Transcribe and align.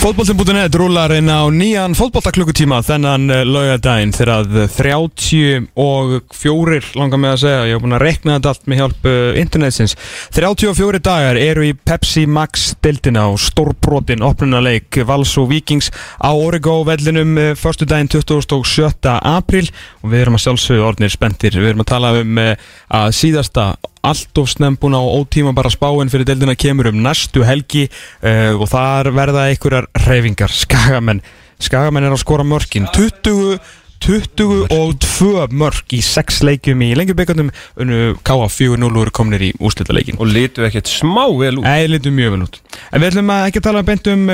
Fótboltin.net 0.00 0.72
rúlar 0.80 1.12
inn 1.12 1.28
á 1.28 1.44
nýjan 1.52 1.92
fótboltaklukkutíma 1.92 2.78
þennan 2.88 3.26
uh, 3.28 3.40
laugadaginn 3.44 4.14
þegar 4.16 4.30
að 4.46 4.54
30 4.72 5.66
og 5.76 6.14
fjórir 6.32 6.86
langar 6.96 7.20
með 7.20 7.34
að 7.34 7.42
segja, 7.42 7.66
ég 7.68 7.76
hef 7.76 7.82
búin 7.84 7.96
að 7.98 8.04
rekna 8.06 8.38
þetta 8.38 8.54
allt 8.54 8.64
með 8.72 8.80
hjálp 8.80 9.10
uh, 9.10 9.18
internetsins 9.42 9.96
34 10.38 11.02
dagar 11.04 11.40
eru 11.42 11.66
í 11.68 11.74
Pepsi 11.76 12.24
Max 12.24 12.70
dildina 12.80 13.26
og 13.28 13.36
stórbrotin 13.44 14.24
opnunarleik 14.24 15.02
Vals 15.04 15.34
og 15.36 15.50
Vikings 15.52 15.92
á 16.16 16.32
Origo 16.32 16.78
vellinum 16.88 17.36
uh, 17.36 17.52
förstu 17.52 17.84
daginn 17.84 18.08
27. 18.08 19.04
april 19.20 19.68
og 20.00 20.14
við 20.14 20.24
erum 20.24 20.40
að 20.40 20.46
sjálfsögðu 20.46 20.88
orðnir 20.94 21.12
spendir, 21.12 21.60
við 21.60 21.74
erum 21.74 21.84
að 21.84 21.92
tala 21.92 22.16
um 22.24 22.40
að 22.40 23.12
síðasta 23.20 23.74
allt 24.06 24.38
of 24.40 24.48
snembuna 24.50 25.00
og 25.02 25.26
ótíma 25.26 25.52
bara 25.56 25.72
spáinn 25.72 26.10
fyrir 26.12 26.28
deildina 26.28 26.56
kemur 26.56 26.90
um 26.90 27.02
næstu 27.04 27.44
helgi 27.46 27.86
uh, 27.88 28.56
og 28.56 28.66
þar 28.70 29.12
verða 29.16 29.48
einhverjar 29.50 29.90
reyfingar, 30.06 30.52
skagamenn 30.52 31.22
skagamenn 31.60 32.08
er 32.08 32.16
að 32.16 32.22
skora 32.24 32.46
mörkin. 32.46 32.88
20 32.94 33.60
22 34.00 35.48
mörk 35.52 35.92
í 35.92 36.00
6 36.00 36.40
leikjum 36.48 36.80
í 36.86 36.94
lengjubikandum 36.96 37.50
unnu 37.84 38.14
K.A. 38.24 38.46
4-0 38.48 38.88
eru 39.02 39.12
komnir 39.12 39.44
í 39.44 39.50
úslitaleikin 39.60 40.16
Og 40.16 40.30
litu 40.32 40.64
ekkert 40.64 40.88
smá 40.88 41.26
vel 41.36 41.60
út. 41.60 41.66
Nei, 41.66 41.84
litum 41.90 42.16
mjög 42.16 42.32
vel 42.32 42.46
út. 42.46 42.56
En 42.88 43.02
við 43.02 43.10
ætlum 43.10 43.32
að 43.34 43.50
ekki 43.50 43.64
tala 43.66 43.84
beint 43.84 44.08
um 44.08 44.24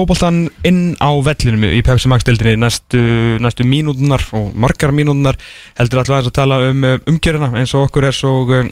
fótboltan 0.00 0.46
inn 0.64 0.94
á 0.96 1.10
vellinum 1.24 1.66
í 1.68 1.80
Pepsi 1.84 2.08
Max 2.08 2.24
deildinni 2.24 2.56
næstu, 2.62 3.00
næstu 3.42 3.66
mínútunar 3.68 4.22
og 4.36 4.54
margar 4.56 4.94
mínútunar 4.96 5.36
heldur 5.76 6.00
alltaf 6.00 6.16
aðeins 6.16 6.30
að 6.30 6.36
tala 6.38 6.58
um 6.70 6.86
uh, 6.88 6.96
umgjörina 7.10 7.50
eins 7.60 7.74
og 7.76 7.88
okkur 7.88 8.06
er 8.08 8.16
svo 8.16 8.32
uh, 8.48 8.70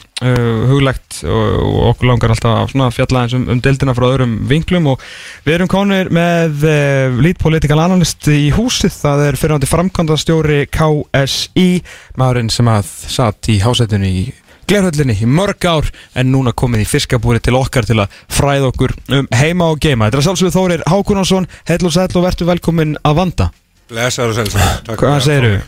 huglegt 0.71 1.21
og, 1.29 1.77
okkur 1.91 2.09
langar 2.09 2.33
alltaf 2.33 2.73
að 2.73 2.97
fjalla 2.97 3.23
eins 3.25 3.37
um, 3.37 3.45
um 3.53 3.61
deildina 3.61 3.93
frá 3.97 4.07
öðrum 4.09 4.35
vinklum 4.49 4.89
og 4.95 5.05
við 5.45 5.59
erum 5.59 5.71
konir 5.71 6.09
með 6.15 6.65
uh, 6.65 7.21
lead 7.21 7.37
political 7.41 7.79
analyst 7.83 8.25
í 8.33 8.49
húsið. 8.55 8.95
Það 9.03 9.25
er 9.27 9.39
fyrirhandi 9.39 9.69
framkvæmdastjóri 9.69 10.63
KSI 10.73 11.69
maðurinn 12.17 12.53
sem 12.53 12.73
að 12.73 12.89
satt 13.19 13.53
í 13.53 13.61
hásættinu 13.61 14.09
í 14.09 14.29
glerhöllinni 14.69 15.15
í 15.17 15.29
mörg 15.29 15.65
ár 15.69 15.89
en 16.17 16.29
núna 16.33 16.53
komið 16.53 16.85
í 16.85 16.89
fiskabúri 16.89 17.41
til 17.43 17.57
okkar 17.57 17.87
til 17.89 17.97
að 18.03 18.13
fræða 18.33 18.69
okkur 18.69 18.93
um 19.17 19.29
heima 19.35 19.71
og 19.73 19.81
geima. 19.83 20.07
Þetta 20.07 20.21
er 20.21 20.27
sjálfsögðu 20.27 20.55
Þórir 20.55 20.85
Hákunarsson, 20.89 21.49
heil 21.69 21.81
og 21.89 21.95
sæll 21.95 22.13
og 22.13 22.25
verður 22.27 22.51
velkomin 22.53 22.95
að 23.03 23.19
vanda. 23.23 23.49
Blessaður 23.89 24.35
og 24.35 24.53
sæl 24.53 24.95
Hvað 24.99 25.19
segir 25.25 25.47
þú? 25.49 25.59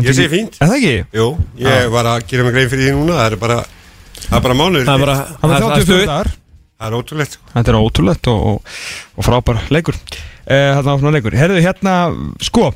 Ég 0.00 0.16
segi 0.16 0.30
fínt 0.32 0.56
Er 0.56 0.70
það 0.70 0.76
ekki? 0.78 0.92
Jú, 1.18 1.26
ég 1.60 1.90
var 1.92 2.08
að 2.08 2.22
gera 2.30 2.46
mig 2.46 2.54
grein 2.56 2.70
fyrir 2.72 2.86
því 2.88 2.92
núna 2.96 3.18
Það 3.18 3.26
er 3.26 3.40
bara, 3.42 3.56
það 4.22 4.36
er 4.38 4.44
bara 4.46 4.56
mánuður 4.56 4.86
Það 4.88 4.94
er 4.94 5.04
bara 5.04 5.16
Það 5.26 5.50
var 5.52 5.64
34 5.66 6.06
dagar. 6.06 6.30
Það 6.80 6.88
er 6.88 6.96
ótrúlegt 6.96 7.34
sko. 7.36 7.48
Þetta 7.52 7.70
er 7.72 7.76
ótrúlegt 7.76 8.28
og, 8.32 8.44
og, 8.48 8.76
og 9.20 9.26
frábær 9.26 9.58
leikur. 9.68 9.98
Eh, 10.48 10.78
svona 10.80 11.12
leikur. 11.12 11.34
Herðu 11.36 11.60
hérna, 11.60 11.96
sko, 12.40 12.70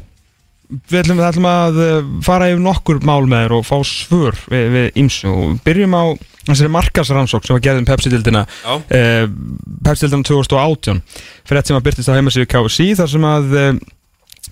við 0.71 1.01
ætlum, 1.03 1.19
við 1.21 1.27
ætlum 1.29 1.49
að 1.51 1.81
eh, 1.85 1.97
fara 2.25 2.51
yfir 2.53 2.63
nokkur 2.65 3.03
mál 3.07 3.27
með 3.29 3.45
þér 3.45 3.57
og 3.59 3.67
fá 3.69 3.77
svör 3.89 4.39
við, 4.51 4.65
við 4.75 5.03
ímsu 5.05 5.29
og 5.33 5.59
byrjum 5.67 5.97
á 5.97 6.05
þessari 6.45 6.73
markasrannsók 6.75 7.47
sem 7.47 7.57
var 7.57 7.65
gerðin 7.65 7.89
Pepsi-dildina 7.89 8.45
Já. 8.49 8.75
eh, 8.93 9.27
Pepsi-dildina 9.85 10.27
2018 10.29 11.03
fyrir 11.45 11.61
þetta 11.61 11.73
sem 11.73 11.79
að 11.81 11.87
byrtist 11.89 12.11
á 12.13 12.17
heimasíðu 12.17 12.49
KSI 12.53 12.89
þar 13.01 13.13
sem 13.15 13.29
að 13.29 13.55
eh, 13.61 13.71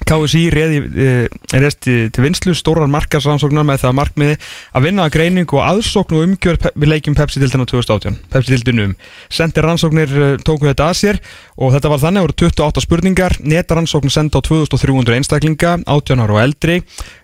KSI 0.08 0.42
reði 0.52 0.80
eh, 0.82 1.26
resti 1.62 1.96
til 2.12 2.24
vinslu 2.24 2.54
stórar 2.56 2.90
markasrannsóknar 2.92 3.66
með 3.68 3.82
það 3.84 3.92
að 3.92 3.98
markmiði 4.00 4.36
að 4.72 4.86
vinna 4.86 5.06
að 5.06 5.14
greiningu 5.16 5.58
og 5.58 5.64
aðsókn 5.66 6.18
og 6.18 6.26
umgjör 6.26 6.60
pe- 6.62 6.72
við 6.76 6.92
leikjum 6.94 7.16
Pepsi-dildina 7.18 7.66
2018 7.70 8.18
Pepsi-dildinum 8.32 8.94
sendi 9.32 9.64
rannsóknir 9.64 10.12
eh, 10.16 10.36
tóku 10.44 10.68
þetta 10.70 10.88
að 10.90 10.98
sér 11.02 11.20
og 11.56 11.74
þetta 11.74 11.92
var 11.92 12.02
þannig 12.02 12.22
að 12.22 12.26
voru 12.26 12.36
28 12.48 12.82
spurningar. 12.84 13.36
Netarannsókn 13.46 14.12
senda 14.12 14.40
á 14.40 14.42
2300 14.42 15.18
einstaklinga 15.18 15.74
18 15.84 16.22
ára 16.24 16.36
og 16.36 16.40
eldri. 16.42 16.78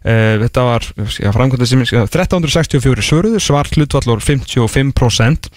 Uh, 0.04 0.36
þetta 0.44 0.64
var 0.66 0.84
ja, 1.18 1.32
framkvæmda 1.34 1.66
sem 1.68 1.82
1364 1.82 3.04
svöruðu 3.04 3.40
svar 3.42 3.68
hlutvallur 3.74 4.22
55% 4.24 5.48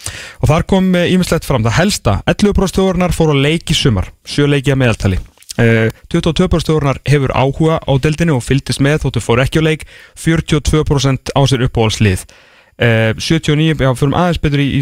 og 0.41 0.49
þar 0.49 0.65
kom 0.69 0.89
ímislegt 0.97 1.47
fram. 1.47 1.65
Það 1.67 1.77
helsta 1.77 2.17
11% 2.31 2.79
þjóðurnar 2.79 3.15
fóru 3.15 3.35
að 3.37 3.45
leiki 3.45 3.77
sumar 3.77 4.11
7 4.27 4.49
leiki 4.51 4.73
að 4.73 4.81
meðaltali 4.83 5.21
22% 5.57 6.69
þjóðurnar 6.69 7.01
hefur 7.09 7.33
áhuga 7.35 7.81
á 7.83 7.91
deildinu 7.99 8.37
og 8.37 8.45
fylgdist 8.45 8.81
með 8.83 9.03
þóttu 9.05 9.23
fór 9.23 9.43
ekki 9.43 9.59
á 9.59 9.67
leik. 9.67 9.85
42% 10.15 11.33
á 11.35 11.41
sér 11.49 11.65
uppáhaldslið. 11.67 12.25
Uh, 12.81 13.11
79, 13.19 13.77
já, 13.77 13.91
fyrir 13.93 14.15
aðeins 14.17 14.41
betur 14.41 14.63
í, 14.63 14.67
í 14.79 14.81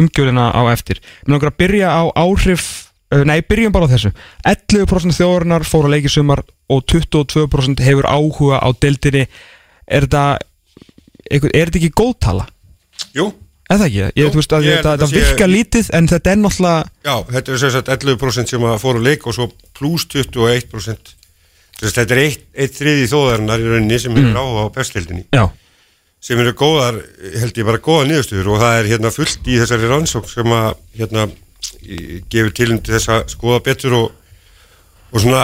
umgjörðina 0.00 0.48
á 0.54 0.62
eftir. 0.72 1.02
Mér 1.26 1.34
langar 1.34 1.50
að 1.50 1.58
byrja 1.60 1.90
á 1.92 2.02
áhrif 2.16 2.64
uh, 3.12 3.24
nei, 3.26 3.42
byrjum 3.44 3.74
bara 3.74 3.90
á 3.90 3.92
þessu. 3.92 4.14
11% 4.48 5.18
þjóðurnar 5.18 5.66
fór 5.68 5.90
að 5.90 5.96
leiki 5.98 6.12
sumar 6.14 6.44
og 6.72 6.84
22% 6.88 7.84
hefur 7.84 8.08
áhuga 8.08 8.62
á 8.62 8.68
deildinni. 8.80 9.26
Er 9.84 10.06
þetta 10.06 10.24
er 11.28 11.42
þetta 11.42 11.80
ekki 11.80 11.92
góðtala? 11.96 12.46
Jú, 13.16 13.28
Er 13.70 13.78
það 13.80 13.86
ekki? 13.88 14.00
Ég, 14.20 14.30
þú 14.30 14.40
veist 14.40 14.52
að 14.52 14.64
ég 14.68 14.80
þetta, 14.84 15.06
sé- 15.08 15.16
virka 15.16 15.46
lítið 15.48 15.86
en 15.96 16.08
þetta 16.10 16.30
er 16.34 16.40
náttúrulega 16.42 16.84
já, 17.08 17.14
þetta 17.32 17.52
er 17.54 17.58
sem 17.62 17.70
sagt 17.74 17.88
11% 17.94 18.52
sem 18.52 18.66
að 18.68 18.78
fóru 18.82 19.00
leik 19.02 19.26
og 19.26 19.34
svo 19.38 19.46
pluss 19.78 20.04
21% 20.12 21.14
Þess 21.80 21.96
Þetta 21.96 22.14
er 22.14 22.20
eitt, 22.22 22.42
eitt 22.54 22.76
þriði 22.78 23.06
þóðarinnar 23.10 23.62
í 23.64 23.70
rauninni 23.72 23.98
sem 23.98 24.12
Mm. 24.14 24.28
er 24.30 24.36
á 24.38 24.44
á 24.44 24.64
bestildinni 24.76 25.24
Já, 25.34 25.48
sem 26.20 26.38
eru 26.40 26.52
góðar, 26.54 27.00
held 27.40 27.56
ég 27.58 27.64
bara 27.66 27.78
góða 27.82 28.06
niðurstöður 28.12 28.52
og 28.54 28.60
það 28.62 28.76
er 28.78 28.90
hérna 28.92 29.10
fullt 29.16 29.48
í 29.50 29.56
þessari 29.58 29.88
rannsók 29.90 30.28
sem 30.30 30.46
að 30.54 30.74
hérna 31.00 31.24
gefur 32.30 32.52
tilum 32.54 32.78
til 32.84 32.94
þess 32.94 33.08
að 33.12 33.24
skoða 33.34 33.62
betur 33.66 33.96
og, 33.98 34.12
og 35.12 35.20
svona 35.24 35.42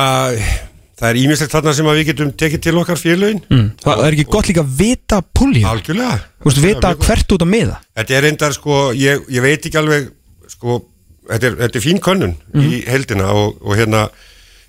það 1.01 1.09
er 1.09 1.19
ímislegt 1.23 1.55
þarna 1.55 1.75
sem 1.77 1.91
að 1.91 1.99
við 1.99 2.09
getum 2.11 2.33
tekið 2.43 2.63
til 2.67 2.75
okkar 2.81 3.01
félögin. 3.01 3.43
Mm. 3.49 3.67
það 3.81 4.05
er 4.07 4.17
ekki 4.17 4.27
gott 4.37 4.51
líka 4.51 4.65
að 4.65 4.75
vita 4.81 5.21
púlið 5.25 5.69
Algjörlega. 5.71 6.19
Þú 6.41 6.51
veist, 6.51 6.63
vita 6.65 6.93
hvert 7.07 7.35
út 7.37 7.47
að 7.47 7.53
miða. 7.55 7.79
Þetta 8.01 8.17
er 8.17 8.27
reyndar 8.27 8.57
sko, 8.57 8.83
ég, 8.97 9.25
ég 9.33 9.45
veit 9.45 9.67
ekki 9.71 9.81
alveg 9.81 10.13
sko, 10.53 10.83
þetta 11.31 11.51
er, 11.51 11.59
þetta 11.65 11.81
er 11.81 11.87
fín 11.87 12.05
könnun 12.05 12.37
í 12.61 12.85
heldina 12.89 13.33
og, 13.33 13.59
og 13.65 13.81
hérna 13.81 14.07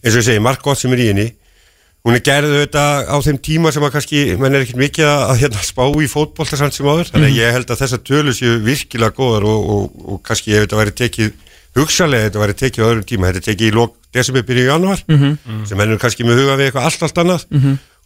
eins 0.02 0.16
og 0.16 0.22
ég 0.24 0.28
segi, 0.32 0.44
margt 0.44 0.64
gott 0.66 0.80
sem 0.82 0.94
er 0.96 1.04
í 1.04 1.12
henni 1.12 1.30
hún 2.02 2.18
er 2.18 2.24
gerðu 2.26 2.64
þetta 2.64 2.84
á 3.14 3.18
þeim 3.22 3.40
tíma 3.46 3.72
sem 3.74 3.84
að 3.86 3.94
kannski, 3.96 4.22
menn 4.42 4.58
er 4.58 4.66
ekkert 4.66 4.82
mikið 4.82 5.08
að, 5.08 5.24
að 5.28 5.42
hérna, 5.44 5.66
spá 5.66 5.84
í 5.86 6.10
fótbolta 6.10 6.58
samt 6.58 6.74
sem 6.74 6.88
áður. 6.90 7.12
Þannig 7.14 7.30
að 7.30 7.38
ég 7.38 7.56
held 7.58 7.74
að 7.74 7.82
þessar 7.84 8.04
tölur 8.10 8.38
séu 8.38 8.58
virkilega 8.66 9.16
góðar 9.18 9.46
og, 9.52 9.70
og, 9.76 10.06
og 10.08 10.22
kannski 10.26 10.56
ef 10.56 10.66
þetta 10.66 10.80
væri 10.80 10.96
tekið 11.04 11.36
hugsalega 11.78 12.28
þetta 12.28 12.42
væri 12.42 12.58
tekið 12.60 12.84
á 12.84 12.90
öðrum 12.90 13.08
tíma 13.08 13.30
þetta 13.30 13.42
er 13.42 13.48
tekið 13.48 13.70
í 13.70 13.76
lok 13.76 13.96
desember 14.16 14.44
byrju 14.48 14.66
í 14.66 14.70
januar 14.70 15.02
sem 15.08 15.80
menn 15.80 15.96
er 15.96 16.02
kannski 16.02 16.28
með 16.28 16.44
huga 16.44 16.58
við 16.60 16.70
eitthvað 16.70 16.88
allt 16.90 17.08
allt 17.08 17.24
annað. 17.24 17.46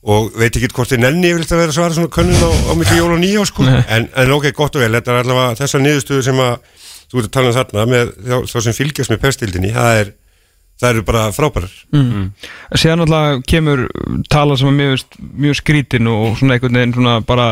Og 0.06 0.36
veit 0.38 0.54
ekki 0.54 0.70
hvort 0.70 0.92
þið 0.92 1.02
nenni 1.02 1.32
yfirleitt 1.32 1.54
að 1.56 1.62
vera 1.64 1.74
svara 1.74 1.96
svona 1.96 2.12
könnun 2.14 2.44
á, 2.46 2.50
á 2.70 2.74
milli 2.78 2.98
jól 3.00 3.16
og 3.16 3.22
nýjá 3.24 3.46
sko. 3.50 3.64
en, 3.66 4.04
en 4.06 4.34
ok, 4.36 4.52
gott 4.54 4.76
og 4.78 4.84
vel, 4.84 4.92
þetta 4.94 5.16
er 5.16 5.24
allavega 5.24 5.56
þessar 5.58 5.82
niðurstöðu 5.82 6.26
sem 6.28 6.42
að 6.46 6.52
þú 7.10 7.24
ert 7.24 7.30
að 7.30 7.34
tala 7.34 7.50
um 7.50 7.56
þarna 7.56 7.86
með 7.90 8.12
þá, 8.28 8.60
sem 8.68 8.78
fylgjast 8.78 9.14
með 9.14 9.22
pestildinni 9.24 9.72
það 9.74 10.02
er, 10.04 10.12
það 10.78 10.92
eru 10.92 11.06
bara 11.08 11.24
frábærar. 11.34 11.74
Mm. 11.96 12.28
Síðan 12.78 13.06
alltaf 13.08 13.42
kemur 13.50 13.86
tala 14.30 14.60
sem 14.62 14.70
er 14.70 14.78
mjög, 14.78 15.18
mjög 15.46 15.60
skrítin 15.64 16.12
og 16.12 16.38
svona 16.38 16.60
einhvern 16.60 16.78
veginn 16.78 16.96
svona 17.00 17.18
bara 17.26 17.50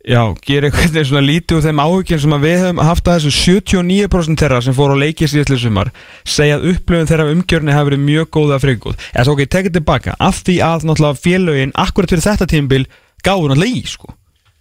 Já, 0.00 0.22
gera 0.46 0.70
veginn 0.72 1.04
svona 1.04 1.20
lítið 1.26 1.58
úr 1.58 1.64
þeim 1.66 1.80
áhugin 1.82 2.20
sem 2.22 2.32
að 2.32 2.44
við 2.46 2.54
höfum 2.62 2.78
haft 2.88 3.08
að 3.10 3.18
þessu. 3.18 3.58
79% 3.60 4.40
þeirra 4.40 4.60
sem 4.64 4.76
fóru 4.76 4.96
á 4.96 5.02
leiki 5.02 5.28
síðastlega 5.28 5.60
sumar 5.60 5.90
segja 6.24 6.56
að 6.56 6.70
upplöfun 6.72 7.10
þeirra 7.10 7.26
umgjörni 7.34 7.74
hafi 7.76 7.90
verið 7.90 8.02
mjög 8.06 8.30
góða 8.32 8.56
að 8.56 8.64
frikúð. 8.64 8.96
Eða 9.12 9.26
svo 9.28 9.34
ok, 9.36 9.42
tekið 9.52 9.76
tilbaka. 9.76 10.14
Af 10.16 10.40
því 10.46 10.56
að 10.64 10.86
náttúrulega 10.88 11.20
félögin 11.26 11.74
akkurat 11.84 12.14
fyrir 12.14 12.24
þetta 12.24 12.48
tímabil 12.48 12.86
gáðu 13.20 13.52
náttúrulega 13.52 13.76
í 13.76 13.84
sko. 13.92 14.14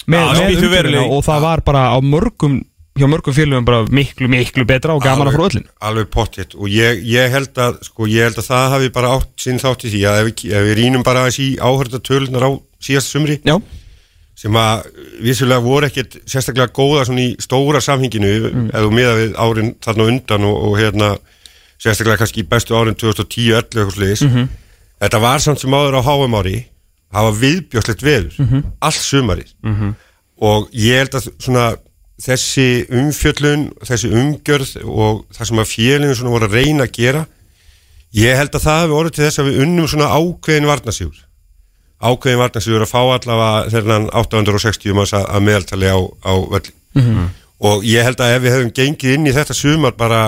Með, 0.09 0.19
Já, 0.19 0.43
með 0.43 0.91
í. 0.91 1.05
og 1.05 1.23
það 1.23 1.47
var 1.47 1.63
bara 1.69 1.87
á 1.95 1.97
mörgum 2.03 2.59
hjá 2.99 3.07
mörgum 3.07 3.35
félögum 3.35 3.65
bara 3.67 3.85
miklu, 3.93 4.27
miklu 4.27 4.65
betra 4.67 4.95
og 4.97 5.03
gaman 5.05 5.29
að 5.29 5.37
frá 5.37 5.43
öllin 5.47 5.67
alveg 5.87 6.09
pottitt. 6.11 6.55
Og 6.59 6.67
ég, 6.71 7.03
ég, 7.07 7.29
held 7.31 7.55
að, 7.61 7.79
sko, 7.87 8.07
ég 8.11 8.27
held 8.27 8.41
að 8.41 8.49
það 8.49 8.71
hafi 8.75 8.89
bara 8.95 9.11
átt 9.15 9.29
sinn 9.39 9.61
þátt 9.61 9.85
í 9.87 9.93
því 9.93 10.01
að 10.09 10.21
ef 10.23 10.43
ef 10.49 10.65
við 10.67 10.73
rínum 10.81 11.05
bara 11.05 11.23
aðeins 11.23 11.39
í 11.45 11.49
áhörða 11.61 12.01
tölunar 12.03 12.47
á 12.49 12.51
síðast 12.83 13.13
sumri 13.13 13.39
Já, 13.45 13.55
sem 14.39 14.55
að 14.55 14.87
vissulega 15.25 15.63
voru 15.63 15.89
ekkert 15.89 16.19
sérstaklega 16.23 16.71
góða 16.71 17.05
svona 17.09 17.25
í 17.25 17.33
stóra 17.43 17.81
samhinginu 17.83 18.31
mm. 18.49 18.69
ef 18.71 18.85
þú 18.85 18.91
miða 18.95 19.17
við 19.17 19.35
árin 19.35 19.73
þarna 19.83 20.09
undan 20.13 20.47
og, 20.47 20.57
og 20.69 20.77
hérna 20.79 21.11
sérstaklega 21.79 22.21
kannski 22.21 22.45
í 22.45 22.49
bestu 22.49 22.77
árin 22.77 22.97
2010-11 22.99 23.59
eitthvað 23.59 23.95
sliðis 23.97 24.25
þetta 25.03 25.23
var 25.23 25.43
samt 25.43 25.63
sem 25.63 25.75
áður 25.75 25.99
á 25.99 26.01
HM 26.07 26.39
ári 26.39 26.57
hafa 27.15 27.35
viðbjóðslegt 27.41 28.05
veður 28.05 28.39
allt 28.85 29.01
sumarið. 29.01 29.53
Og 30.39 30.67
ég 30.77 31.01
held 31.01 31.15
að 31.17 31.29
svona 31.41 31.63
þessi 32.19 32.85
umfjöllun 32.91 33.69
þessi 33.87 34.11
umgjörð 34.11 34.75
og 34.83 35.23
það 35.35 35.49
sem 35.49 35.61
að 35.63 35.71
félinu 35.71 36.15
svona 36.17 36.33
voru 36.35 36.49
að 36.49 36.57
reyna 36.59 36.87
að 36.87 36.95
gera 36.97 37.25
ég 38.15 38.35
held 38.39 38.55
að 38.55 38.65
það 38.65 38.81
hefur 38.83 38.99
orðið 38.99 39.15
til 39.15 39.25
þess 39.25 39.41
að 39.41 39.49
við 39.49 39.59
unnum 39.65 39.87
svona 39.87 40.09
ákveðin 40.17 40.69
varnasjúr 40.69 41.21
ákveðin 41.99 42.39
varnasjúr 42.39 42.85
að 42.85 42.91
fá 42.91 42.99
allavega 43.01 43.69
þegar 43.73 44.05
860 44.21 44.95
manns 44.95 45.13
að, 45.17 45.25
að 45.27 45.45
meðaltali 45.47 45.91
á, 45.91 45.99
á 45.99 46.33
völl 46.53 46.69
og 47.59 47.83
ég 47.83 48.05
held 48.07 48.21
að 48.23 48.35
ef 48.35 48.43
við 48.43 48.55
hefum 48.55 48.71
gengið 48.75 49.15
inn 49.17 49.27
í 49.27 49.35
þetta 49.35 49.55
sumar 49.57 49.95
bara 49.99 50.21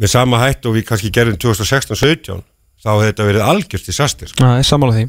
með 0.00 0.12
sama 0.12 0.40
hætt 0.42 0.66
og 0.68 0.76
við 0.76 0.86
kannski 0.88 1.10
gerðum 1.12 1.38
2016-17 1.40 2.42
þá 2.80 2.90
hefði 2.90 3.08
þetta 3.10 3.28
verið 3.28 3.44
algjört 3.44 3.86
disaster 3.86 4.28
sko. 4.28 4.44
Það 4.44 4.58
er 4.58 4.68
sammála 4.68 4.96
því. 4.96 5.06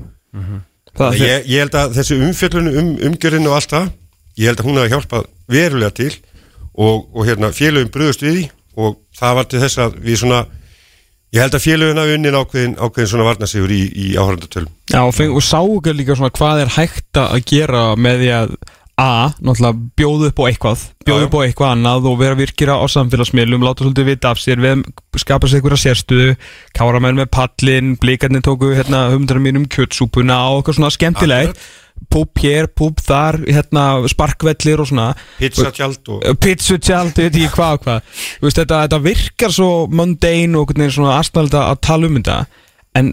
Það 0.91 1.13
er 1.13 1.21
ég, 1.21 1.45
ég 1.51 1.63
held 1.63 1.75
að 1.79 1.93
þessi 1.99 2.17
umfjöllun 2.19 2.71
um 2.71 2.89
umgjörinu 3.09 3.51
og 3.51 3.59
allt 3.59 3.75
það 3.75 3.91
ég 4.39 4.49
held 4.49 4.63
að 4.63 4.67
hún 4.67 4.79
hafi 4.79 4.93
hjálpað 4.95 5.29
verulega 5.51 5.95
til 5.99 6.11
og, 6.71 7.07
og 7.11 7.27
hérna 7.27 7.51
félögum 7.55 7.91
bröðust 7.91 8.23
við 8.25 8.37
því 8.37 8.47
og 8.81 8.97
það 9.19 9.37
var 9.37 9.47
til 9.51 9.61
þess 9.63 9.81
að 9.83 9.95
við 10.03 10.19
svona 10.23 10.41
ég 11.31 11.39
held 11.43 11.55
að 11.55 11.65
félöguna 11.65 12.05
unnin 12.11 12.37
ákveðin, 12.37 12.75
ákveðin 12.75 13.11
svona 13.13 13.29
varnasigur 13.29 13.71
í, 13.71 13.81
í 13.87 14.11
áhörndatölum 14.19 14.71
Já, 14.91 15.01
og, 15.05 15.23
og 15.31 15.45
sáu 15.45 15.79
ekki 15.79 15.95
líka 15.95 16.19
svona 16.19 16.35
hvað 16.35 16.65
er 16.65 16.75
hægt 16.75 17.19
að 17.21 17.41
gera 17.53 17.87
með 17.99 18.23
því 18.23 18.31
að 18.41 18.55
A, 19.01 19.31
náttúrulega 19.41 19.79
bjóðu 19.97 20.27
upp 20.29 20.39
á 20.43 20.45
eitthvað 20.45 20.81
bjóðu 21.07 21.25
upp 21.25 21.35
á 21.39 21.41
eitthvað 21.41 21.71
annað 21.73 22.07
og 22.11 22.17
vera 22.19 22.37
virkira 22.37 22.75
á 22.77 22.85
samfélagsmiðlum, 22.91 23.63
láta 23.65 23.85
svolítið 23.85 24.09
vita 24.11 24.33
af 24.33 24.41
sér 24.41 24.61
við 24.61 24.83
skapa 25.17 25.49
sér 25.49 25.61
einhverja 25.61 25.81
sérstuðu 25.85 26.35
káramenn 26.77 27.17
með 27.17 27.31
pallin, 27.33 27.95
blikarnir 28.01 28.43
tóku 28.45 28.73
hérna 28.75 29.07
humdara 29.15 29.41
mínum 29.41 29.65
kjötsúpuna 29.71 30.37
og 30.51 30.59
eitthvað 30.59 30.77
svona 30.77 30.93
skemmtilegt 30.93 31.63
púp 32.11 32.41
hér, 32.43 32.69
púp 32.75 33.01
þar, 33.03 33.39
hérna 33.45 33.85
sparkvellir 34.11 34.81
og 34.83 34.89
svona. 34.89 35.09
Pizzatjald 35.39 36.11
og 36.17 36.39
pizzutjald, 36.41 37.17
ég 37.19 37.29
veit 37.29 37.41
ekki 37.41 37.55
hvað 37.55 37.75
og 37.77 37.83
hvað 37.85 38.23
veist, 38.45 38.61
þetta, 38.61 38.83
þetta 38.85 39.01
virkar 39.05 39.55
svo 39.55 39.71
mundane 39.91 40.61
og 40.61 40.73
svona 40.77 41.17
aðstæðalegt 41.19 41.59
að 41.61 41.83
tala 41.87 42.09
um 42.09 42.17
þetta 42.19 42.39
en 42.99 43.11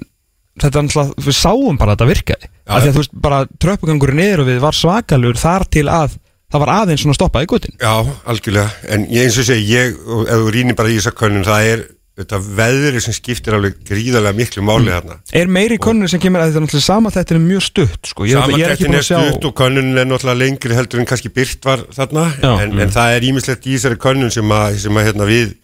þetta 0.59 0.81
er 0.81 0.89
náttúrulega, 0.89 1.27
við 1.29 1.37
sáum 1.39 1.77
bara 1.79 1.95
að 1.95 1.99
þetta 1.99 2.09
virkaði. 2.09 2.49
Já, 2.49 2.73
af 2.73 2.81
því 2.81 2.89
að 2.89 2.97
þú 2.97 3.03
veist, 3.03 3.19
bara 3.29 3.43
tröppugangurinn 3.63 4.19
niður 4.19 4.43
og 4.43 4.49
við 4.51 4.65
var 4.65 4.77
svakalur 4.77 5.39
þar 5.39 5.69
til 5.71 5.87
að 5.93 6.17
það 6.49 6.63
var 6.65 6.73
aðeins 6.75 7.05
svona 7.05 7.17
stoppað 7.17 7.45
í 7.45 7.49
gutin 7.53 7.77
Já, 7.77 7.93
algjörlega, 8.29 8.73
en 8.95 9.07
ég 9.13 9.29
eins 9.29 9.39
og 9.41 9.47
segi 9.49 9.69
ég, 9.69 9.97
ef 9.99 10.43
þú 10.43 10.53
rýnir 10.55 10.79
bara 10.79 10.93
í 10.93 10.99
þessa 10.99 11.15
könnun 11.17 11.47
það 11.47 11.71
er 11.73 11.85
þetta 12.19 12.41
veðri 12.59 13.01
sem 13.05 13.15
skiptir 13.17 13.57
alveg 13.57 13.79
gríðarlega 13.87 14.37
miklu 14.37 14.65
máli 14.67 14.91
þarna. 14.91 15.19
Er 15.39 15.51
meiri 15.55 15.79
konur 15.83 16.11
sem 16.11 16.23
kemur 16.23 16.43
að 16.43 16.51
þetta 16.51 16.61
er 16.61 16.67
náttúrulega 16.67 16.89
sama 16.89 17.13
þetta 17.15 17.37
er 17.37 17.41
mjög 17.45 17.65
stutt 17.69 18.11
sko. 18.11 18.27
ég, 18.27 18.41
er 18.41 18.55
ég 18.59 18.67
er 18.67 18.75
ekki 18.75 18.89
búin 18.89 18.99
er 18.99 19.05
að 19.05 19.09
sjá 19.09 19.21
stutt 19.29 19.49
og 19.49 19.55
könnunin 19.61 20.03
er 20.03 20.11
náttúrulega 20.11 20.43
lengri 20.43 20.79
heldur 20.79 21.03
en 21.03 21.09
kannski 21.09 21.31
byrt 21.35 21.71
var 21.71 21.87
þarna. 21.95 22.27
Já. 22.43 22.51
en, 22.65 22.75
en 22.83 22.93
það 22.99 23.15
er 23.15 23.29
ímislegt 23.31 23.71
í 23.71 23.77
þessari 23.77 24.01
könnun 24.03 24.35
sem 24.35 24.57
að, 24.59 24.81
sem 24.83 24.99
að 24.99 25.09
hérna, 25.11 25.29
við 25.31 25.55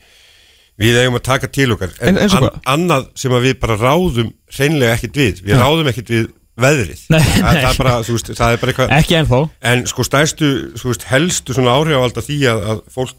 við 0.80 0.96
eigum 1.02 1.18
að 1.18 1.26
taka 1.28 1.50
til 1.54 1.68
okkar. 1.74 1.92
En- 2.02 2.18
og 2.18 2.32
hvað? 2.34 2.56
annað 2.70 3.10
sem 3.18 3.34
að 3.34 3.44
við 3.48 3.60
bara 3.62 3.76
ráðum 3.78 4.32
hreinlega 4.54 4.96
ekkit 4.96 5.20
við, 5.20 5.44
við 5.46 5.60
ráðum 5.60 5.90
ekkit 5.92 6.10
við 6.14 6.32
veðrið. 6.54 7.04
Nei, 7.10 7.20
það, 7.20 7.38
nei. 7.38 7.60
það, 7.60 7.68
er 7.68 7.78
bara, 7.80 7.94
veist, 8.06 8.32
það 8.38 8.52
er 8.54 8.60
bara 8.62 8.72
eitthvað 8.72 8.92
ekki 8.98 9.16
ennþá. 9.18 9.40
En 9.70 9.86
sko 9.90 10.06
stærstu, 10.06 10.50
þú 10.78 10.90
veist, 10.92 11.06
helstu 11.10 11.56
svona 11.56 11.74
áhrifavald 11.74 12.20
af 12.20 12.28
því 12.28 12.38
að, 12.50 12.60
að 12.70 12.82
fólk 12.94 13.16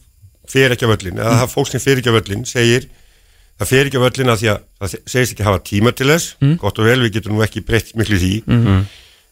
fer 0.52 0.76
ekki 0.76 0.88
á 0.88 0.92
völlin, 0.94 1.20
eða 1.20 1.40
það 1.42 1.56
fólk 1.56 1.72
sem 1.72 1.84
fer 1.84 2.00
ekki 2.00 2.14
á 2.14 2.18
völlin 2.20 2.46
segir, 2.48 2.88
það 3.60 3.69
fer 3.72 3.90
ekki 3.90 4.00
á 4.02 4.06
völlin 4.06 4.31
að 4.34 4.42
því 4.42 4.50
að 4.52 4.63
það 4.81 4.96
segist 5.13 5.36
ekki 5.36 5.46
hafa 5.48 5.62
tíma 5.69 5.94
til 5.96 6.10
þess. 6.12 6.31
Gott 6.62 6.80
og 6.81 6.90
vel, 6.90 6.98
við 7.06 7.13
getum 7.19 7.36
nú 7.38 7.44
ekki 7.46 7.63
breytt 7.66 7.94
miklu 8.00 8.19
því. 8.19 8.34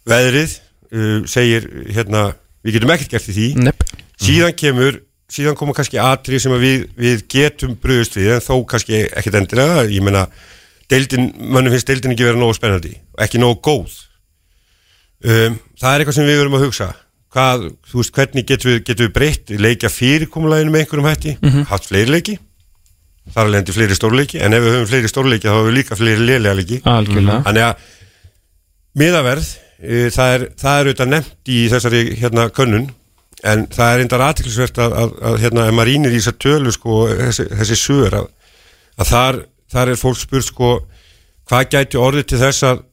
Veðrið 0.07 0.53
uh, 0.93 1.17
segir, 1.29 1.67
hérna, 1.95 2.29
við 2.63 2.77
getum 2.77 2.93
ekkert 2.95 3.15
gert 3.17 3.27
því. 3.27 3.49
Nepp. 3.67 3.83
síðan 4.23 4.55
kemur 4.59 5.01
síðan 5.33 5.57
koma 5.57 5.73
kannski 5.73 5.97
atri 6.01 6.39
sem 6.39 6.53
að 6.53 6.63
við, 6.63 6.87
við 6.99 7.23
getum 7.31 7.75
bröðust 7.81 8.17
við, 8.19 8.35
en 8.35 8.43
þó 8.43 8.55
kannski 8.69 9.05
ekkert 9.09 9.39
endilega, 9.39 9.85
ég 9.89 10.03
meina 10.05 10.27
deildin, 10.91 11.31
mönnum 11.39 11.73
finnst 11.73 11.89
deildin 11.89 12.13
ekki 12.13 12.27
vera 12.27 12.37
nógu 12.37 12.53
spennandi 12.57 12.93
og 13.15 13.23
ekki 13.25 13.41
nógu 13.41 13.57
góð. 13.65 13.95
Um, 15.23 15.55
það 15.79 15.89
er 15.95 16.03
eitthvað 16.03 16.17
sem 16.19 16.27
við 16.27 16.41
verum 16.43 16.57
að 16.59 16.65
hugsa. 16.67 16.89
Hvað, 17.33 17.63
þú 17.89 18.01
veist, 18.01 18.13
hvernig 18.13 18.45
getum 18.45 18.69
við, 18.69 18.81
getum 18.85 19.07
við 19.07 19.13
breytt 19.15 19.53
leikja 19.57 19.89
fyrirkomulæginu 19.89 20.73
með 20.75 20.83
einhverjum 20.83 21.07
hætti? 21.09 21.37
Haft 21.71 21.89
fleiri 21.89 22.13
leiki 22.13 22.35
þar 23.31 23.47
er 23.47 23.53
lendi 23.55 23.75
fleiri 23.75 23.97
stórleiki, 23.97 24.39
en 24.43 24.55
ef 24.55 24.63
við 24.63 24.75
höfum 24.77 24.89
fleiri 24.91 25.11
stórleiki 25.11 25.47
þá 25.47 25.53
höfum 25.55 25.69
við 25.69 25.77
líka 25.77 25.97
fleiri 25.99 26.25
lélega 26.27 26.57
leiki 26.59 26.79
Þannig 27.47 27.65
að 27.67 27.85
miðaverð, 28.99 29.47
uh, 29.79 30.09
það 30.13 30.35
er, 30.35 30.45
það 30.63 30.79
er 30.79 30.89
auðvitað 30.89 31.11
nefnt 31.13 31.53
í 31.55 31.61
þessari 31.71 32.03
hérna 32.19 32.47
könnun 32.53 32.89
en 33.43 33.65
það 33.71 33.89
er 33.89 33.99
reyndar 34.01 34.25
aðtiklisvert 34.27 34.79
að, 34.79 34.95
að, 35.01 35.13
að 35.29 35.37
hérna, 35.43 35.67
ef 35.67 35.75
maður 35.75 35.91
rýnir 35.91 36.13
í 36.15 36.19
þessar 36.21 36.39
tölu 36.45 36.73
sko, 36.75 36.99
þessi, 37.19 37.47
þessi 37.59 37.79
sögur 37.79 38.19
að, 38.21 38.29
að 38.99 39.09
þar, 39.09 39.39
þar 39.73 39.91
er 39.91 39.99
fólk 39.99 40.21
spurt 40.21 40.47
sko 40.47 40.69
hvað 41.49 41.69
gæti 41.73 41.99
orðið 41.99 42.29
til 42.31 42.39
þess 42.43 42.67
að 42.69 42.85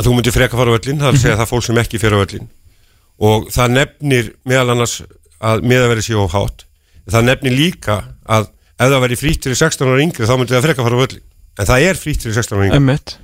þú 0.00 0.14
myndir 0.16 0.32
freka 0.32 0.56
fara 0.56 0.72
á 0.72 0.76
öllin, 0.78 1.02
að 1.04 1.18
segja 1.20 1.36
það 1.40 1.50
fólk 1.50 1.66
sem 1.66 1.80
ekki 1.82 2.00
fer 2.00 2.16
á 2.16 2.22
öllin 2.22 2.48
og 3.20 3.50
það 3.52 3.74
nefnir 3.76 4.30
meðal 4.48 4.72
annars 4.74 5.00
að 5.40 5.64
miðaverði 5.68 6.06
sé 6.06 6.16
of 6.16 6.32
hátt. 6.34 6.64
Það 7.10 7.26
nefnir 7.28 7.56
líka 7.56 7.96
að 8.28 8.48
ef 8.80 8.92
það 8.94 9.02
væri 9.04 9.18
frýtt 9.20 9.48
fyrir 9.48 9.60
16 9.60 9.90
ára 9.90 10.04
yngri 10.06 10.28
þá 10.28 10.36
myndi 10.40 10.56
það 10.56 10.66
freka 10.68 10.86
fara 10.86 10.96
á 10.96 11.04
öllin 11.04 11.26
en 11.60 11.68
það 11.68 11.88
er 11.90 12.00
frýtt 12.00 12.24
fyrir 12.24 12.40
16 12.40 12.56
ára 12.56 12.68
yngri. 12.70 12.80
Emmett 12.80 13.18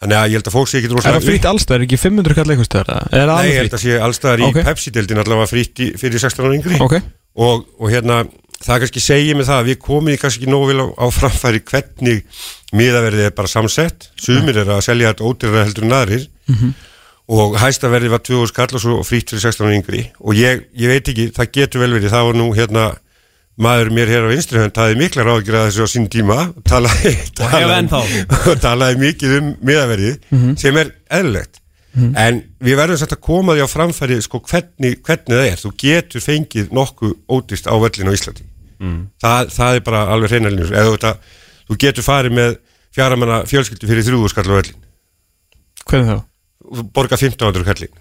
Þannig 0.00 0.16
að 0.16 0.30
ég 0.30 0.38
held 0.38 0.46
að 0.48 0.54
fólk 0.54 0.68
sé 0.70 0.78
ekki 0.78 0.88
Er 0.88 0.94
rosalega 0.96 1.20
það 1.20 1.26
frýtt 1.28 1.46
allstað, 1.50 1.74
er 1.76 1.82
ekki 1.84 1.96
500 2.00 2.36
kall 2.38 2.52
eitthvað? 2.54 2.92
Er 3.12 3.26
Nei, 3.28 3.48
ég 3.50 3.58
held 3.60 3.74
að 3.76 3.82
sé 3.82 3.96
allstaðar 4.00 4.40
í 4.40 4.44
Ok. 4.46 4.60
Pepsi-deildin 4.64 5.20
allavega 5.20 5.48
frýtt 5.50 5.82
í, 5.84 5.88
fyrir 6.00 6.22
16 6.22 6.46
ára 6.46 6.56
yngri. 6.56 6.78
Ok, 6.80 6.94
og, 7.36 7.66
og 7.76 7.92
hérna, 7.92 8.22
það 8.64 8.80
kannski 8.86 9.02
segir 9.04 9.36
mig 9.36 9.44
það 9.50 9.60
að 9.60 9.68
við 9.68 9.78
komum 9.84 10.08
í 10.08 10.16
kannski 10.22 10.48
nógu 10.48 10.70
vel 10.70 10.80
á, 10.80 11.04
á 11.04 11.06
framfæri 11.12 11.60
hvernig 11.68 12.24
miðaverðið 12.80 13.28
er 13.28 13.36
bara 13.36 13.52
samsett. 13.52 14.08
Sumir 14.16 14.56
er 14.62 14.72
að 14.72 14.80
selja 14.88 15.12
þetta 15.12 15.28
ódýrara 15.28 15.66
heldur 15.68 15.84
en 15.84 15.96
aðrir. 15.98 16.24
Og 17.30 17.60
hæstaverðið 17.60 18.10
var 18.16 18.24
2000 18.24 18.50
skall 18.54 18.72
og 18.72 18.80
svo 18.82 18.96
frýtt 19.04 19.34
fyrir 19.34 19.44
16 19.52 19.68
ára 19.68 19.76
yngri. 19.76 20.02
Og 20.24 20.32
ég, 20.32 20.64
ég 20.80 20.96
maður 23.60 23.90
mér 23.96 24.10
hér 24.12 24.26
á 24.26 24.32
vinstri 24.32 24.60
hönd 24.62 24.78
hafði 24.80 24.98
mikla 25.00 25.26
ráðgjur 25.26 25.58
að 25.58 25.66
þessu 25.68 25.86
á 25.86 25.88
sín 25.92 26.06
tíma. 26.12 26.36
Og 26.56 26.64
talaði, 26.70 27.12
talaði, 27.38 28.22
talaði 28.64 29.00
mikið 29.04 29.34
um 29.38 29.50
miðaverðið 29.70 30.56
sem 30.60 30.80
er 30.80 30.94
eðlilegt. 31.18 31.60
En 32.24 32.42
við 32.62 32.78
verðum 32.78 33.00
satt 33.00 33.16
að 33.16 33.22
koma 33.26 33.56
því 33.58 33.66
á 33.66 33.68
framfæri 33.68 34.20
sko 34.22 34.40
hvernig, 34.46 35.00
hvernig 35.02 35.34
það 35.36 35.46
er. 35.50 35.60
Þú 35.60 35.72
getur 35.82 36.22
fengið 36.24 36.72
nokkuð 36.76 37.14
ódýrt 37.28 37.66
á 37.66 37.74
völlin 37.82 38.10
á 38.10 38.16
Íslandi. 38.16 38.46
Það, 39.20 39.50
það 39.56 39.78
er 39.78 39.86
bara 39.90 40.04
alveg 40.14 40.30
hreinalínur 40.32 40.70
eða 40.72 40.92
þetta, 40.94 41.14
þú 41.68 41.80
getur 41.84 42.06
farið 42.06 42.36
með 42.38 42.54
fjaramanna 42.94 43.42
fjölskyldu 43.50 43.88
fyrir 43.90 44.06
þrjúðu 44.06 44.30
skall 44.32 44.46
á 44.50 44.54
völlin 44.56 44.78
hvernig 45.90 46.08
þá? 46.10 46.16
þú 46.70 46.86
borga 46.94 47.18
1500 47.18 47.66
kallin 47.68 47.92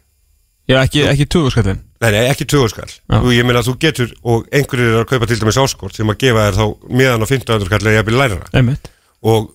Já, 0.70 0.78
ekki, 0.86 1.04
ekki 1.10 1.26
20 1.34 1.54
skallin 1.56 1.80
Nei, 2.00 2.10
nei, 2.14 2.22
ekki 2.30 2.46
20 2.48 2.70
skall 2.72 2.92
Þú, 3.10 3.32
Ég 3.36 3.48
meina 3.48 3.60
að 3.64 3.70
þú 3.72 3.78
getur, 3.82 4.12
og 4.24 4.46
einhverjir 4.56 4.92
eru 4.94 5.00
að 5.04 5.08
kaupa 5.14 5.28
til 5.32 5.40
dæmis 5.42 5.58
áskort 5.60 5.98
sem 5.98 6.12
að 6.14 6.20
gefa 6.22 6.46
þér 6.48 6.60
þá 6.60 6.66
miðan 7.00 7.26
á 7.26 7.28
1500 7.28 7.72
kall 7.74 7.88
eða 7.90 7.96
jafnvel 8.00 8.20
læra 8.22 8.38
Emmett, 8.62 8.92
og 9.26 9.50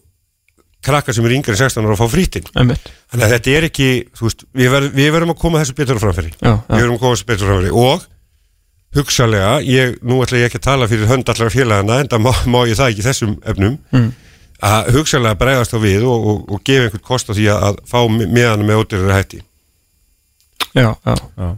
krakkar 0.85 1.17
sem 1.17 1.25
eru 1.25 1.37
yngri 1.39 1.55
en 1.55 1.61
16 1.63 1.87
ára 1.87 1.95
að 1.97 2.03
fá 2.03 2.11
frítinn 2.13 2.51
Emmett 2.61 2.91
Þannig 3.15 3.25
að 3.29 3.33
þetta 3.37 3.55
er 3.55 3.67
ekki, 3.71 3.87
þú 4.19 4.27
veist, 4.27 4.43
við, 4.59 4.73
ver, 4.75 4.89
við 4.99 5.13
verum 5.15 5.33
að 5.33 5.39
koma 5.45 5.63
þessu 5.63 5.77
betur 5.79 6.01
framfæri. 6.03 6.33
Já, 6.43 6.51
Við 6.67 6.75
já, 6.75 6.83
verum 6.83 6.97
að 6.99 7.01
koma 7.05 7.15
þessu 7.15 7.29
betur 7.31 7.51
framfæri. 7.53 7.71
Og 7.79 8.05
hugsalega, 8.99 9.53
ég, 9.67 9.95
nú 10.07 10.19
ætla 10.25 10.39
ég 10.43 10.51
ekki 10.51 10.61
að 10.61 10.67
tala 10.69 10.89
fyrir 10.91 11.09
hönd 11.11 11.31
allar 11.33 11.51
félagana 11.55 12.01
en 12.03 12.11
það 12.13 12.23
má, 12.27 12.31
má 12.51 12.61
ég 12.69 12.79
það 12.79 12.93
ekki 12.93 13.07
þessum 13.09 13.33
efnum 13.55 13.79
Mm. 13.95 14.11
að 14.65 14.91
hugsalega 14.99 15.39
bregðast 15.41 15.75
á 15.75 15.79
við 15.83 16.05
og, 16.11 16.27
og, 16.31 16.45
og 16.55 16.63
gefa 16.67 16.87
einhvern 16.89 17.07
kost 17.07 17.31
á 17.31 17.35
því 17.35 17.49
að, 17.55 17.81
fá 17.91 17.99
miðanum 18.11 18.67
með 18.71 18.83
ódýrari 18.85 19.17
hætti 19.19 19.41
já, 20.75 20.91
já. 21.07 21.51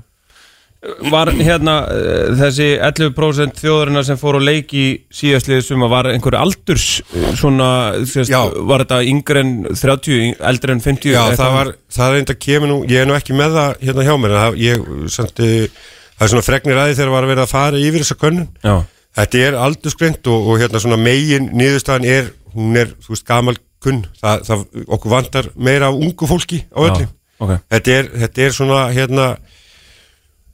Var 1.11 1.31
hérna 1.35 1.75
uh, 1.91 2.37
þessi 2.39 2.67
11% 2.85 3.59
þjóðarinnar 3.59 4.05
sem 4.07 4.19
fór 4.21 4.37
á 4.39 4.41
leik 4.45 4.71
í 4.77 4.85
síðastliðið 5.19 5.65
suma 5.67 5.89
var 5.91 6.07
einhver 6.13 6.37
aldurs 6.39 7.01
uh, 7.03 7.31
svona, 7.35 7.69
sérst, 8.07 8.31
Já. 8.31 8.45
var 8.69 8.85
þetta 8.85 9.01
yngre 9.11 9.43
en 9.43 9.55
30, 9.73 10.37
eldri 10.53 10.77
en 10.77 10.83
50 10.85 11.11
Já, 11.11 11.23
eitthvað? 11.25 11.41
það 11.41 11.57
var, 11.57 11.73
það 11.97 12.13
er 12.13 12.21
enda 12.21 12.37
kemur 12.47 12.71
nú, 12.71 12.77
ég 12.93 13.03
er 13.03 13.09
nú 13.11 13.17
ekki 13.19 13.35
með 13.35 13.57
það 13.59 13.83
hérna 13.89 14.07
hjá 14.07 14.15
mér, 14.23 14.37
það, 14.37 14.61
ég, 14.63 14.87
samt, 15.17 15.43
uh, 15.43 15.89
það 16.21 16.29
er 16.29 16.35
svona 16.35 16.47
fregnir 16.53 16.83
aði 16.85 16.99
þegar 17.01 17.15
var 17.17 17.27
að 17.27 17.35
vera 17.35 17.49
að 17.49 17.55
fara 17.57 17.83
yfir 17.83 18.05
þessa 18.07 18.21
könnun. 18.23 18.49
Já, 18.63 18.77
Þetta 19.17 19.39
er 19.47 19.55
aldursgreint 19.57 20.29
og, 20.29 20.51
og 20.53 20.59
hérna 20.61 20.81
svona 20.83 20.99
megin 21.01 21.47
niðurstaðan 21.57 22.05
er, 22.11 22.27
hún 22.53 22.77
er, 22.77 22.91
þú 23.01 23.15
veist, 23.15 23.25
gamal 23.29 23.57
kunn, 23.83 24.03
það, 24.21 24.43
það, 24.49 24.65
okkur 24.93 25.13
vantar 25.13 25.49
meira 25.57 25.89
af 25.89 25.97
ungu 25.97 26.29
fólki 26.29 26.59
á 26.69 26.81
öllu. 26.85 27.07
Ok. 27.43 27.53
Þetta 27.75 27.95
er, 27.99 28.11
þetta 28.25 28.47
er 28.47 28.57
svona, 28.57 28.81
hérna, 28.97 29.29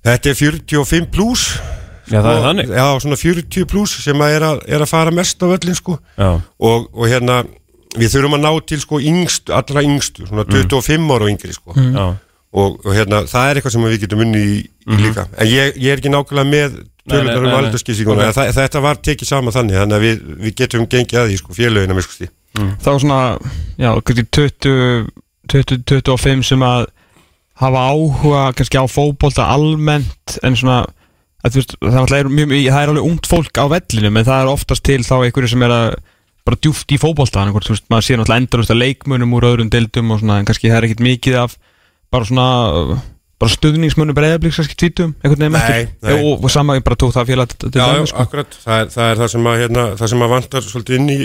þetta 0.08 0.32
er 0.32 0.38
45 0.40 1.08
pluss. 1.14 1.46
Já, 2.10 2.18
það 2.18 2.32
er 2.34 2.44
þannig. 2.48 2.74
Já, 2.76 2.86
svona 3.04 3.18
40 3.20 3.68
pluss 3.70 3.96
sem 4.04 4.24
að 4.26 4.36
er, 4.36 4.46
að 4.50 4.62
er 4.76 4.84
að 4.84 4.92
fara 4.92 5.14
mest 5.14 5.44
á 5.44 5.46
öllin, 5.48 5.78
sko. 5.78 5.96
Já, 6.18 6.30
og, 6.40 6.90
og 6.92 7.08
hérna 7.08 7.42
við 7.98 8.14
þurfum 8.14 8.38
að 8.38 8.44
ná 8.46 8.52
til 8.68 8.80
sko 8.80 9.00
yngstu, 9.04 9.52
allra 9.52 9.82
yngstu 9.84 10.26
svona 10.28 10.46
25 10.48 11.10
ára 11.12 11.26
og 11.26 11.32
yngri 11.32 11.56
sko. 11.56 11.76
Já, 11.76 12.06
og, 12.52 12.78
og 12.84 12.94
hérna 12.96 13.22
það 13.28 13.48
er 13.48 13.60
eitthvað 13.60 13.74
sem 13.76 13.86
við 13.88 14.00
getum 14.06 14.24
unni 14.24 14.40
í, 14.42 14.56
í 14.88 14.98
líka. 15.00 15.26
En 15.40 15.48
ég, 15.48 15.76
ég 15.80 15.92
er 15.92 16.00
ekki 16.00 16.12
nákvæmlega 16.12 16.48
með 16.52 16.80
tölunar 17.08 17.42
um 17.42 18.14
okay. 18.14 18.52
þetta 18.54 18.82
var 18.82 19.00
tekið 19.02 19.28
saman 19.28 19.54
þannig 19.54 19.78
þannig 19.80 19.96
að 19.96 20.04
við, 20.06 20.22
við 20.44 20.56
getum 20.60 20.86
gengið 20.86 21.20
að 21.22 21.30
því 21.30 21.38
sko 21.40 21.56
félögina 21.56 21.96
með 21.96 22.06
sko 22.06 22.30
Það 22.52 22.88
var 22.88 23.00
svona, 23.00 23.20
já, 23.80 23.88
kannski 24.04 24.24
20, 24.36 25.06
20, 25.50 25.82
25 25.88 26.44
sem 26.46 26.62
að 26.66 26.86
hafa 27.62 27.84
áhuga 27.92 28.44
kannski 28.56 28.80
á 28.80 28.86
fótbolta 28.90 29.48
almennt 29.52 30.38
en 30.42 30.56
svona 30.58 30.82
að, 31.42 31.58
veist, 31.58 31.74
það, 31.82 32.14
er, 32.16 32.30
mjög, 32.30 32.54
það 32.68 32.80
er 32.80 32.92
alveg 32.92 33.08
ungt 33.08 33.28
fólk 33.30 33.58
á 33.58 33.66
vellinum 33.72 34.18
en 34.18 34.28
það 34.28 34.40
er 34.42 34.52
oftast 34.52 34.86
til 34.86 35.02
þá 35.06 35.14
einhverju 35.18 35.52
sem 35.52 35.66
er 35.66 35.74
að 35.76 35.88
bara 36.46 36.58
djúft 36.58 36.94
í 36.94 36.98
veist, 36.98 37.88
maður 37.90 38.06
sé 38.06 38.18
náttúrulega 38.18 38.40
endalust 38.42 38.74
að 38.74 38.82
leikmunum 38.82 39.34
úr 39.36 39.48
öðrum 39.50 39.70
deildum 39.70 40.14
og 40.14 40.22
svona, 40.22 40.40
en 40.40 40.48
kannski 40.48 40.70
það 40.70 40.78
er 40.78 40.88
ekkit 40.88 41.04
mikið 41.06 41.38
af 41.42 41.58
bara 42.12 42.28
svona 42.28 42.48
bara 43.42 43.50
stuðningsmunum 43.56 44.14
breyðablíks 44.16 44.60
kannski 44.60 44.76
tvítum, 44.78 45.12
einhvern 45.22 45.42
veginn 45.42 45.56
Nei, 45.58 45.80
ekki 45.82 46.06
nei. 46.06 46.18
og, 46.22 46.44
og 46.46 46.52
sama, 46.54 46.76
ég 46.78 46.84
bara 46.86 46.98
tók 47.02 47.14
það 47.16 47.32
félag 47.32 47.54
til 47.58 47.70
Já, 47.74 47.86
já, 47.98 48.04
sko. 48.06 48.22
akkurat, 48.22 48.56
það 48.62 48.82
er, 48.84 48.90
það 48.94 49.08
er 49.10 49.20
það 49.22 49.30
sem 49.32 49.48
að, 49.50 49.56
hérna, 49.62 49.86
það 49.98 50.12
sem 50.12 50.22
að 50.26 50.32
vantar 50.32 50.66
svolítið 50.68 50.98
inn 51.00 51.10
í, 51.10 51.16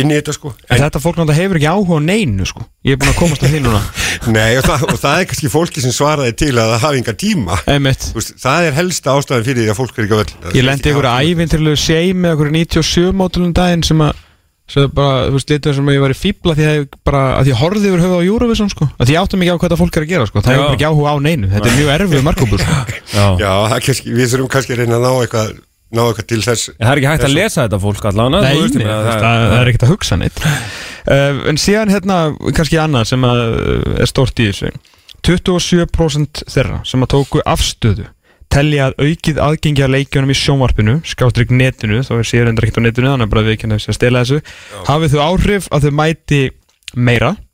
inn 0.00 0.12
í 0.14 0.16
þetta 0.16 0.34
sko. 0.38 0.52
En 0.68 0.80
þetta 0.82 1.02
fólk 1.04 1.18
náttúrulega 1.20 1.42
hefur 1.42 1.60
ekki 1.60 1.68
áhuga 1.68 1.98
á 1.98 2.08
neinu 2.08 2.48
sko. 2.48 2.64
ég 2.88 2.96
er 2.96 3.00
búin 3.02 3.12
að 3.12 3.18
komast 3.20 3.44
að 3.44 3.52
því 3.52 3.60
núna. 3.66 3.82
Nei, 4.38 4.56
og 4.58 4.64
það, 4.64 4.86
og 4.88 5.00
það 5.02 5.20
er 5.20 5.28
kannski 5.32 5.52
fólki 5.52 5.84
sem 5.84 5.92
svaraði 5.94 6.36
til 6.40 6.54
að 6.56 6.72
það 6.72 6.84
hafi 6.86 7.02
enga 7.02 7.16
tíma. 7.20 7.58
Veist, 8.16 8.32
Það 8.40 8.68
er 8.70 8.78
helsta 8.78 9.16
ástæðan 9.18 9.44
fyrir 9.46 9.66
því 9.66 9.72
að 9.74 9.78
fólk 9.82 9.98
er 9.98 10.06
ekki 10.06 10.16
á 10.16 10.20
völl 10.22 10.56
Ég 10.56 10.64
lendi 10.64 10.92
ykkur 10.94 11.08
ævintilegu 11.18 11.80
seim 11.80 12.22
með 12.24 12.34
ykkur 12.38 12.50
97 12.54 13.12
mótilum 13.18 13.52
daginn 13.56 13.84
sem 13.86 14.00
að 14.04 14.24
sem 14.68 14.90
bara, 14.92 15.28
þú 15.28 15.36
veist, 15.38 15.52
litur 15.54 15.76
sem 15.78 15.86
að 15.88 15.96
ég 15.96 16.02
var 16.04 16.12
í 16.12 16.16
fíbla 16.18 16.54
því 16.58 16.66
að 16.68 16.74
ég 16.78 16.96
bara, 17.08 17.22
að 17.38 17.46
því 17.48 17.54
að 17.54 17.60
horfði 17.62 17.88
yfir 17.88 18.02
höfuð 18.04 18.18
á 18.20 18.28
Eurovision 18.28 18.72
sko, 18.72 18.88
að 18.98 19.08
því 19.08 19.14
ég 19.16 19.22
áttum 19.22 19.44
ekki 19.44 19.52
á 19.52 19.56
hvað 19.56 19.64
þetta 19.68 19.78
fólk 19.80 19.96
er 19.96 20.04
að 20.04 20.12
gera 20.12 20.26
sko, 20.28 20.42
það 20.44 20.58
hefur 20.58 20.76
ekki 20.76 20.88
áhuga 20.90 21.14
á 21.14 21.16
neinu, 21.24 21.48
þetta 21.54 21.70
er 21.70 21.78
mjög 21.78 21.92
erfið 21.94 22.26
markópur 22.28 22.64
sko. 22.64 22.76
Já. 23.14 23.24
Já, 23.40 23.52
það 23.64 23.76
er 23.78 23.86
kannski, 23.88 24.12
við 24.18 24.30
þurfum 24.34 24.50
kannski 24.52 24.76
að 24.76 24.82
reyna 24.82 24.98
að 24.98 25.06
ná 25.06 25.10
eitthvað, 25.24 25.54
ná 25.88 26.02
eitthvað 26.04 26.28
til 26.34 26.40
þess 26.44 26.68
Það 26.76 26.92
er 26.92 27.00
ekki 27.00 27.10
hægt 27.14 27.26
að 27.30 27.34
lesa 27.38 27.64
þetta 27.64 27.80
fólk 27.86 28.06
allan 28.12 28.36
Nei, 28.36 28.42
nei, 28.44 28.84
það, 28.84 29.08
það, 29.08 29.24
það 29.24 29.56
er 29.62 29.72
ekkert 29.72 29.86
að 29.88 29.92
hugsa 29.94 30.20
neitt. 30.20 30.44
Uh, 31.08 31.40
En 31.48 31.56
síðan 31.64 31.92
hérna, 31.94 32.18
kannski 32.52 32.76
annað 32.82 33.08
sem 33.14 33.24
að, 33.24 33.40
uh, 33.56 33.96
er 34.04 34.10
stórt 34.12 34.44
í 34.44 34.50
þessu. 34.50 34.74
27% 35.24 36.44
þeirra 36.52 36.82
sem 36.86 37.02
að 37.04 37.10
tóku 37.16 37.40
afstöðu 37.48 38.06
telja 38.52 38.88
að 38.88 39.08
aukið 39.08 39.40
aðgengi 39.44 39.84
að 39.84 39.94
leikjunum 39.96 40.32
í 40.32 40.38
sjónvarpinu 40.38 40.94
skástrygg 41.08 41.52
netinu, 41.54 42.00
þá 42.06 42.14
er 42.18 42.28
sér 42.28 42.50
endur 42.50 42.66
ekkert 42.66 42.80
á 42.80 42.86
netinu 42.86 43.12
þannig 43.12 43.28
að 43.28 43.34
bara 43.34 43.46
við 43.48 43.60
kennum 43.62 43.80
að 43.80 43.98
stela 43.98 44.24
þessu 44.24 44.40
hafið 44.88 45.14
þau 45.14 45.20
áhrif 45.26 45.68
að 45.72 45.86
þau 45.86 45.92
mæti 46.00 46.40
meira? 46.96 47.34
Já, 47.36 47.47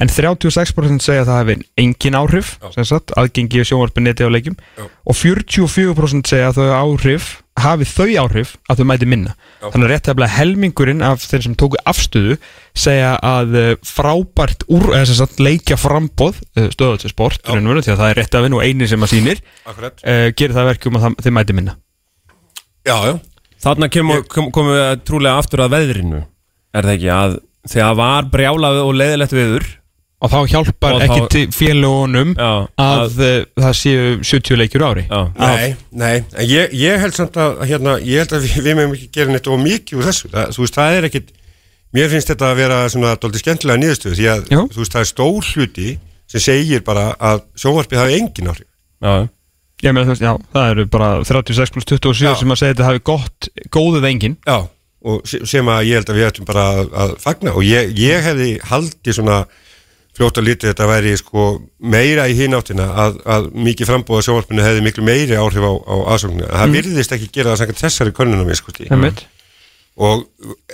en 0.00 0.10
36% 0.12 1.04
segja 1.04 1.24
að 1.24 1.30
það 1.30 1.40
hefði 1.42 1.56
engin 1.82 2.18
áhrif 2.18 2.52
sagt, 2.72 3.14
aðgengi 3.18 3.62
í 3.62 3.68
sjónvarpinu 3.68 4.08
neti 4.08 4.26
á 4.26 4.30
leikjum. 4.32 4.58
Já. 4.78 4.84
og 4.88 5.18
44% 5.18 6.30
segja 6.30 6.50
að 6.50 6.60
þau 6.60 6.74
áhrif 6.78 7.30
hafi 7.60 7.84
þau 7.84 8.08
áhrif 8.22 8.54
að 8.72 8.80
þau 8.80 8.86
mæti 8.88 9.08
minna. 9.08 9.34
Já. 9.60 9.66
þannig 9.68 9.86
að 9.86 9.92
rétt 9.92 10.12
að 10.12 10.22
helmingurinn 10.36 11.04
af 11.04 11.26
þeir 11.26 11.44
sem 11.46 11.56
tóku 11.60 11.80
afstöðu 11.88 12.38
segja 12.72 13.16
að 13.20 13.58
eh, 13.60 13.74
frábært 13.84 14.64
úr, 14.72 14.88
eða 14.94 15.10
sem 15.10 15.18
sagt 15.20 15.42
leikja 15.42 15.76
frambóð 15.76 16.40
stöðu 16.72 17.02
til 17.02 17.12
sport, 17.12 17.42
Já. 17.44 17.52
raunveru, 17.52 17.84
því 17.84 17.92
að 17.92 18.00
það 18.00 18.14
er 18.14 18.20
rétt 18.22 18.38
að 18.38 18.46
vinna 18.46 18.58
og 18.58 18.64
eini 18.64 18.88
sem 18.88 19.04
að 19.04 19.12
akkurat. 19.68 20.00
uh, 20.00 20.28
gerir 20.32 20.56
það 20.56 20.70
verkum 20.72 20.96
að 20.96 21.04
það, 21.04 21.18
þeir 21.26 21.36
mæti 21.36 21.58
minna. 21.58 21.76
Já, 22.82 22.96
já, 23.06 23.14
Þarna 23.62 23.86
kemur, 23.94 24.24
kom, 24.26 24.48
komum 24.50 24.74
við 24.74 25.02
trúlega 25.06 25.38
aftur 25.38 25.62
að 25.62 25.76
veðrinu. 25.76 26.24
Er 26.74 26.86
það 26.86 26.96
ekki 26.96 27.10
að 27.14 27.36
þegar 27.70 27.98
var 28.00 28.28
brjálað 28.32 28.80
og 28.82 28.96
leiðilegt 28.98 29.34
viður 29.36 29.68
og 30.22 30.30
þá 30.30 30.38
hjálpar 30.52 30.94
Og 30.96 31.00
þá- 31.02 31.04
ekki 31.08 31.22
til 31.34 31.44
félagunum 31.56 32.32
Já, 32.38 32.50
að, 32.78 33.02
að 33.18 33.46
það 33.64 33.74
séu 33.80 34.04
70 34.22 34.58
leikjur 34.60 34.84
á 34.84 34.88
ári. 34.92 35.04
Já, 35.10 35.20
nei, 35.42 35.74
nei 35.90 36.16
en 36.22 36.46
ég, 36.48 36.72
ég 36.78 37.00
held 37.02 37.16
samt 37.18 37.36
að, 37.42 37.60
hérna, 37.66 37.96
ég 38.06 38.22
held 38.22 38.34
að 38.38 38.46
við, 38.46 38.56
við 38.68 38.76
meðum 38.78 38.94
ekki 38.96 39.08
gera 39.18 39.34
neitt 39.34 39.50
of 39.50 39.60
mikið 39.62 39.98
úr 39.98 40.08
þessu, 40.10 40.30
það, 40.32 40.54
þú 40.56 40.64
veist, 40.66 40.78
það 40.78 40.98
er 41.00 41.08
ekkit 41.10 41.32
mér 41.92 42.08
finnst 42.14 42.30
þetta 42.32 42.50
að 42.52 42.60
vera 42.62 42.80
svona 42.94 43.16
dóldi 43.20 43.42
skemmtilega 43.42 43.82
niðurstöðu, 43.82 44.16
því 44.20 44.28
að, 44.32 44.44
Jú. 44.54 44.62
þú 44.72 44.82
veist, 44.84 44.94
það 44.96 45.02
er 45.04 45.10
stór 45.10 45.50
hluti 45.52 45.88
sem 46.32 46.40
segir 46.46 46.84
bara 46.86 47.08
að 47.20 47.42
sjónvarpið 47.60 48.00
hafi 48.04 48.20
engin 48.22 48.52
áhrif. 48.54 48.68
Já, 49.02 49.28
Ég 49.82 49.90
meina 49.90 50.06
þú 50.06 50.12
veist, 50.14 50.22
já, 50.22 50.32
það 50.54 50.68
eru 50.76 50.84
bara 50.94 51.06
36 51.26 51.72
pluss 51.74 51.88
27 51.90 52.22
Já. 52.22 52.34
sem 52.38 52.52
að 52.54 52.58
segja 52.60 52.74
þetta 52.76 52.84
hafi 52.86 53.00
gott, 53.02 53.48
góðið 53.74 54.04
engin. 54.12 54.36
Já, 54.46 54.60
og 55.02 55.24
se- 55.26 55.40
sem 55.50 55.66
að 55.66 55.80
ég 55.88 55.98
held 55.98 56.12
að 56.12 56.18
við 56.20 56.26
ættum 56.28 56.46
bara 56.46 56.62
að, 56.78 56.90
að 57.02 57.14
fagna. 57.24 57.54
Og 57.58 57.64
ég, 57.66 57.90
ég 57.98 58.22
hefði 58.22 58.50
haldið 58.70 59.16
svona 59.18 59.40
fljótt 60.16 60.40
að 60.40 60.48
lítið 60.48 60.70
þetta 60.72 60.88
væri 60.90 61.12
sko 61.16 61.44
meira 61.92 62.26
í 62.28 62.34
hináttina 62.36 62.88
að, 63.04 63.20
að 63.24 63.46
mikið 63.68 63.88
frambóða 63.88 64.26
sjónvarpinu 64.26 64.64
hefði 64.64 64.84
miklu 64.84 65.06
meiri 65.06 65.38
áhrif 65.40 65.64
á, 65.64 65.72
á 65.72 65.96
aðsóknina. 66.14 66.50
Það 66.52 66.74
virðist 66.76 67.14
ekki 67.16 67.30
gera 67.32 67.52
það 67.54 67.62
samkvæmt 67.62 67.82
þessari 67.86 68.14
könnunum 68.18 68.50
við 68.50 68.60
sko 68.60 68.74
Einmitt. 68.88 69.24
og 69.96 70.26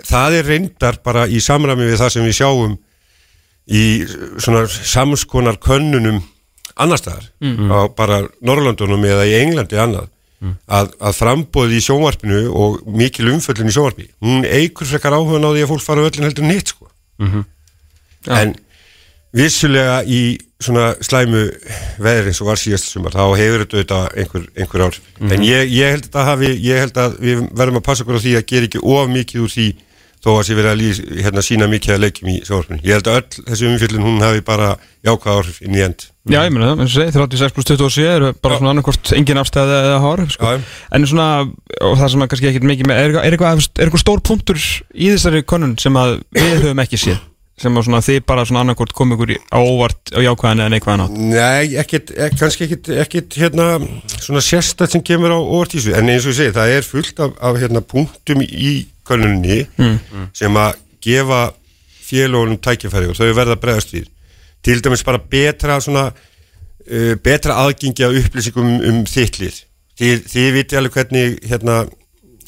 það 0.09 0.38
er 0.40 0.50
reyndar 0.52 1.00
bara 1.07 1.28
í 1.30 1.42
samræmi 1.45 1.87
við 1.87 2.00
það 2.02 2.12
sem 2.16 2.26
við 2.26 2.38
sjáum 2.40 2.76
í 3.68 3.85
svona 4.40 4.66
samskonar 4.66 5.59
könnunum 5.62 6.23
annar 6.78 7.00
staðar 7.00 7.26
á 7.75 7.78
bara 7.95 8.23
Norrlandunum 8.42 9.04
eða 9.07 9.26
í 9.28 9.37
Englandi 9.42 9.78
annað 9.80 10.09
að, 10.71 10.92
að 11.02 11.16
frambóði 11.18 11.78
í 11.78 11.85
sjónvarpinu 11.85 12.45
og 12.54 12.78
mikil 12.95 13.26
umföllin 13.33 13.71
í 13.71 13.75
sjónvarpi 13.75 14.07
hún 14.23 14.47
eigur 14.47 14.87
frekar 14.87 15.16
áhuga 15.16 15.40
því 15.42 15.64
að 15.64 15.71
fólk 15.73 15.85
fara 15.85 16.07
öllin 16.07 16.28
heldur 16.28 16.47
en 16.47 16.54
hitt 16.54 16.73
sko 16.75 16.90
Já. 17.18 18.35
en 18.38 18.54
vissulega 19.37 20.03
í 20.09 20.21
svona 20.59 20.93
slæmu 21.05 21.45
veðri 22.03 22.33
eins 22.33 22.41
og 22.43 22.51
var 22.51 22.61
síðast 22.61 22.89
sumar 22.91 23.15
þá 23.15 23.25
hefur 23.39 23.67
þetta 23.71 23.99
einhver, 24.19 24.47
einhver 24.59 24.87
ár 24.89 24.97
en 25.29 25.45
ég, 25.47 25.69
ég 25.71 25.93
held 25.95 26.09
að 26.09 26.17
það 26.17 26.31
hafi 26.33 26.55
ég 26.65 26.83
held 26.83 27.03
að 27.03 27.21
við 27.23 27.45
verðum 27.61 27.79
að 27.79 27.87
passa 27.87 28.05
okkur 28.05 28.19
á 28.19 28.25
því 28.25 28.33
að 28.39 28.49
gera 28.51 28.69
ekki 28.71 28.83
of 28.83 29.13
mikið 29.13 29.45
úr 29.45 29.55
því 29.55 29.69
þó 30.19 30.31
að 30.33 30.45
sé 30.49 30.57
verið 30.59 30.73
að 30.73 30.81
lýs, 30.81 31.01
hérna, 31.23 31.43
sína 31.47 31.69
mikið 31.71 31.95
að 31.95 32.01
leikjum 32.03 32.31
í 32.33 32.37
sjónvarpinu 32.49 32.81
ég 32.83 32.99
held 32.99 33.11
að 33.11 33.19
öll 33.21 33.45
þessi 33.53 33.69
umfjöllin 33.69 34.07
hún 34.09 34.25
hafi 34.25 34.43
bara 34.49 34.73
jákvæð 35.07 35.37
áhrif 35.37 35.61
inn 35.63 35.79
í 35.79 35.85
end 35.87 36.09
Já, 36.29 36.43
ég 36.45 36.53
meina 36.53 36.73
það, 36.73 36.83
eins 36.83 36.91
og 36.91 36.99
segi, 36.99 37.15
36 37.15 37.55
pluss 37.57 37.71
27 37.71 38.09
eru 38.11 38.33
bara 38.43 38.57
Já. 38.57 38.59
svona 38.59 38.73
annarkvort 38.75 39.13
engin 39.17 39.41
afstæði 39.41 39.79
eða 39.79 40.01
hár 40.03 40.25
sko. 40.29 40.51
Já. 40.59 40.67
En 40.99 41.07
svona, 41.09 41.29
og 41.79 41.95
það 41.97 42.11
sem 42.13 42.25
að 42.27 42.31
kannski 42.35 42.51
ekkert 42.51 42.67
mikið 42.69 42.91
með, 42.91 43.01
er, 43.01 43.17
er, 43.23 43.37
eitthvað, 43.39 43.63
er 43.65 43.87
eitthvað 43.87 44.03
stór 44.03 44.21
punktur 44.29 44.61
í 44.61 45.09
þessari 45.15 45.41
konun 45.49 45.79
sem 45.81 45.97
að 45.97 46.19
við 46.37 46.51
höfum 46.67 46.85
ekki 46.85 47.01
séð 47.01 47.23
sem 47.59 47.75
að 47.79 47.87
svona 47.88 48.00
þið 48.07 48.21
bara 48.29 48.45
svona 48.47 48.61
annarkvort 48.65 48.93
kom 48.95 49.12
ykkur 49.17 49.33
í- 49.35 49.38
á 49.50 49.59
óvart 49.59 50.12
á 50.15 50.21
jákvæðan 50.23 50.62
eða 50.65 50.73
neikvæðan 50.75 51.05
átt 51.05 51.17
Nei, 51.19 51.75
ekkit, 51.83 52.12
ek, 52.17 52.37
kannski 52.38 52.67
ekkit, 52.69 52.91
ekkit 53.05 53.38
hérna, 53.43 53.67
svona 54.23 54.43
sérstætt 54.45 54.95
sem 54.95 55.03
kemur 55.03 55.35
á 55.35 55.38
orðtísu, 55.43 55.95
en 55.99 56.09
eins 56.12 56.27
og 56.27 56.33
ég 56.35 56.38
segi, 56.43 56.55
það 56.57 56.75
er 56.77 56.87
fullt 56.87 57.21
af, 57.27 57.35
af 57.50 57.59
hérna, 57.62 57.83
punktum 57.83 58.43
í 58.47 58.73
könnuninni 59.09 59.67
sem 60.37 60.55
að 60.61 60.77
gefa 61.03 61.43
félagunum 62.09 62.59
tækifæri 62.65 63.09
og 63.11 63.17
þau 63.19 63.33
verða 63.37 63.57
bregðast 63.61 63.93
við. 63.93 64.07
Til 64.65 64.81
dæmis 64.83 65.03
bara 65.05 65.19
betra 65.21 65.77
svona, 65.81 66.07
uh, 66.88 67.15
betra 67.23 67.59
aðgengi 67.65 68.05
að 68.07 68.17
upplýsingum 68.23 68.69
um, 68.69 68.81
um 68.91 69.03
þittlið. 69.09 69.59
Þið, 69.99 70.23
þið 70.31 70.49
viti 70.57 70.77
alveg 70.79 70.95
hvernig, 70.97 71.37
hérna, 71.50 71.77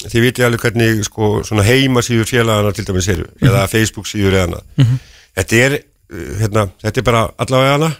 þið 0.05 0.23
viti 0.25 0.45
alveg 0.45 0.63
hvernig 0.65 1.01
sko, 1.07 1.31
svona 1.47 1.65
heimasíður 1.67 2.29
félagana 2.29 2.71
til 2.75 2.85
dæmis 2.87 3.09
eru, 3.13 3.27
eða 3.41 3.65
Facebook 3.71 4.07
síður 4.09 4.37
eða 4.37 4.47
annað. 4.47 4.95
Þetta 5.39 5.59
er, 5.65 5.75
uh, 6.13 6.31
hérna, 6.41 6.65
þetta 6.83 7.01
er 7.01 7.07
bara 7.11 7.25
allavega 7.45 7.75
hana. 7.77 7.91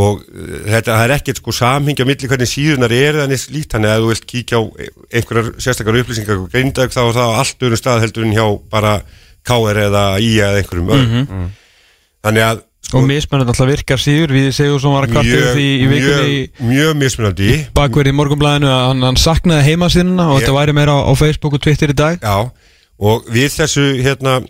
Og 0.00 0.22
uh, 0.22 0.56
þetta 0.70 0.94
það 0.94 1.04
er 1.04 1.14
ekkert 1.16 1.42
sko 1.42 1.54
samhengja 1.58 2.06
milli 2.06 2.30
hvernig 2.30 2.50
síðunar 2.50 2.94
er 2.94 3.20
þannig 3.24 3.42
slíkt. 3.42 3.72
Þannig 3.74 3.90
að 3.90 3.96
ef 3.96 4.04
þú 4.04 4.12
vilt 4.14 4.26
kíkja 4.32 4.60
á 4.60 4.62
einhverjar 5.20 5.52
sérstakar 5.58 6.00
upplýsingar 6.00 6.40
og 6.40 6.50
greindag 6.52 6.94
þá 6.94 7.02
er 7.04 7.16
það 7.18 7.34
á 7.34 7.38
allt 7.42 7.64
öðrum 7.66 7.82
stað 7.82 8.04
heldur 8.06 8.26
en 8.28 8.36
hjá 8.38 8.46
bara 8.70 8.96
KR 9.46 9.84
eða 9.88 10.04
IA 10.22 10.50
eða 10.52 10.62
einhverjum 10.62 10.92
öðrum. 10.96 11.46
Þannig 12.20 12.46
að 12.46 12.66
Og 12.90 13.04
mismennið 13.06 13.50
alltaf 13.52 13.68
virkar 13.70 14.00
síður, 14.02 14.32
við 14.34 14.46
segjum 14.56 14.80
svona 14.82 14.96
var 14.98 15.04
að 15.06 15.12
kvarta 15.14 15.30
yfir 15.30 15.52
því 15.54 15.66
í 15.70 15.88
vikunni 15.90 16.30
mjög, 16.30 16.62
mjög 16.70 16.94
mismunandi. 16.98 17.50
bakverði 17.76 18.10
í 18.10 18.16
morgunblæðinu 18.18 18.66
að 18.66 18.80
hann, 18.88 19.02
hann 19.06 19.18
saknaði 19.20 19.66
heimasínuna 19.68 20.24
og 20.26 20.40
Ég- 20.40 20.40
þetta 20.42 20.54
væri 20.56 20.74
meira 20.74 20.96
á, 20.96 21.00
á 21.06 21.12
Facebook 21.20 21.54
og 21.54 21.62
Twitter 21.62 21.92
í 21.92 21.96
dag. 22.00 22.18
Já, 22.18 22.50
og 22.98 23.28
við 23.30 23.54
þessu 23.60 23.84
hérna, 24.02 24.40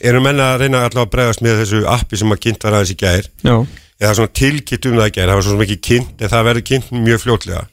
erum 0.00 0.22
menna 0.28 0.52
að 0.54 0.60
reyna 0.62 0.84
allavega 0.86 1.06
að 1.08 1.10
bregðast 1.16 1.42
með 1.42 1.58
þessu 1.64 1.80
appi 1.90 2.16
sem 2.20 2.30
að 2.36 2.40
kynnt 2.44 2.62
var 2.68 2.72
aðeins 2.78 2.94
í 2.94 2.98
gær. 3.02 3.26
Já, 3.42 3.56
eða 3.98 4.14
svona 4.20 4.32
tilkynnt 4.38 4.86
um 4.86 4.96
það 5.00 5.08
í 5.10 5.14
gær, 5.18 5.26
það 5.32 5.34
var 5.40 5.46
svona 5.48 5.66
ekki 5.66 5.80
kynnt 5.88 6.22
en 6.22 6.28
það 6.36 6.46
verður 6.52 6.66
kynnt 6.70 6.90
mjög 7.08 7.20
fljótlega. 7.24 7.64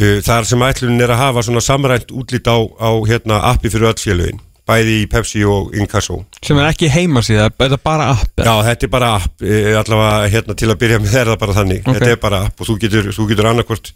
Uh, 0.00 0.20
þar 0.24 0.46
sem 0.48 0.64
ætlunin 0.64 1.02
er 1.04 1.12
að 1.12 1.20
hafa 1.26 1.42
svona 1.44 1.60
samrænt 1.60 2.08
útlít 2.16 2.48
á, 2.48 2.56
á 2.80 2.90
hérna, 3.04 3.42
appi 3.52 3.68
fyrir 3.68 3.90
öll 3.92 4.00
félögin, 4.00 4.40
bæði 4.72 4.96
í 5.02 5.06
Pepsi 5.12 5.44
og 5.48 5.76
Inkasso. 5.76 6.18
sem 6.42 6.58
er 6.58 6.70
ekki 6.72 6.88
heimasíða, 6.92 7.50
þetta 7.54 7.78
er 7.78 7.84
bara 7.84 8.08
app? 8.16 8.32
Já, 8.40 8.54
þetta 8.70 8.88
er 8.88 8.92
bara 8.96 9.12
app, 9.20 9.36
uh, 9.44 9.70
allavega 9.82 10.32
hérna 10.34 10.56
til 10.58 10.72
að 10.72 10.80
byrja 10.82 10.98
með 11.04 11.14
það 11.20 11.38
bara 11.44 11.56
þannig, 11.60 11.84
Ok. 11.86 11.94
þetta 12.00 12.10
er 12.16 12.20
bara 12.26 12.42
app 12.48 12.60
og 12.60 12.70
þú 12.72 12.78
getur, 12.86 13.12
þú 13.14 13.28
getur 13.30 13.50
annarkvort 13.52 13.92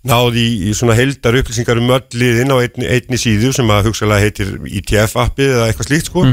náði 0.00 0.40
í, 0.40 0.52
í 0.70 0.72
svona 0.72 0.94
heldar 0.96 1.36
upplýsingar 1.42 1.76
um 1.76 1.90
öll 1.92 2.16
liðin 2.16 2.54
á 2.54 2.56
einni, 2.62 2.86
einni 2.88 3.18
síðu 3.20 3.52
sem 3.52 3.68
að 3.68 3.90
hugsalega 3.90 4.24
heitir 4.24 4.54
ITF 4.64 5.16
appið 5.20 5.50
eða 5.58 5.66
eitthvað 5.68 5.90
slíkt 5.90 6.08
sko. 6.08 6.24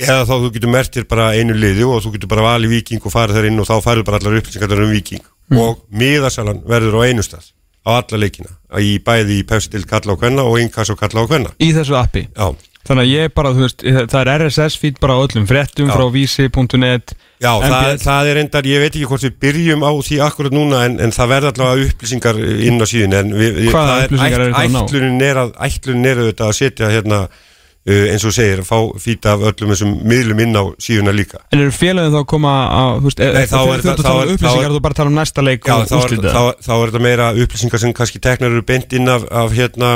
Eða 0.00 0.22
þá 0.24 0.34
þú 0.38 0.50
getur 0.54 0.70
mertir 0.72 1.04
bara 1.10 1.32
einu 1.34 1.52
liði 1.58 1.82
og 1.84 1.98
þú 2.04 2.12
getur 2.14 2.30
bara 2.30 2.44
valið 2.46 2.70
viking 2.76 3.02
og 3.04 3.12
farið 3.12 3.36
þar 3.40 3.48
inn 3.50 3.58
og 3.60 3.66
þá 3.68 3.74
farið 3.84 4.06
bara 4.06 4.20
allar 4.22 4.38
upplýsingar 4.38 4.84
um 4.86 4.92
viking 4.94 5.24
og 5.58 5.80
miðasalan 5.90 6.62
verður 6.70 7.00
á 7.02 7.10
einu 7.10 7.24
stað 7.26 7.50
á 7.82 7.90
alla 7.98 8.20
leikina, 8.22 8.52
í 8.78 8.98
bæði 9.02 9.40
í 9.40 9.46
Pepsi 9.50 9.72
til 9.72 9.82
kalla 9.88 10.14
á 10.14 10.20
kvenna 10.20 10.44
og 10.46 10.60
Inkasso 10.62 10.94
kalla 11.00 11.24
á 11.24 11.26
kvenna. 11.26 11.50
Í 11.58 11.72
þessu 11.74 11.96
appi? 11.98 12.26
Já, 12.36 12.54
Þannig 12.88 13.04
að 13.04 13.10
ég 13.12 13.32
bara, 13.36 13.50
þú 13.54 13.60
veist, 13.66 13.82
það 14.10 14.20
er 14.22 14.30
RSS 14.46 14.76
feed 14.80 14.96
bara 15.02 15.14
á 15.14 15.20
öllum 15.22 15.44
fréttum 15.46 15.90
Já. 15.90 15.94
frá 15.94 16.04
vísi.net 16.14 17.12
Já, 17.40 17.52
það, 17.60 17.90
það 18.02 18.30
er 18.30 18.40
endar, 18.40 18.66
ég 18.68 18.80
veit 18.82 18.94
ekki 18.96 19.06
hvort 19.08 19.24
við 19.24 19.36
byrjum 19.44 19.84
á 19.84 19.92
því 20.04 20.16
akkurat 20.26 20.52
núna 20.56 20.80
en, 20.88 20.96
en 21.00 21.12
það 21.14 21.30
verða 21.34 21.52
allavega 21.54 21.86
upplýsingar 21.92 22.40
inn 22.40 22.80
á 22.80 22.86
síðan 22.88 23.14
en 23.20 23.30
við, 23.36 23.60
Hvaða 23.70 23.92
það 23.92 24.00
er 24.00 24.08
upplýsingar 24.08 24.42
það 24.42 24.58
að 24.64 24.74
ná? 24.74 24.80
ætlunin 24.82 25.22
er 25.28 25.40
að 25.44 25.52
ætlunin 25.68 26.08
er 26.10 26.20
auðvitað 26.24 26.50
að 26.50 26.58
setja 26.58 26.90
hérna 26.92 27.20
uh, 27.30 28.04
eins 28.12 28.26
og 28.28 28.34
segir, 28.36 28.60
að 28.64 28.68
fá 28.72 28.78
fýta 29.06 29.32
af 29.36 29.44
öllum 29.52 29.72
þessum 29.74 29.92
miðlum 30.12 30.42
inn 30.44 30.56
á 30.60 30.64
síðuna 30.84 31.14
líka. 31.16 31.40
En 31.52 31.62
eru 31.64 31.72
félagin 31.76 32.12
þá 32.16 32.20
að 32.20 32.28
koma 32.34 32.54
að, 32.80 32.96
þú 33.00 33.08
veist, 33.10 33.22
Nei, 33.24 33.44
þá 33.44 33.58
er 33.60 33.68
þú 33.68 33.76
ert 33.76 33.90
að 33.92 34.00
þá 34.00 34.08
tala 34.08 34.24
er- 34.24 34.32
um 34.32 34.32
þá 34.32 34.36
upplýsingar 34.40 34.68
er- 34.68 34.74
þú 34.76 34.82
bara 34.88 34.98
tala 35.00 35.12
um 35.14 35.20
næsta 35.20 35.44
leik 35.46 35.64
Já, 35.68 35.76
og 35.76 35.86
þá 35.88 35.94
er, 35.96 36.00
úrslita 36.04 36.34
þá, 36.36 36.42
þá 36.68 36.72
er 36.80 36.84
þetta 36.92 37.04
meira 37.08 37.30
upplýsingar 37.44 37.84
sem 37.84 37.92
kannski 37.96 38.20
teknar 38.24 38.52
eru 38.56 38.66
beint 38.68 38.92
inn 39.00 39.08
af, 39.08 39.24
af 39.30 39.52
hérna, 39.56 39.94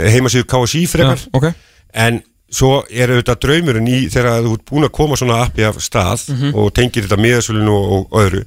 heimasíðu 0.00 0.48
KSI 0.52 0.84
frekar. 0.92 1.24
Ok 1.32 1.52
en 1.94 2.20
svo 2.54 2.84
er 2.90 3.10
auðvitað 3.10 3.40
draumurinn 3.42 3.88
í 3.90 3.98
þegar 4.12 4.44
þú 4.44 4.52
ert 4.58 4.64
búin 4.70 4.86
að 4.86 4.92
koma 4.94 5.16
svona 5.18 5.40
appi 5.46 5.64
af 5.66 5.80
stað 5.82 6.28
Mhm. 6.30 6.54
og 6.54 6.72
tengir 6.76 7.02
þetta 7.06 7.18
miðasölinu 7.22 7.74
og, 7.74 7.92
og, 8.12 8.20
öðru 8.22 8.44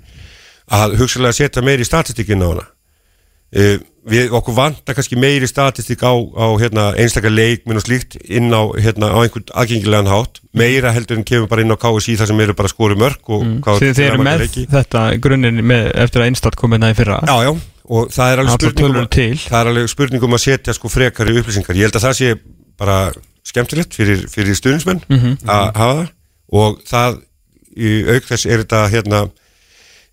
að 0.72 0.98
hugsalega 1.00 1.34
setja 1.36 1.62
meiri 1.64 1.86
statistikinn 1.88 2.44
á 2.44 2.48
hana. 2.52 2.66
Uh, 3.56 3.78
við 4.08 4.32
okkur 4.36 4.56
vantar 4.56 4.96
kannski 4.96 5.16
meiri 5.20 5.48
statistik 5.48 6.02
á, 6.04 6.12
á 6.16 6.48
hérna, 6.60 6.90
einstakar 7.00 7.32
leikminn 7.32 7.80
og 7.80 7.84
slíkt 7.86 8.18
inn 8.28 8.52
á, 8.52 8.64
hérna, 8.76 9.08
á 9.16 9.20
einhvern 9.24 9.48
aðgengilegan 9.56 10.08
hátt. 10.12 10.42
Meira 10.56 10.92
heldur 10.96 11.16
en 11.20 11.24
kemur 11.28 11.48
bara 11.48 11.64
inn 11.64 11.72
á 11.72 11.80
KSI 11.80 12.18
þar 12.20 12.28
sem 12.32 12.40
eru 12.44 12.54
bara 12.60 12.72
skoru 12.72 12.96
mörg 13.00 13.20
hvað 13.24 13.80
Þið, 13.80 13.94
þið 14.00 14.04
eru 14.10 14.24
með 14.28 14.44
leiki. 14.44 14.66
þetta 14.72 15.04
grunninn 15.24 15.72
eftir 15.96 16.24
að 16.24 16.28
einstat 16.28 16.56
komið 16.60 16.84
það 16.84 16.92
í 16.92 16.98
fyrra? 17.00 17.20
Já, 17.24 17.36
já, 17.48 17.52
og 17.88 18.12
það 18.12 18.32
er 18.34 18.44
alveg 18.44 18.52
Allar 18.52 18.76
spurning 18.76 19.00
um, 19.00 19.40
það 19.48 19.60
er 19.62 19.72
alveg 19.72 19.90
spurning 19.96 20.24
um 20.28 20.36
að 20.40 20.44
setja 20.44 20.76
sko 20.76 20.92
frekari 20.92 21.38
upplýsingar. 21.40 21.76
Ég 21.80 21.88
held 21.88 22.00
að 22.00 22.08
það 22.08 22.18
sé 22.20 22.34
bara 22.78 23.00
skemmtilegt 23.48 23.96
fyrir, 23.98 24.26
fyrir 24.32 24.56
stuðnismenn 24.60 25.02
Mhm. 25.10 25.38
að 25.48 25.66
hafa 25.80 25.98
það. 26.02 26.08
Og 26.58 26.80
það 26.88 27.20
í 27.78 27.92
auk 28.16 28.26
þess 28.32 28.46
er 28.50 28.64
þetta 28.64 28.80
hérna 28.94 29.20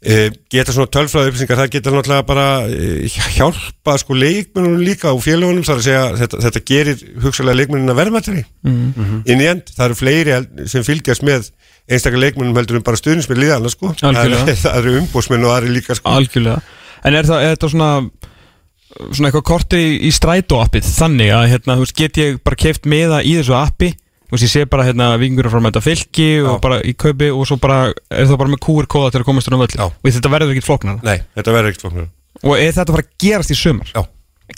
e, 0.04 0.30
geta 0.52 0.72
svona 0.74 0.90
tölfræði 0.92 1.30
upplýsingar 1.30 1.56
það 1.62 1.70
geta 1.72 1.92
náttúrulega 1.94 2.26
bara 2.28 2.46
e, 2.68 3.06
hjálpa 3.38 3.94
sko 4.02 4.16
leikmennunum 4.18 4.82
líka 4.84 5.12
og 5.14 5.22
félagunum 5.24 5.64
þar 5.64 5.78
að 5.80 5.86
segja 5.86 6.02
þetta, 6.20 6.40
þetta 6.44 6.62
gerir 6.68 7.04
hugsalega 7.24 7.56
leikmennina 7.62 7.94
verðmættari. 7.96 8.42
Mhm. 8.68 9.22
inn 9.24 9.40
í 9.40 9.48
end, 9.48 9.70
það 9.72 9.86
eru 9.86 9.94
fleiri 10.02 10.68
sem 10.68 10.84
fylgjast 10.84 11.24
með 11.24 11.48
einstakar 11.88 12.20
leikmennum 12.20 12.56
heldur 12.56 12.76
en 12.76 12.84
bara 12.84 13.00
stuðnismenn 13.00 13.40
liðana 13.40 13.72
sko, 13.72 13.94
það 13.96 14.76
eru 14.76 14.98
umbósmenn 15.00 15.44
og 15.46 15.54
það 15.54 15.62
eru 15.62 15.72
líka 15.78 15.96
sko. 15.96 16.12
Algjörlega. 16.18 16.60
En 17.04 17.14
er, 17.14 17.24
það, 17.28 17.42
er 17.44 17.56
þetta 17.56 17.70
svona 17.72 17.90
svona 19.10 19.28
eitthvað 19.30 19.46
korti 19.48 19.80
í, 19.80 19.92
í 20.08 20.10
strætó 20.14 20.60
appið 20.62 20.88
þannig 20.94 21.32
að 21.34 21.46
hérna, 21.52 21.76
veist, 21.82 21.96
get 21.98 22.18
ég 22.20 22.40
bara 22.46 22.56
keift 22.64 22.86
meða 22.90 23.20
í 23.26 23.34
þessu 23.40 23.54
appi 23.58 23.90
veist, 24.30 24.44
ég 24.46 24.52
sé 24.52 24.64
bara 24.70 24.86
hérna 24.88 25.12
vikingur 25.20 25.48
frá 25.52 25.60
með 25.62 25.72
þetta 25.74 25.84
fylki 25.88 26.28
og 26.44 26.50
Já. 26.56 26.60
bara 26.64 26.80
í 26.82 26.94
kaupi 26.98 27.30
og 27.34 27.46
svo 27.50 27.58
bara 27.62 27.78
er 28.10 28.26
það 28.30 28.40
bara 28.42 28.52
með 28.54 28.62
QR-kóða 28.66 29.12
til 29.14 29.22
að 29.22 29.28
komast 29.30 29.50
um 29.50 29.58
völli 29.62 29.78
Já. 29.80 29.86
og 29.90 30.10
þetta 30.18 30.32
verður 30.34 30.54
ekkert 30.54 30.68
flóknar 30.70 31.00
Nei, 31.06 31.18
þetta 31.38 31.56
verður 31.56 31.72
ekkert 31.74 31.86
flóknar 31.86 32.10
og 32.44 32.54
er 32.58 32.70
þetta 32.74 32.86
að 32.90 32.94
fara 32.98 33.06
að 33.06 33.16
gerast 33.26 33.54
í 33.54 33.58
sumar 33.58 33.90
Já. 33.94 34.02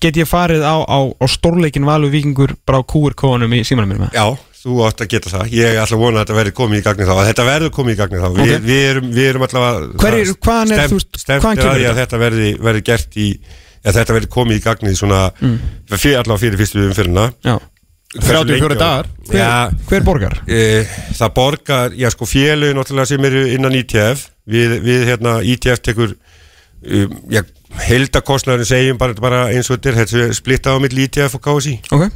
get 0.02 0.16
ég 0.20 0.28
farið 0.30 0.64
á, 0.68 0.76
á, 0.84 0.98
á 1.16 1.24
stórleikin 1.30 1.88
valur 1.88 2.12
vikingur 2.12 2.56
bara 2.68 2.80
á 2.80 2.88
QR-kóðanum 2.92 3.56
í 3.56 3.62
símanum 3.68 3.92
mínum 3.96 4.12
Já, 4.16 4.24
þú 4.62 4.80
átt 4.88 5.04
að 5.04 5.10
geta 5.12 5.30
það 5.34 5.52
Ég 5.54 5.76
ætla 5.80 5.96
að 5.96 6.02
vona 6.02 6.18
að 6.20 6.24
þetta 6.24 6.38
verði 6.40 6.54
komið 6.60 6.80
í 6.80 6.86
gagni 6.86 7.06
þá 7.06 7.14
Þetta 7.28 7.44
verður 7.46 7.74
komið 7.76 7.94
í 7.94 8.00
gagni 8.00 8.22
þá 8.22 8.26
Vi, 8.32 8.46
Ok. 8.46 8.64
við, 8.66 8.80
erum, 8.90 9.12
við 9.14 9.28
erum 9.30 9.44
allavega 9.46 10.00
Hver 10.02 10.16
er- 10.16 10.32
hvaðan 10.32 10.32
er, 10.32 10.32
þú 10.32 10.38
hvaðan 10.46 10.72
er 10.72 10.82
að 10.82 10.90
kemur 10.90 11.84
þetta? 11.84 11.94
þetta 12.00 12.20
verði 12.66 12.82
gert 12.88 13.20
í 13.22 13.28
að 13.86 13.96
þetta 14.00 14.16
verði 14.18 14.30
komið 14.34 14.58
í 14.58 14.64
gagni 14.64 14.92
svona 14.98 15.22
Mm. 15.40 15.56
fyrir, 15.94 16.18
allavega 16.20 16.42
fyrir 16.44 16.60
fyrstu 16.62 16.84
umfyrirna 16.90 17.26
Já. 17.46 17.56
34 18.16 18.76
dagar. 18.78 19.06
Hver, 19.28 19.36
Já, 19.38 19.70
hver 19.90 20.04
borgar? 20.06 20.36
e, 20.48 20.86
það 21.18 21.32
borgar, 21.36 21.90
já 21.98 22.08
sko 22.10 22.24
félögin 22.26 22.76
náttúrulega 22.78 23.06
sem 23.10 23.24
eru 23.28 23.42
innan 23.52 23.74
ITF 23.76 24.28
við, 24.48 24.76
við 24.86 25.04
hérna 25.10 25.34
ITF 25.44 25.82
tekur 25.84 26.14
um, 26.14 27.16
já, 27.30 27.42
heldakostnaðurinn 27.90 28.68
segjum 28.70 28.98
bara, 28.98 29.14
bara 29.20 29.42
eins 29.52 29.68
og 29.70 29.76
þetta 29.76 29.90
er 29.92 29.98
þetta 30.04 30.22
er 30.28 30.36
splittað 30.38 30.78
á 30.78 30.82
milli 30.86 31.04
ITF 31.10 31.34
og 31.36 31.44
KSI 31.44 31.74
Ok 31.92 32.06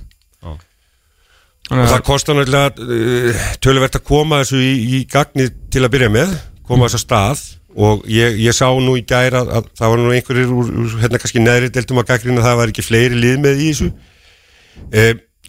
og 1.71 1.87
það 1.87 2.01
kostar 2.07 2.35
náttúrulega 2.35 2.83
uh, 2.83 3.43
töluvert 3.63 3.95
að 4.01 4.03
koma 4.09 4.41
þessu 4.43 4.59
í, 4.65 4.73
í 4.97 5.03
gagni 5.11 5.45
til 5.71 5.85
að 5.87 5.93
byrja 5.95 6.09
með, 6.11 6.33
koma 6.67 6.89
þess 6.89 6.99
að 6.99 7.05
stað 7.05 7.43
og 7.77 8.05
ég, 8.11 8.39
ég 8.43 8.57
sá 8.57 8.69
nú 8.83 8.97
í 8.99 9.07
gæra 9.07 9.45
að, 9.45 9.51
að 9.61 9.73
það 9.79 9.93
var 9.93 10.03
nú 10.03 10.13
einhverjir 10.17 10.55
úr, 10.55 10.71
úr 10.85 10.95
hérna 11.03 11.21
kannski 11.23 11.43
neðri 11.43 11.73
deltum 11.75 12.01
að 12.03 12.13
gaggrina 12.13 12.45
það 12.47 12.63
var 12.63 12.73
ekki 12.73 12.87
fleiri 12.87 13.19
lið 13.19 13.43
með 13.45 13.61
í 13.61 13.73
þessu. 13.73 13.91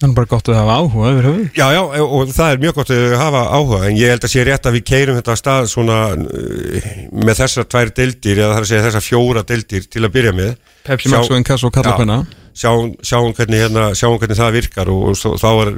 Það 0.02 0.08
er 0.10 0.14
bara 0.18 0.30
gott 0.32 0.50
að 0.50 0.58
hafa 0.58 0.76
áhuga 0.82 1.10
yfir 1.12 1.26
höfuð. 1.30 1.42
Já, 1.54 1.66
já, 1.76 1.82
og 2.02 2.30
það 2.34 2.52
er 2.52 2.62
mjög 2.64 2.78
gott 2.80 2.92
að 2.96 3.16
hafa 3.22 3.42
áhuga 3.54 3.82
en 3.86 3.98
ég 4.00 4.14
held 4.14 4.26
að 4.26 4.34
sé 4.34 4.46
rétt 4.48 4.70
að 4.70 4.78
við 4.80 4.86
keirum 4.90 5.18
þetta 5.20 5.34
að 5.36 5.42
stað 5.44 5.68
svona 5.70 5.98
uh, 6.18 6.88
með 7.22 7.42
þessar 7.44 7.68
tvær 7.70 7.92
deildir 8.00 8.42
eða 8.42 8.48
það 8.50 8.58
er 8.58 8.66
að 8.66 8.72
segja 8.72 8.86
þessar 8.88 9.06
fjóra 9.06 9.44
deildir 9.52 9.86
til 9.94 10.02
að 10.02 10.14
byrja 10.16 10.34
með. 10.40 10.56
Pepsi 10.88 11.14
Max 11.14 11.30
og 11.30 11.38
Inkasso 11.38 11.70
og 11.70 11.76
Kalla 11.78 11.94
Já. 12.02 12.40
Sjáum, 12.58 12.92
sjáum, 13.06 13.32
hvernig, 13.38 13.62
hérna, 13.64 13.84
sjáum 13.98 14.18
hvernig 14.20 14.38
það 14.40 14.56
virkar 14.58 14.92
og, 14.92 15.04
og 15.12 15.18
svo, 15.20 15.32
þá 15.40 15.48
er, 15.52 15.72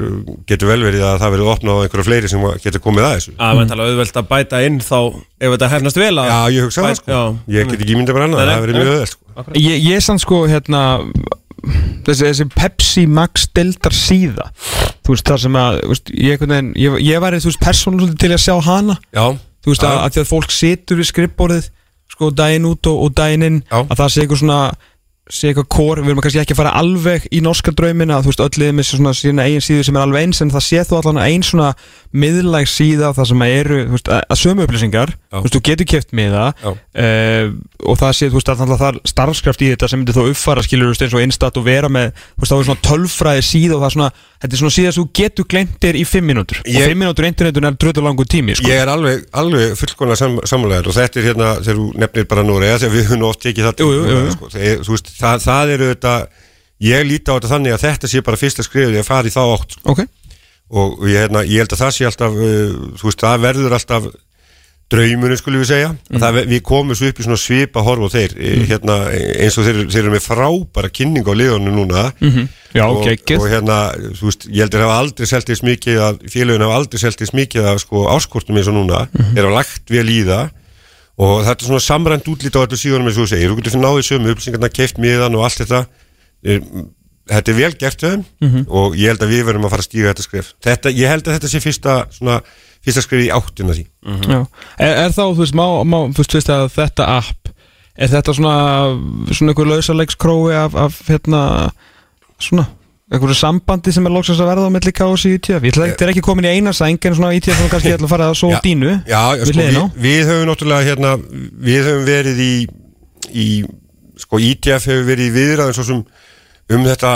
getur 0.49 0.71
vel 0.71 0.79
verið 0.87 1.05
að 1.05 1.19
það 1.21 1.35
verið 1.35 1.51
opnað 1.53 1.77
á 1.77 1.83
einhverja 1.85 2.07
fleiri 2.07 2.31
sem 2.31 2.47
getur 2.63 2.83
komið 2.83 3.07
að 3.07 3.13
þessu. 3.17 3.35
Það 3.37 3.53
er 3.53 3.59
væntanlega 3.61 3.93
auðvelt 3.93 4.19
að 4.21 4.27
bæta 4.31 4.63
inn 4.67 4.79
þá 4.83 4.97
ef 5.03 5.53
þetta 5.53 5.71
hefnast 5.75 6.01
vel 6.01 6.15
að 6.23 6.31
Já, 6.31 6.39
ég 6.55 6.67
hugsa 6.67 6.85
það 6.87 6.97
sko. 6.99 7.13
já. 7.13 7.21
Ég 7.57 7.69
get 7.69 7.85
ekki 7.85 7.95
ímyndað 7.97 8.17
bara 8.19 8.29
annað, 8.29 8.51
það 8.51 8.65
verið 8.65 8.79
mjög 8.79 8.91
öðvöld 8.95 9.13
sko. 9.13 9.45
Ég, 9.59 9.87
ég 9.91 10.03
sann 10.07 10.21
sko 10.21 10.41
hérna 10.49 10.83
þessi, 12.07 12.25
þessi 12.25 12.49
Pepsi 12.53 13.05
Max 13.07 13.47
deildar 13.55 13.95
síða 13.95 14.49
þú 15.03 15.13
veist 15.15 15.29
það 15.29 15.41
sem 15.45 15.57
að 15.59 15.79
þú 15.83 15.93
veist, 15.93 16.11
ég, 16.17 16.43
ég, 16.79 16.99
ég 17.07 17.23
var 17.23 17.37
þú 17.37 17.51
veist 17.51 17.63
persónulega 17.63 18.19
til 18.19 18.33
að 18.33 18.43
sjá 18.43 18.55
hana. 18.65 18.97
Já, 19.15 19.25
þú 19.63 19.73
veist 19.73 19.87
að, 19.87 19.97
að 20.01 20.13
því 20.15 20.23
að 20.23 20.29
fólk 20.31 20.53
situr 20.53 20.99
við 20.99 21.09
skrippborðið 21.11 21.71
sko 22.13 22.29
daginn 22.35 22.67
út 22.69 22.89
og, 22.91 22.99
og 23.07 23.13
daginn 23.17 23.45
inn 23.47 23.59
Já. 23.65 23.79
að 23.81 23.95
það 23.97 24.11
sé 24.13 24.23
eitthvað 24.23 24.41
svona 24.43 24.59
sé 25.31 25.49
eitthvað 25.49 25.67
kór, 25.71 25.99
við 26.03 26.11
erum 26.11 26.19
kannski 26.23 26.41
ekki 26.41 26.51
að 26.51 26.59
fara 26.59 26.71
alveg 26.75 27.27
í 27.31 27.39
norska 27.43 27.71
draumina, 27.71 28.17
þú 28.19 28.27
veist, 28.27 28.41
öll 28.43 28.59
liðið 28.59 28.73
með 28.75 28.87
svona 28.89 29.13
sína 29.15 29.45
eigin 29.47 29.63
síðu 29.63 29.85
sem 29.87 29.95
er 29.95 30.03
alveg 30.03 30.25
eins 30.25 30.41
en 30.43 30.51
það 30.51 30.65
sé 30.65 30.81
þú 30.89 30.97
allan 30.97 31.19
ein 31.23 31.45
svona 31.47 31.69
miðlæg 32.11 32.67
síða 32.67 33.13
það 33.15 33.29
sem 33.31 33.45
eru, 33.47 33.77
þú 33.87 33.95
veist, 33.95 34.11
að, 34.11 34.35
sömu 34.41 34.65
upplýsingar 34.67 35.13
þú 35.15 35.43
veist, 35.45 35.55
þú 35.55 35.61
getur 35.69 35.89
keft 35.93 36.11
með 36.19 36.35
það 36.35 36.51
og 37.87 38.01
það 38.03 38.13
sé, 38.19 38.29
þú 38.33 38.39
veist, 38.41 38.51
að 38.51 38.75
það 38.83 38.99
starfskraft 39.13 39.63
í 39.63 39.71
þetta 39.71 39.91
sem 39.93 40.03
myndir 40.03 40.19
þá 40.19 40.23
uppfara, 40.27 40.65
skilur, 40.67 40.91
þú 40.91 40.97
veist, 40.97 41.07
eins 41.07 41.15
og 41.15 41.23
instat 41.23 41.61
og 41.61 41.67
vera 41.71 41.91
með, 41.91 42.11
þú 42.35 42.43
veist, 42.43 42.51
þá 42.51 42.59
er 42.59 42.67
svona 42.67 42.85
tölfræði 42.89 43.47
síða 43.47 43.77
og 43.77 43.85
það 43.85 43.89
er 43.89 43.95
svona, 43.95 44.11
þetta 44.43 44.53
er 44.57 44.59
svona 44.61 44.75
síða 44.75 44.91
sem 44.93 45.03
þú 45.03 45.09
getur 45.21 45.47
glemtir 45.53 45.97
í 45.97 46.03
fimm 46.07 46.27
mínútur 46.29 46.59
og 46.61 46.69
Ég- 46.69 46.89
fimm 46.91 46.99
mínútur 47.01 47.25
í 47.25 47.31
internetun 47.31 47.67
er 47.69 47.77
dröðu 47.79 48.03
langur 48.05 48.27
tími, 48.29 48.55
sko 48.59 48.67
Ég 48.69 48.81
er 48.83 48.91
alveg, 48.91 49.23
alveg 49.31 49.75
fullkona 49.79 50.17
sam, 50.19 50.39
samlegaður 50.45 50.91
og 50.91 50.97
þetta 50.99 51.21
er 51.21 51.27
hérna, 51.31 51.51
þegar 51.63 51.79
þú 51.79 51.85
nefnir 52.03 52.27
bara 52.33 52.43
Núri 52.47 52.71
þegar 52.83 52.93
við 52.97 53.07
höfum 53.09 53.27
oft 53.29 53.47
það 53.47 53.77
til 53.79 53.87
Jú, 53.87 53.93
jú, 53.95 54.17
jú. 54.19 54.33
Sko, 54.35 54.49
þegar, 54.53 54.83
veist, 54.91 55.13
það, 55.19 55.45
það 55.47 55.73
eru 55.77 55.87
þetta 55.93 56.15
ég 56.83 57.07
líti 57.07 57.31
á 57.31 57.35
þetta 57.37 57.53
þannig 57.53 57.73
að 57.77 57.85
þetta 57.87 58.11
sé 58.11 58.21
bara 58.27 58.39
fyrsta 58.43 58.65
skrifið 58.67 58.99
fara 59.07 59.29
í 59.29 59.33
þá 59.33 59.41
átt 59.47 59.77
sko. 59.77 59.93
Ok, 59.93 60.03
og 60.73 61.03
ég, 61.07 61.19
hérna, 61.23 61.43
ég 61.47 61.63
held 61.63 61.75
að 61.75 61.83
það 61.85 61.93
sé 61.95 62.07
alltaf 62.09 62.35
uh, 62.35 62.77
veist, 63.03 63.23
það 63.23 63.43
verður 63.47 63.75
alltaf 63.77 64.09
draumunum 64.93 65.39
skulum 65.39 65.63
við 65.63 65.69
segja. 65.71 65.91
Mm. 66.09 66.21
það, 66.23 66.39
við 66.51 66.61
komum 66.69 66.97
svo 66.97 67.09
upp 67.09 67.19
í 67.19 67.25
svona 67.25 67.39
svipa 67.41 67.83
horf 67.85 68.07
og 68.07 68.13
þeir 68.13 68.35
mm. 68.37 68.65
hérna, 68.69 68.97
eins 69.43 69.57
og 69.57 69.67
þeir, 69.67 69.79
þeir 69.91 70.01
eru 70.03 70.13
með 70.13 70.25
frábæra 70.27 70.91
kynning 70.93 71.27
á 71.27 71.33
liðunum 71.33 71.77
núna. 71.81 72.05
Mhm, 72.21 72.49
já, 72.77 72.83
og, 72.85 73.03
geggið 73.07 73.41
og 73.41 73.47
hérna, 73.51 73.77
þú 74.19 74.29
veist, 74.29 74.47
ég 74.49 74.65
heldur 74.65 74.85
hafa 74.85 74.97
aldrei 75.03 75.29
seltist 75.29 75.67
mikið 75.67 76.01
að, 76.07 76.25
félagin 76.33 76.65
hafa 76.67 76.79
aldrei 76.81 77.03
seltist 77.03 77.37
mikið 77.37 77.69
að 77.73 77.83
sko 77.85 78.07
áskortum 78.13 78.59
eins 78.59 78.71
og 78.71 78.77
núna. 78.79 79.05
Mhm. 79.11 79.37
þeir 79.37 79.49
hafa 79.49 79.57
lagt 79.59 79.95
vel 79.97 80.07
í 80.09 80.19
það. 80.29 80.59
Og 81.23 81.43
þetta 81.45 81.61
er 81.61 81.69
svona 81.69 81.85
samrænt 81.85 82.29
útlít 82.31 82.55
á 82.57 82.63
þetta 82.65 82.79
síðanum 82.79 83.09
eins 83.09 83.19
og 83.19 83.27
þú 83.27 83.31
segir, 83.35 83.51
þú 83.51 83.57
getur 83.59 83.73
fyrir 83.75 83.85
náðið 83.85 84.07
sömu 84.07 84.33
upplýsingarna 84.33 84.69
keift 84.73 84.97
miðan 84.97 85.35
og 85.37 85.43
allt 85.45 85.61
þetta. 85.61 85.81
Er, 86.43 86.61
þetta 87.29 87.53
er 87.53 87.57
vel 87.57 87.71
gert 87.79 88.03
þeim. 88.03 88.25
Mhm. 88.41 88.65
og 88.67 88.97
ég 88.99 89.11
held 89.13 89.23
að 89.23 89.33
við 89.33 89.45
verðum 89.47 89.67
að 89.67 89.73
fara 89.73 89.83
að 89.83 89.89
stíga 89.89 90.11
þetta 90.11 90.25
skrif 90.25 90.53
þetta, 90.63 90.91
ég 90.91 91.11
held 91.11 91.27
að 91.27 91.35
þetta 91.37 91.51
sé 91.51 91.61
fyrsta 91.63 91.95
svona, 92.11 92.39
fyrsta 92.83 93.03
skrif 93.05 93.25
í 93.25 93.31
áttina 93.33 93.75
því. 93.75 93.85
Já. 94.27 94.39
Er, 94.77 94.93
er 95.05 95.15
þá, 95.15 95.23
þú 95.23 95.41
veist, 95.41 95.57
má, 95.57 95.65
má 95.87 95.97
þú 96.11 96.23
veist, 96.23 96.37
veist 96.39 96.53
að 96.53 96.69
þetta 96.75 97.09
app 97.17 97.51
er 97.93 98.09
þetta 98.09 98.33
svona 98.33 98.53
svona 99.31 99.53
einhver 99.53 99.69
lausaleikskrói 99.69 100.55
af, 100.57 100.77
af 100.79 100.95
hérna 101.07 101.41
svona, 102.41 102.65
einhverju 103.13 103.37
sambandi 103.37 103.93
sem 103.93 104.07
er 104.09 104.15
loksast 104.15 104.41
að 104.41 104.49
verða 104.49 104.69
á 104.69 104.73
milli 104.73 104.93
KS 104.97 105.27
í 105.29 105.33
ITF, 105.37 105.59
ég 105.61 105.75
ætla 105.75 105.85
ekki, 105.85 105.93
þetta 105.93 106.07
er 106.07 106.13
ekki 106.15 106.25
komin 106.25 106.47
í 106.49 106.53
eina 106.57 106.73
sæng 106.73 107.05
en 107.05 107.17
svona 107.19 107.33
ITF 107.37 107.59
sem 107.59 107.69
kannski 107.71 107.93
ætla 107.95 108.09
að 108.09 108.15
fara 108.15 108.31
að 108.31 108.39
svo 108.41 108.49
Já. 108.55 108.59
dínu 108.65 108.89
Já, 109.05 109.21
já, 109.37 109.43
við 109.43 109.53
sko, 109.53 109.67
við, 109.67 110.01
við 110.07 110.31
höfum 110.31 110.49
náttúrulega 110.49 110.87
hérna, 110.89 111.13
við 111.69 111.89
höfum 111.89 112.07
verið 112.09 112.41
í, 112.43 112.53
í 113.29 113.47
sko 114.23 114.41
ITF 114.41 114.89
hefur 114.89 115.07
verið 115.11 115.29
í 115.29 115.35
viðræðum 115.37 115.77
svo 115.77 115.87
sem 115.91 116.03
um 116.73 116.87
þetta 116.89 117.13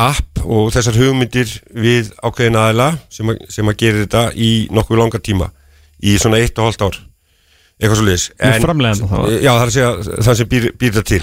app 0.00 0.40
og 0.44 0.70
þessar 0.72 0.96
hugmyndir 0.96 1.50
við 1.76 2.12
ákveðin 2.24 2.56
aðila 2.56 2.90
sem, 3.12 3.28
að- 3.28 3.42
sem 3.52 3.68
að 3.68 3.76
gera 3.82 4.04
þetta 4.06 4.22
í 4.34 4.50
nokkuð 4.72 4.98
langa 5.02 5.20
tíma 5.20 5.50
í 6.02 6.14
svona 6.18 6.40
eitt 6.40 6.56
og 6.58 6.64
hálft 6.70 6.82
ár 6.86 6.96
eitthvað 7.82 7.98
svo 7.98 8.06
þá? 9.10 9.18
Já, 9.42 9.52
það 9.52 9.62
er 9.62 9.66
að 9.66 9.74
segja 9.76 10.22
það 10.28 10.38
sem 10.40 10.48
býr, 10.52 10.68
býr 10.80 10.94
það 10.96 11.04
til 11.12 11.20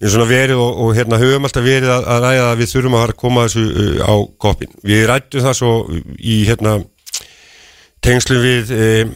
erum 0.00 0.12
svona 0.14 0.28
verið 0.30 0.62
og, 0.64 0.78
og 0.80 0.94
hérna 0.96 1.18
höfum 1.20 1.44
alltaf 1.44 1.64
verið 1.66 1.90
að, 1.92 2.04
að 2.14 2.22
ræða 2.24 2.46
að 2.54 2.60
við 2.62 2.70
þurfum 2.72 2.94
að 2.96 3.02
að 3.12 3.16
koma 3.20 3.42
þessu 3.44 3.64
uh, 3.68 4.00
á 4.08 4.14
koppin. 4.40 4.70
Við 4.86 5.02
rættum 5.10 5.44
það 5.44 5.56
svo 5.60 5.72
í 6.16 6.36
hérna 6.48 6.72
tengslum 8.00 8.40
við 8.40 8.70
um, 8.72 9.10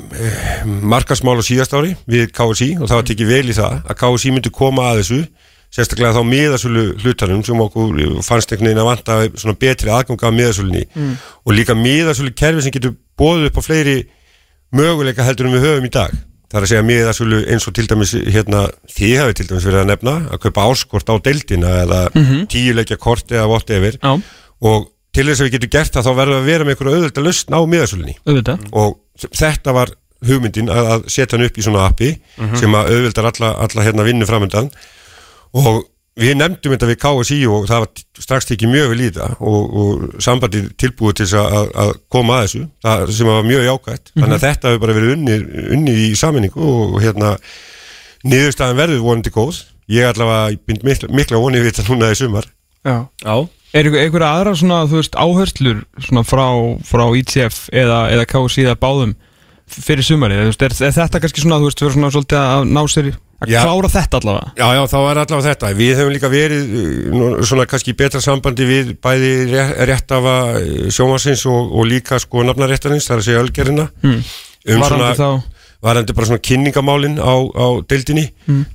markasmál 0.92 1.38
á 1.40 1.44
síðast 1.46 1.72
ári 1.78 1.94
við 2.10 2.26
KSI 2.36 2.68
og 2.76 2.90
það 2.90 2.98
var 3.00 3.06
tekið 3.08 3.30
vel 3.32 3.46
í 3.48 3.56
það 3.56 3.78
að 3.88 3.98
KSI 4.02 4.32
myndi 4.36 4.52
koma 4.52 4.90
að 4.90 5.00
þessu 5.00 5.20
sérstaklega 5.74 6.14
þá 6.14 6.22
miðasölu 6.28 6.84
hlutanum 7.02 7.40
sem 7.46 7.60
okkur 7.64 7.96
fannst 8.22 8.52
einhvern 8.54 8.68
veginn 8.70 8.82
að 8.84 8.90
vanta 8.90 9.16
svona 9.34 9.56
betri 9.58 9.90
aðganga 9.90 10.28
af 10.28 10.36
miðasölunni. 10.36 10.84
Mm. 10.94 11.16
og 11.44 11.56
líka 11.56 11.74
miðasölu 11.74 12.30
kerfi 12.38 12.62
sem 12.62 12.74
getur 12.76 12.94
bóðið 13.18 13.48
upp 13.50 13.58
á 13.58 13.62
fleiri 13.66 13.96
möguleika 14.74 15.26
heldur 15.26 15.48
en 15.50 15.56
við 15.56 15.66
höfum 15.66 15.88
í 15.88 15.92
dag. 15.94 16.14
Það 16.50 16.58
er 16.60 16.64
að 16.66 16.70
segja 16.70 16.86
miðasölu 16.86 17.38
eins 17.50 17.66
og 17.66 17.74
til 17.74 17.86
dæmis 17.90 18.12
hérna, 18.30 18.60
þið 18.94 19.14
hafi 19.18 19.34
til 19.40 19.46
dæmis 19.50 19.64
verið 19.66 19.80
að 19.82 19.88
nefna 19.90 20.14
að 20.30 20.40
kaupa 20.44 20.66
áskort 20.70 21.10
á 21.10 21.14
deildina 21.26 21.70
eða 21.82 22.00
Mhm. 22.14 22.46
tíuleikja 22.52 22.96
kort 22.98 23.26
eða 23.34 23.48
whatever. 23.50 23.98
Já, 23.98 24.22
og 24.62 24.88
til 25.12 25.24
þess 25.26 25.40
að 25.40 25.46
við 25.48 25.52
getum 25.58 25.70
gert 25.70 25.92
það 25.94 26.06
þá 26.06 26.12
verðum 26.14 26.34
við 26.34 26.42
að 26.42 26.46
vera 26.50 26.64
með 26.64 26.74
einhverju 26.74 26.94
auðvölda 26.94 27.24
lausn 27.26 27.54
á 27.54 27.60
miðasölunni. 27.66 28.14
Auðvitað. 28.26 28.58
Og 28.72 28.98
þetta 29.34 29.72
var 29.74 29.88
hugmyndin 30.24 30.68
að, 30.70 31.04
setja 31.10 31.36
hann 31.36 31.46
upp 31.46 31.58
í 31.58 31.62
svona 31.62 31.86
appi 31.88 32.18
sem 32.58 32.72
að 32.74 32.90
auðvildar 32.94 33.26
alla, 33.32 33.50
alla 33.66 33.82
hérna 33.84 34.04
vinnu 34.06 34.24
framöndan 34.26 34.70
og 35.54 35.84
við 36.14 36.36
nefndum 36.38 36.72
þetta 36.76 36.88
við 36.92 36.98
KSI 37.02 37.38
og 37.50 37.64
það 37.66 37.80
var 37.84 38.02
strax 38.22 38.46
tekið 38.46 38.70
mjög 38.70 38.90
vel 38.92 39.00
í 39.02 39.08
það 39.16 39.32
og, 39.50 39.72
og 39.82 40.02
sambandið 40.22 40.68
tilbúið 40.78 41.16
til 41.20 41.26
að, 41.40 41.56
að- 41.58 41.72
að 41.84 41.92
koma 42.14 42.36
að 42.38 42.44
þessu. 42.46 42.62
Það 42.86 43.02
sem 43.18 43.30
var 43.32 43.48
mjög 43.48 43.64
jákvætt. 43.68 44.12
Þannig 44.14 44.36
að 44.38 44.44
þetta 44.46 44.70
hefur 44.72 44.82
bara 44.84 44.96
verið 45.00 45.14
unnið, 45.16 45.42
unnið 45.78 46.02
í 46.04 46.08
saminningu 46.20 46.68
og, 46.74 46.94
hérna 47.02 47.32
niðurstaðan 48.24 48.78
verður 48.78 49.02
vonandi 49.04 49.32
góð. 49.34 49.58
Ég 49.92 50.06
allavega 50.08 50.56
bind 50.70 50.84
mikla, 50.86 51.10
mikla 51.12 51.40
vonið 51.42 51.66
við 51.66 51.74
þetta 51.74 51.90
núna 51.92 52.12
í 52.14 52.18
sumar. 52.22 52.46
Já. 52.86 52.96
Já, 53.24 53.36
Er 53.74 53.88
einhverja 53.90 54.28
aðra 54.38 54.52
svona, 54.54 54.76
þú 54.86 55.00
veist, 55.00 55.16
áherslur 55.18 55.78
svona 55.98 56.22
frá, 56.22 56.44
frá 56.86 57.02
ITF 57.18 57.64
eða, 57.74 58.04
eða 58.14 58.26
KSI 58.30 58.68
eða 58.68 58.76
báðum 58.78 59.16
fyrir 59.66 60.06
sumarið, 60.06 60.52
þú 60.54 60.66
er, 60.68 60.74
er 60.86 60.94
þetta 60.94 61.20
kannski 61.24 61.42
svona, 61.42 61.58
þú 61.58 61.66
veist, 61.72 61.82
vera 61.82 61.94
svona 61.96 62.10
svolítið 62.14 62.38
að 62.38 62.68
ná 62.70 62.80
sér 62.92 63.08
að 63.44 63.52
Já. 63.54 63.60
klára 63.64 63.90
þetta 63.94 64.20
allavega? 64.20 64.52
Já, 64.58 64.66
já, 64.78 64.82
þá 64.92 64.96
er 65.00 65.20
allavega 65.24 65.46
þetta. 65.50 65.72
Við 65.80 65.92
hefum 66.00 66.14
líka 66.16 66.30
verið 66.32 66.74
uh, 66.80 66.86
nú, 67.14 67.28
svona 67.46 67.66
kannski 67.70 67.94
betra 67.98 68.20
sambandi 68.24 68.66
við 68.68 68.92
bæði 69.04 69.32
ré- 69.52 69.74
réttafa 69.92 70.36
uh, 70.58 70.88
sjómasins 70.94 71.44
og, 71.50 71.72
og 71.78 71.88
líka 71.90 72.18
sko 72.22 72.44
nafnaréttarins, 72.48 73.06
það 73.08 73.16
er 73.16 73.22
að 73.24 73.28
segja 73.30 73.44
ölgerina. 73.46 73.88
Hmm. 74.04 74.22
Um 74.64 74.80
Varandi 74.80 75.10
þá, 75.18 75.28
varandi 75.84 76.14
bara 76.16 76.26
svona 76.30 76.40
kynningamálin 76.40 77.18
á, 77.20 77.34
á 77.44 77.66
deildinni. 77.90 78.24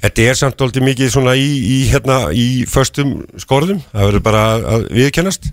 Þetta 0.04 0.26
er 0.30 0.38
samt 0.38 0.62
aldrei 0.62 0.84
mikið 0.86 1.10
svona 1.16 1.34
í, 1.36 1.48
í 1.50 1.78
hérna 1.90 2.20
í 2.38 2.64
föstum 2.70 3.16
skorðum, 3.42 3.82
það 3.92 4.06
verður 4.12 4.24
bara 4.30 4.44
að, 4.76 4.86
viðkennast. 4.94 5.50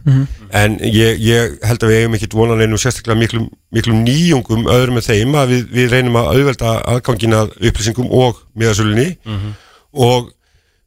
En 0.53 0.77
ég, 0.85 1.19
ég 1.25 1.57
held 1.65 1.83
að 1.83 1.93
við 1.95 2.03
eigum 2.03 2.17
ekkit 2.19 2.37
vonan 2.37 2.61
einum 2.61 2.79
sérstaklega 2.81 3.19
miklum, 3.25 3.49
miklum 3.73 4.05
nýjungum 4.05 4.69
öðrum 4.69 5.01
með 5.01 5.09
þeim 5.11 5.37
að 5.41 5.55
við, 5.55 5.67
við 5.79 5.93
reynum 5.97 6.21
að 6.21 6.33
auðvelda 6.35 6.75
aðgangin 6.95 7.39
að 7.41 7.55
upplýsingum 7.71 8.13
og 8.13 8.43
miðasölunni. 8.55 9.15
Og 9.97 10.33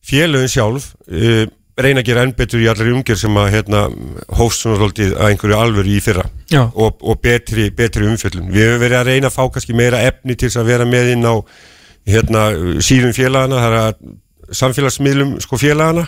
félögin 0.06 0.50
sjálf 0.54 0.94
uh, 1.10 1.46
reyna 1.86 2.04
að 2.04 2.10
gera 2.10 2.24
enn 2.26 2.36
betur 2.38 2.62
í 2.64 2.70
allri 2.72 2.94
umgjör 2.94 3.20
sem 3.20 3.42
að 3.42 3.52
hérna, 3.56 3.84
hófst 4.40 4.64
svona 4.64 4.80
svolítið 4.80 5.18
að 5.18 5.34
einhverju 5.34 5.58
alvöru 5.58 5.92
í 5.94 6.00
fyrra. 6.04 6.26
Og, 6.74 7.02
og 7.02 7.20
betri, 7.24 7.70
betri 7.76 8.08
umfjöllun. 8.10 8.50
Við 8.54 8.66
hefum 8.68 8.82
verið 8.86 9.00
að 9.00 9.12
reyna 9.12 9.30
að 9.30 9.36
fá 9.36 9.44
kannski 9.54 9.78
meira 9.78 10.02
efni 10.08 10.36
til 10.36 10.50
þess 10.50 10.62
að 10.64 10.72
vera 10.74 10.90
með 10.90 11.14
inn 11.16 11.28
á 11.30 11.36
hérna, 12.10 12.48
síðum 12.86 13.14
félagana, 13.16 13.62
það 13.62 13.70
er 13.70 13.80
að 13.84 13.94
samfélagsmiðlum 14.60 15.36
sko 15.44 15.60
félagana 15.62 16.08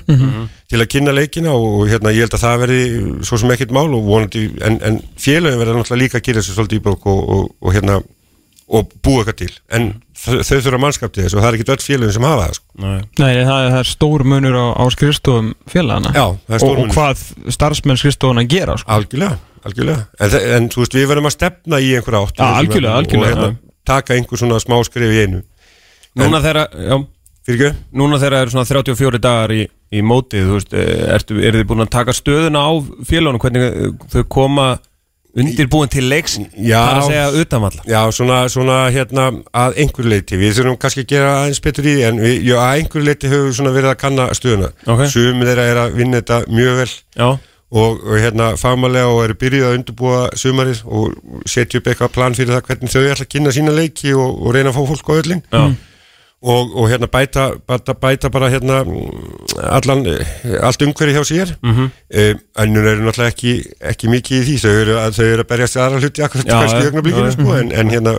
til 0.69 0.79
að 0.81 0.87
kynna 0.89 1.13
leikina 1.13 1.51
og, 1.53 1.87
hérna, 1.89 2.13
ég 2.15 2.25
held 2.25 2.33
að 2.33 2.41
það 2.45 2.61
verði 2.63 2.85
svo 3.27 3.37
sem 3.37 3.51
ekkert 3.53 3.75
mál 3.75 3.91
og 3.93 4.07
vonandi, 4.07 4.47
en, 4.65 4.79
en 4.81 4.97
félagin 5.19 5.59
verða 5.61 5.75
náttúrulega 5.77 6.01
líka 6.01 6.17
að 6.17 6.25
gera 6.25 6.41
þessu 6.41 6.55
svolítið 6.55 6.79
í 6.79 6.85
bók 6.87 7.05
og, 7.05 7.21
og, 7.35 7.51
og 7.61 7.75
hérna 7.75 7.99
og 8.71 8.91
búa 9.03 9.21
eitthvað 9.21 9.37
til, 9.41 9.51
en 9.75 9.87
þau 10.15 10.41
þurfa 10.63 10.79
mannskap 10.79 11.11
til 11.11 11.25
þessu 11.25 11.37
og 11.37 11.43
það 11.43 11.49
er 11.49 11.57
ekki 11.57 11.73
öll 11.73 11.83
félagin 11.83 12.13
sem 12.15 12.25
hafa 12.27 12.43
það 12.45 12.57
sko. 12.57 12.67
Nei. 12.83 12.99
nei, 13.19 13.31
það, 13.43 13.55
er- 13.57 13.71
það 13.73 13.79
er 13.81 13.89
stór 13.89 14.23
munur 14.31 14.55
á, 14.57 14.65
á 14.79 14.83
skrifstofum 14.95 15.49
félagana 15.71 16.13
Já, 16.15 16.25
það 16.47 16.57
er 16.57 16.65
og, 16.67 16.81
og 16.85 16.93
hvað 16.95 17.23
starfsmenn 17.57 17.99
skrifstofuna 17.99 18.45
gera, 18.47 18.77
sko. 18.79 18.93
Algjörlega, 18.95 19.39
algjörlega. 19.67 20.05
En, 20.19 20.35
en 20.57 20.69
þú 20.71 20.83
veist, 20.85 20.95
við 20.99 21.09
verðum 21.11 21.27
að 21.31 21.35
stefna 21.35 21.81
í 21.83 21.89
einhverja 21.97 22.21
átt 22.27 22.39
Já, 22.39 22.45
algjörlega, 22.61 22.99
algjörlega, 23.01 23.31
og 23.33 23.41
hérna, 23.41 23.73
taka 23.91 24.15
einhver 24.15 24.39
svona 24.43 24.61
smá 24.63 24.77
skrif 24.87 25.11
í 25.17 25.25
einu. 25.25 25.41
Núna 26.21 26.41
þeirra, 26.43 26.67
já, 26.75 26.95
núna 27.97 28.19
þeirra 28.21 28.41
er 28.45 28.53
svona 28.53 28.67
34 28.69 29.19
dagar 29.23 29.51
í, 29.55 29.65
í 29.91 30.03
mótið, 30.05 30.47
þú 30.47 30.57
veist, 30.59 30.73
eh, 30.77 31.03
ertu, 31.15 31.39
eru 31.43 31.59
þið 31.61 31.67
búin 31.71 31.83
að 31.85 31.91
taka 31.97 32.15
stöðuna 32.15 32.63
á 32.67 32.71
félagunum, 33.07 33.41
hvernig 33.41 33.67
eh, 33.67 33.93
þau 34.13 34.23
koma 34.31 34.67
undirbúin 35.37 35.89
til 35.91 36.03
leiks, 36.11 36.37
Já. 36.57 36.79
það 36.81 36.89
er 36.91 36.97
að 37.01 37.05
segja 37.07 37.43
utanvalla. 37.43 37.83
Já, 37.87 37.99
svona, 38.15 38.39
svona 38.51 38.79
hérna 38.91 39.27
að 39.55 39.77
einhverju 39.83 40.11
leiti, 40.11 40.39
við 40.41 40.57
þurfum 40.57 40.79
kannski 40.81 41.05
að 41.05 41.11
gera 41.13 41.29
aðeins 41.41 41.61
betur 41.63 41.87
í 41.87 41.93
en 42.07 42.19
við, 42.19 42.33
já, 42.49 42.57
að 42.59 42.81
einhverju 42.81 43.07
leiti 43.07 43.31
höfum 43.31 43.53
svona 43.55 43.71
verið 43.75 43.93
að 43.93 44.01
kanna 44.03 44.27
stöðuna 44.37 44.71
Ok. 44.91 45.05
Sumir 45.13 45.51
þeirra 45.51 45.69
er 45.71 45.79
að 45.85 45.95
vinna 46.01 46.19
þetta 46.19 46.41
mjög 46.51 46.81
vel 46.81 46.89
Já, 46.91 47.29
og, 47.71 48.01
og 48.03 48.17
hérna 48.19 48.49
fagmannlega 48.59 49.13
og 49.13 49.21
eru 49.23 49.37
byrjuð 49.39 49.67
að 49.69 49.77
undirbúa 49.79 50.19
sumarið 50.35 50.81
og 50.91 51.45
setja 51.47 51.79
upp 51.79 51.87
eitthvað 51.87 52.11
plan 52.17 52.35
fyrir 52.35 52.57
það 52.57 52.65
hvernig 52.67 52.91
þau 52.91 53.05
ætla 53.05 53.23
að 53.23 53.31
kynna 53.31 53.55
sína 53.55 53.75
leiki 53.77 54.11
og, 54.11 54.35
og 54.43 54.51
reyna 54.57 54.73
að 54.73 54.79
fá 54.81 54.83
fólk 54.91 55.13
á 55.15 55.19
öllin 55.21 55.43
já, 55.47 55.61
og, 56.41 56.71
og 56.75 56.87
hérna 56.89 57.07
bæta, 57.11 57.49
bæta, 57.67 57.93
bæta 57.93 58.29
bara 58.33 58.49
hérna 58.49 58.79
mm, 58.83 59.59
allan, 59.61 60.05
eh, 60.09 60.55
allt 60.61 60.81
umhverju 60.81 61.13
hjá 61.19 61.23
sér. 61.27 61.53
Mm 61.61 61.69
Mhm. 61.71 61.91
önnur 62.57 62.87
eru 62.87 63.03
náttúrulega 63.05 63.33
ekki, 63.33 63.53
ekki 63.81 64.07
mikið 64.09 64.39
í 64.41 64.45
því. 64.47 64.55
Þau 64.63 64.73
eru 64.81 64.95
að, 64.97 65.11
þau 65.19 65.27
eru 65.33 65.43
að 65.43 65.51
berjast 65.53 65.77
aðra 65.77 66.01
hluti 66.01 66.23
akkurat 66.25 66.45
Já, 66.49 66.57
kannski 66.59 66.79
í 66.79 66.81
já, 66.81 66.89
augnablikinu 66.89 67.29
já, 67.29 67.31
sko, 67.37 67.53
en, 67.59 67.71
en 67.71 67.89
hérna 67.89 68.15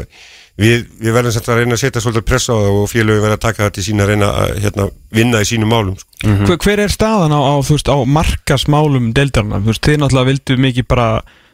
við, 0.60 0.86
við 1.00 1.14
verðum 1.16 1.34
samt 1.34 1.48
að 1.48 1.60
reyna 1.60 1.76
að 1.76 1.82
setja 1.82 2.02
svolítið 2.04 2.26
pressa 2.28 2.52
á 2.54 2.58
það 2.60 2.78
og 2.78 2.88
félögum 2.92 3.24
verða 3.24 3.38
að 3.38 3.44
taka 3.46 3.64
það 3.64 3.74
til 3.76 3.84
sína 3.88 4.04
að 4.04 4.10
reyna 4.12 4.30
að 4.42 4.50
hérna, 4.64 4.88
vinna 5.18 5.40
í 5.42 5.48
sínum 5.48 5.72
málum 5.72 5.96
sko. 5.98 6.34
hver, 6.46 6.58
hver 6.66 6.82
er 6.84 6.92
staðan 6.92 7.32
á, 7.34 7.40
á, 7.40 7.54
á 7.58 7.96
markasmálum 8.18 9.12
deildarna, 9.16 9.62
þið 9.64 10.02
náttúrulega 10.02 10.30
vildu 10.30 10.58
mikið 10.66 10.88
bara 10.92 11.08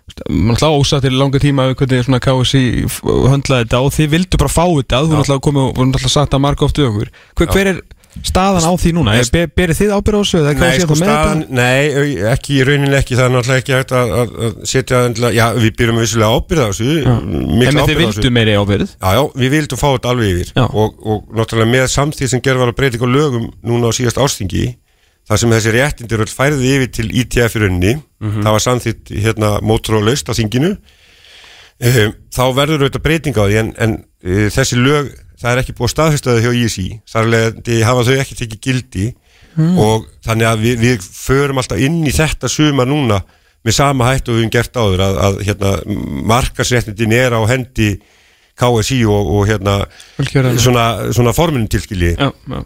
veist, 0.09 0.25
náttúrulega 0.29 0.81
ósattir 0.81 1.15
langa 1.15 1.43
tíma 1.43 1.69
hvernig 1.75 2.09
svona 2.09 2.23
KSI 2.25 2.65
höndlaði 3.05 3.69
þetta 3.69 3.85
og 3.85 3.95
þið 3.95 4.11
vildu 4.17 4.41
bara 4.41 4.57
fá 4.57 4.65
þetta 4.65 5.05
þú 5.05 5.15
náttúrulega 5.15 5.47
komið 5.47 5.69
og 5.69 5.79
náttúrulega 5.85 6.17
sagt 6.17 6.37
að 6.37 6.45
marka 6.49 6.69
oft 6.69 6.81
við 6.81 6.91
okkur. 6.91 7.15
Hver, 7.39 7.55
hver 7.55 7.73
er 7.75 7.81
staðan 8.25 8.67
á 8.67 8.73
því 8.81 8.93
núna? 8.97 9.15
Ber, 9.33 9.51
berið 9.55 9.79
þið 9.83 9.93
ábyrð 9.95 10.19
á 10.19 10.23
þessu? 10.25 10.41
Nei, 10.59 10.81
sko 10.83 10.97
staðan, 10.99 11.43
nei, 11.55 12.17
ekki 12.33 12.57
í 12.57 12.65
rauninni 12.67 12.97
ekki, 12.99 13.19
það 13.19 13.29
er 13.29 13.35
náttúrulega 13.37 13.63
ekki 13.63 13.77
hægt 13.77 13.95
að, 13.95 14.15
að, 14.17 14.57
setja 14.73 15.03
endilega, 15.07 15.37
já, 15.37 15.45
við 15.59 15.77
byrjum 15.79 16.01
vissilega 16.03 16.41
ábyrða 16.41 16.67
á 16.67 16.71
þessu, 16.73 16.97
En 17.05 17.21
mikla 17.61 17.85
þið 17.85 17.85
ábyrða 17.85 17.85
á 17.85 17.87
þessu. 17.93 18.01
vildu 18.03 18.35
meiri 18.35 18.57
ábyrð 18.59 18.89
Já, 18.89 19.09
já, 19.19 19.23
við 19.45 19.55
vildum 19.55 19.83
fá 19.83 19.87
þetta 19.93 20.13
alveg 20.15 20.35
yfir. 20.35 20.53
Og, 20.67 20.99
og 21.05 21.39
náttúrulega 21.39 21.73
með 21.77 21.87
samtíð 21.95 22.33
sem 22.35 22.45
gerð 22.49 22.65
var 22.65 22.73
að 22.73 22.79
breyta 22.81 22.99
ykkur 22.99 23.15
lögum 23.15 23.49
núna 23.63 23.93
á 23.93 23.97
síðast 24.01 24.23
ástingi 24.25 24.67
þar 25.29 25.41
sem 25.43 25.55
þessi 25.57 25.75
réttindir 25.75 26.25
öll 26.25 26.33
færði 26.33 26.75
yfir 26.77 26.91
til 26.97 27.09
ITF 27.23 27.57
í 27.57 27.63
rauninni 27.63 27.95
það 28.43 28.55
var 28.57 28.65
samþýtt 28.65 29.13
hérna 29.23 29.51
mótrólaust 29.63 30.31
á 30.31 30.33
þinginu. 30.35 30.75
Um, 31.79 32.15
þá 32.35 32.45
verður 32.57 32.85
auðvitað 32.87 33.05
breyting 33.05 33.37
á 33.39 33.45
því 33.47 33.59
en, 33.61 33.73
en 33.79 33.93
uh, 34.27 34.49
þessi 34.51 34.81
lög, 34.81 35.13
það 35.39 35.53
er 35.53 35.61
ekki 35.63 35.75
búið 35.79 35.93
staðfestaði 35.93 36.43
hjá 36.43 36.53
ISI, 36.59 36.87
þar 37.07 37.29
leðandi 37.35 37.81
hafa 37.87 38.07
þau 38.09 38.15
ekki 38.19 38.39
tekið 38.41 38.63
gildi. 38.67 39.09
Og 39.59 40.05
þannig 40.23 40.47
að 40.47 40.61
við, 40.63 40.75
við 40.85 41.07
förum 41.19 41.59
alltaf 41.59 41.81
inn 41.83 42.03
í 42.07 42.13
þetta 42.15 42.51
suma 42.51 42.85
núna 42.87 43.17
með 43.67 43.75
sama 43.75 44.07
hætt 44.07 44.29
og 44.29 44.37
við 44.37 44.45
höfum 44.45 44.53
gert 44.55 44.77
áður 44.79 45.03
að, 45.03 45.17
að 45.27 45.39
hérna, 45.49 45.71
markasréttindin 46.31 47.15
er 47.17 47.35
á 47.35 47.43
hendi 47.51 47.89
KSI 48.59 48.99
og, 49.07 49.31
og 49.39 49.47
hérna 49.49 49.77
svona, 50.59 50.85
svona 51.15 51.35
formunum 51.37 51.69
tilskilji. 51.71 52.17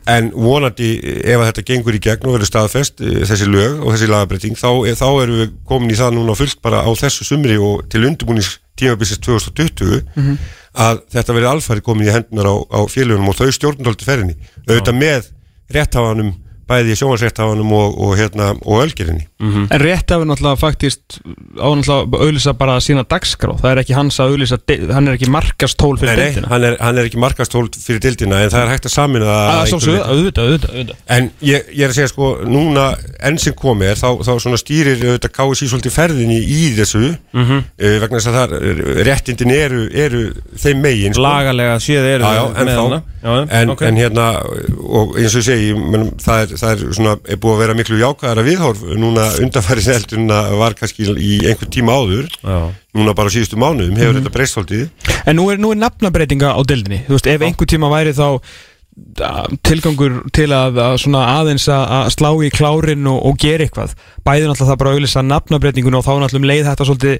En 0.08 0.30
vonandi 0.32 0.94
ef 1.20 1.44
þetta 1.46 1.64
gengur 1.68 1.98
í 1.98 2.00
gegn 2.02 2.26
og 2.28 2.36
verður 2.38 2.50
staðfest 2.50 3.02
eh, 3.04 3.22
þessi 3.28 3.48
lög 3.50 3.82
og 3.82 3.92
þessi 3.94 4.10
lagabreiting 4.10 4.58
þá, 4.58 4.70
þá 4.98 5.06
erum 5.24 5.40
við 5.42 5.54
komin 5.68 5.92
í 5.92 5.98
það 6.00 6.16
núna 6.18 6.36
fullt 6.38 6.62
bara 6.64 6.82
á 6.84 6.90
þessu 6.96 7.28
sumri 7.28 7.58
og 7.60 7.84
til 7.92 8.04
undirbúnings 8.08 8.56
tímabissist 8.80 9.22
2020 9.26 10.02
að 10.72 11.02
þetta 11.12 11.36
verður 11.36 11.50
alfæri 11.52 11.84
komin 11.84 12.08
í 12.08 12.14
hendunar 12.14 12.48
á, 12.48 12.56
á 12.72 12.80
félagunum 12.88 13.28
og 13.28 13.36
þau 13.36 13.52
stjórnundaldi 13.52 14.08
ferðinni. 14.08 14.38
Auðvitað 14.64 14.96
með 14.96 15.28
rétthafanum 15.76 16.32
bæði 16.72 16.96
sjónvarsrétthafanum 17.02 17.72
og, 17.76 17.98
og, 18.06 18.16
hérna, 18.18 18.52
og 18.64 18.82
ölgerinni 18.86 19.28
Mhm. 19.42 19.64
En 19.74 19.80
rétt 19.82 20.12
af 20.14 20.22
náttúrulega 20.22 20.54
faktist 20.60 21.16
á 21.58 21.66
náttúrulega 21.66 22.04
að 22.06 22.20
auðlýsa 22.22 22.52
bara 22.54 22.76
sína 22.78 23.02
dagskrá 23.10 23.56
það 23.58 23.70
er 23.72 23.80
ekki 23.82 23.94
hans 23.96 24.18
að 24.22 24.30
auðlýsa, 24.36 24.58
de- 24.70 24.92
hann 24.94 25.08
er 25.10 25.16
ekki 25.16 25.26
markastól 25.34 25.96
fyrir 25.98 26.12
Nei, 26.14 26.16
nei, 26.16 26.24
deildina 26.30 26.48
hann 26.52 26.64
er, 26.68 26.76
hann 26.80 26.98
er 27.02 27.08
ekki 27.08 27.18
markastól 27.18 27.66
fyrir 27.74 27.98
dildina 28.04 28.38
en 28.44 28.50
það 28.54 28.62
er 28.62 28.70
hægt 28.70 28.86
að 28.86 28.94
samina 28.94 29.24
það 29.26 29.50
að 29.50 29.72
auðvitað, 29.72 30.46
auðvitað, 30.46 30.70
auðvitað 30.70 30.94
En 31.16 31.30
ég, 31.42 31.66
ég 31.74 31.82
er 31.82 31.90
að 31.90 31.96
segja 31.98 32.12
sko, 32.12 32.28
núna 32.46 32.84
enn 33.18 33.38
sem 33.42 33.52
komið 33.58 33.90
er, 33.90 33.98
þá, 33.98 34.08
þá 34.22 34.32
svona 34.46 34.60
stýrir 34.62 35.02
auðvitað 35.02 35.34
KSI 35.40 35.70
svolítið 35.72 35.96
ferðinni 35.98 36.38
í 36.38 36.62
þessu 36.78 37.02
Mhm. 37.34 37.58
uh, 37.82 37.98
vegna 37.98 38.18
þess 38.22 38.30
að 38.30 38.38
það 38.38 38.54
er- 38.62 39.04
réttindin 39.10 39.50
eru, 39.58 39.82
eru 39.92 40.22
þeim 40.54 40.80
megin 40.86 41.14
sko. 41.18 41.22
lagalega 41.26 41.76
séð 41.82 42.06
eru 42.14 42.22
Já, 42.22 42.32
já, 42.38 42.46
en 42.62 42.66
þá. 42.68 43.02
Já, 43.22 43.46
en, 43.50 43.70
ok. 43.70 43.82
en 43.82 43.96
hérna, 43.96 44.26
og 44.82 45.16
eins 45.18 45.34
og 45.34 45.42
ég 45.42 45.46
segi 45.50 45.74
menn, 45.74 46.10
það, 46.18 46.42
er, 46.42 46.56
það 46.62 46.72
er 46.72 46.96
svona, 46.96 47.14
er 47.26 47.40
búið 47.42 47.54
að 47.56 47.62
vera 47.64 47.76
miklu 47.78 48.00
jákvæðara 48.00 48.46
viðhorf 48.46 48.82
núna 49.02 49.28
undanfæri 49.42 49.86
heldur 49.90 50.22
en 50.22 50.34
að 50.38 50.56
var 50.62 50.76
kannski 50.78 51.08
í 51.12 51.32
einhver 51.50 51.70
tíma 51.72 51.96
áður. 51.98 52.28
Já. 52.42 52.58
núna 52.96 53.14
bara 53.16 53.32
síðustu 53.32 53.60
mánuðum 53.60 53.96
hefur 54.00 54.18
þetta 54.20 54.34
breyst 54.34 54.58
svolítið. 54.58 54.84
En 55.26 55.38
nú 55.38 55.48
er, 55.52 55.60
nú 55.62 55.72
er 55.72 55.80
nafnabreitinga 55.80 56.52
á 56.54 56.60
deildinni. 56.68 57.02
Þú 57.08 57.16
veist, 57.16 57.30
ef 57.32 57.46
einhver 57.46 57.70
tíma 57.70 57.90
væri 57.92 58.14
þá 58.16 58.28
tilgangur 59.64 60.18
til 60.36 60.50
að, 60.52 60.76
að 60.82 60.98
svona 61.00 61.22
aðeins 61.38 61.64
að, 61.72 62.10
slá 62.12 62.28
í 62.44 62.50
klárin 62.52 63.06
og, 63.08 63.22
og 63.30 63.38
gera 63.40 63.64
eitthvað. 63.64 63.94
Bæði 64.26 64.50
náttúrulega 64.50 64.68
það 64.68 64.80
bara 64.82 64.92
að 64.92 64.98
auðlýsa 64.98 65.22
nafnabretningun 65.24 65.96
og 65.96 66.04
þá 66.04 66.12
náttúrulega 66.12 66.42
um 66.42 66.50
leið 66.50 66.68
þetta 66.68 66.88
svolítið 66.90 67.16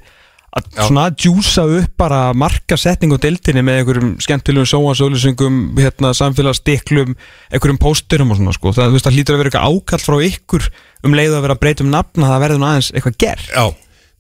að 0.53 0.67
Já. 0.77 0.83
svona 0.85 1.05
að 1.09 1.15
djúsa 1.25 1.65
upp 1.79 1.93
bara 2.01 2.21
markasetning 2.37 3.15
og 3.15 3.21
deildinni 3.23 3.63
með 3.65 3.79
einhverjum 3.81 4.11
skemmtilegum 4.21 4.69
sjóasauðlýsingum 4.69 5.61
hérna, 5.79 6.11
samfélagsstiklum, 6.17 7.15
einhverjum 7.49 7.81
pósterum 7.81 8.35
og 8.35 8.41
svona 8.41 8.57
sko, 8.57 8.75
það, 8.77 8.99
það 9.01 9.17
hlýtur 9.17 9.37
að 9.37 9.41
vera 9.43 9.53
eitthvað 9.53 9.79
ákall 9.79 10.03
frá 10.05 10.19
ykkur 10.29 10.69
um 11.09 11.17
leið 11.17 11.39
að 11.39 11.47
vera 11.47 11.57
að 11.57 11.63
breyta 11.65 11.87
um 11.87 11.95
nafna 11.95 12.29
það 12.35 12.45
verður 12.45 12.67
aðeins 12.69 12.93
eitthvað 12.93 13.17
gert. 13.25 13.49
Já, 13.49 13.65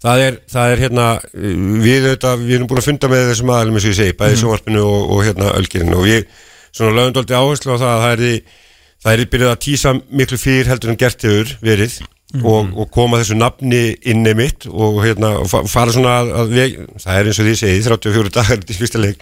það 0.06 0.24
er, 0.24 0.40
það 0.54 0.72
er 0.72 0.84
hérna 0.86 1.10
við, 1.34 2.08
auðvitað, 2.08 2.48
við 2.48 2.56
erum 2.56 2.72
búin 2.72 2.82
að 2.82 2.88
funda 2.88 3.12
með 3.12 3.28
þessum 3.32 3.52
aðalum 3.52 3.78
eins 3.78 3.86
og 3.86 3.92
ég 3.92 4.00
segi, 4.00 4.16
bæði 4.22 4.40
sjónvarpinu 4.40 4.88
og, 4.88 5.12
og 5.12 5.22
hérna 5.28 5.52
ölgerinu 5.60 6.00
og 6.00 6.08
ég 6.08 6.40
svona 6.72 6.96
lögum 6.96 7.16
dóldi 7.18 7.36
áherslu 7.36 7.76
á 7.76 7.82
það 7.82 7.92
að 7.92 8.04
það 8.06 8.14
er 8.16 8.60
það 9.02 9.14
er 9.14 9.30
byrjað 9.32 9.52
að 9.52 9.62
tísa 9.66 9.92
miklu 9.98 10.38
fyrir 10.40 10.70
heldur 10.70 10.92
en 10.92 10.98
gert 11.00 11.24
hefur 11.26 11.54
verið 11.62 11.96
og, 12.40 12.70
og 12.80 12.90
koma 12.94 13.18
þessu 13.20 13.36
nafni 13.36 13.82
inn 14.08 14.22
mitt 14.38 14.66
og 14.70 15.02
hérna 15.04 15.34
og 15.42 15.48
fa- 15.50 15.64
fara 15.68 15.92
svona 15.92 16.14
að, 16.22 16.30
að 16.40 16.54
veg, 16.56 16.78
það 17.02 17.18
er 17.20 17.28
eins 17.30 17.38
og 17.42 17.44
því 17.46 17.52
ég 17.52 17.60
segi 17.60 17.82
34 17.88 18.32
dagar 18.38 18.62
í 18.64 18.78
fyrsta 18.78 18.98
leik. 19.02 19.18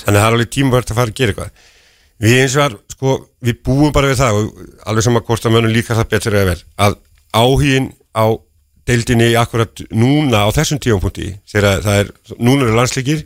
Þannig 0.00 0.18
að 0.18 0.22
það 0.22 0.28
er 0.28 0.38
alveg 0.38 0.50
tímavert 0.56 0.90
að 0.90 0.96
fara 1.00 1.12
að 1.12 1.18
gera 1.20 1.34
eitthvað. 1.34 1.50
Við 2.24 2.38
eins 2.40 2.54
og 2.56 2.62
var, 2.62 2.76
sko, 2.94 3.14
við 3.44 3.60
búum 3.66 3.92
bara 3.92 4.08
við 4.12 4.20
það 4.22 4.38
og 4.40 4.64
alveg 4.86 5.24
hvort 5.28 5.44
að 5.46 5.54
mönnum 5.56 5.74
líka 5.74 5.94
það 5.98 6.08
betur 6.14 6.34
eða 6.40 6.50
vel, 6.54 6.62
að 6.86 6.96
áhugin 7.34 7.90
á 8.14 8.26
deildinni 8.84 9.30
akkurat 9.40 9.80
núna 9.96 10.44
á 10.44 10.48
þessum 10.52 10.78
tífampunkti, 10.84 11.30
þegar 11.48 11.80
það 11.84 12.00
er 12.02 12.10
núna 12.36 12.66
eru 12.66 12.74
landsleikir, 12.76 13.22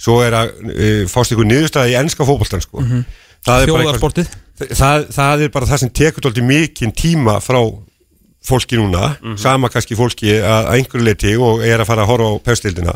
svo 0.00 0.20
er 0.24 0.32
að 0.38 0.52
uh, 0.72 1.02
fást 1.12 1.34
ykkur 1.34 1.48
niðurstaði 1.50 1.92
í 1.92 1.98
ennska 2.00 2.24
fótboltan 2.24 2.64
sko. 2.64 2.80
það, 2.80 2.96
er 2.96 3.44
bara 3.44 3.60
eitthvað- 3.60 3.68
þjóðarsportið. 3.84 4.32
Það, 4.78 5.04
það 5.12 5.40
er 5.44 5.48
bara 5.52 5.66
það 5.66 5.80
sem 5.82 5.90
tekur 5.90 6.22
fólki 8.44 8.76
núna, 8.80 9.16
sama 9.38 9.68
kannski 9.70 9.94
fólki 9.98 10.32
að, 10.40 10.72
einhverju 10.76 11.04
leiti 11.06 11.36
og 11.38 11.62
er 11.64 11.80
að 11.82 11.86
fara 11.92 12.02
að 12.02 12.10
horfa 12.12 12.32
á 12.32 12.34
pefstildina, 12.48 12.94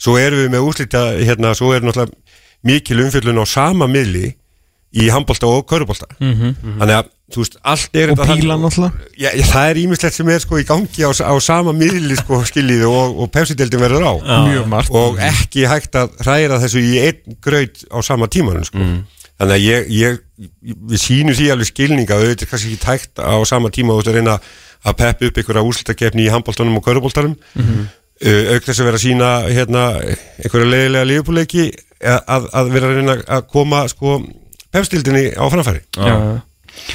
svo 0.00 0.16
erum 0.18 0.42
við 0.44 0.50
með 0.56 0.66
úslita 0.70 1.04
hérna, 1.20 1.54
svo 1.54 1.72
er 1.76 1.82
náttúrulega 1.86 2.12
mikil 2.66 3.00
umfjöllun 3.06 3.40
á 3.40 3.46
sama 3.48 3.86
miðli 3.88 4.34
í 4.90 5.06
handbolta 5.14 5.46
og 5.46 5.62
körubólta 5.70 6.08
þannig 6.18 6.96
að, 6.96 7.10
þú 7.30 7.38
veist, 7.44 7.56
allt 7.62 7.94
er 7.94 8.10
og 8.10 8.16
þannig- 8.18 8.42
náttúrulega? 8.66 9.06
Já, 9.22 9.30
það 9.52 9.70
er 9.70 9.76
ímislegt 9.84 10.14
sem 10.18 10.28
er 10.34 10.40
sko 10.42 10.58
í 10.58 10.64
gangi 10.66 11.04
á, 11.06 11.10
á 11.14 11.34
sama 11.38 11.72
miðli 11.72 12.16
sko 12.18 12.40
skiljiði 12.44 12.88
og, 12.90 13.20
og 13.22 13.30
pefstildin 13.30 13.80
verður 13.80 14.02
á. 14.10 14.12
Margt. 14.66 14.90
Og 14.90 15.16
ekki 15.22 15.62
hægt 15.70 15.94
að 15.94 16.10
hræra 16.26 16.58
þessu 16.58 16.82
í 16.82 16.98
einn 17.06 17.38
graut 17.40 17.84
á 17.94 17.98
sama 18.02 18.26
tímanum 18.26 18.66
sko. 18.66 18.78
Þannig 19.40 19.56
að 19.56 19.64
ég, 19.64 19.92
ég 19.96 20.18
við 20.92 21.00
sínum 21.02 21.36
því 21.36 21.48
alveg 21.54 21.70
skilninga 21.70 22.18
auðvitað 22.18 22.44
er 22.46 22.50
kannski 22.50 22.74
ekki 22.74 22.84
tækt 22.84 23.22
á 23.24 23.36
sama 23.48 23.72
tíma 23.74 23.94
og 23.94 24.00
þú 24.00 24.04
ert 24.04 24.12
að 24.12 24.18
reyna 24.20 24.36
að 24.80 24.98
peppa 25.00 25.28
upp 25.28 25.40
einhverja 25.40 25.64
úrslutakefni 25.68 26.26
í 26.26 26.32
handbóltanum 26.32 26.78
og 26.78 26.84
köruboltanum 26.86 27.36
uh, 27.56 28.44
auk 28.54 28.68
þess 28.68 28.80
að 28.80 28.86
vera 28.88 29.00
að 29.00 29.04
sína 29.04 29.30
hérna, 29.48 29.86
einhverja 30.40 30.70
leiðilega 30.74 31.08
lífbúleiki 31.10 31.66
að, 32.00 32.46
að 32.52 32.70
vera 32.74 32.90
að 32.90 33.00
reyna 33.00 33.16
að 33.28 33.48
koma 33.52 33.82
sko 33.90 34.20
pepstildinni 34.70 35.32
á 35.36 35.44
framfæri. 35.50 35.82
Já. 35.96 36.14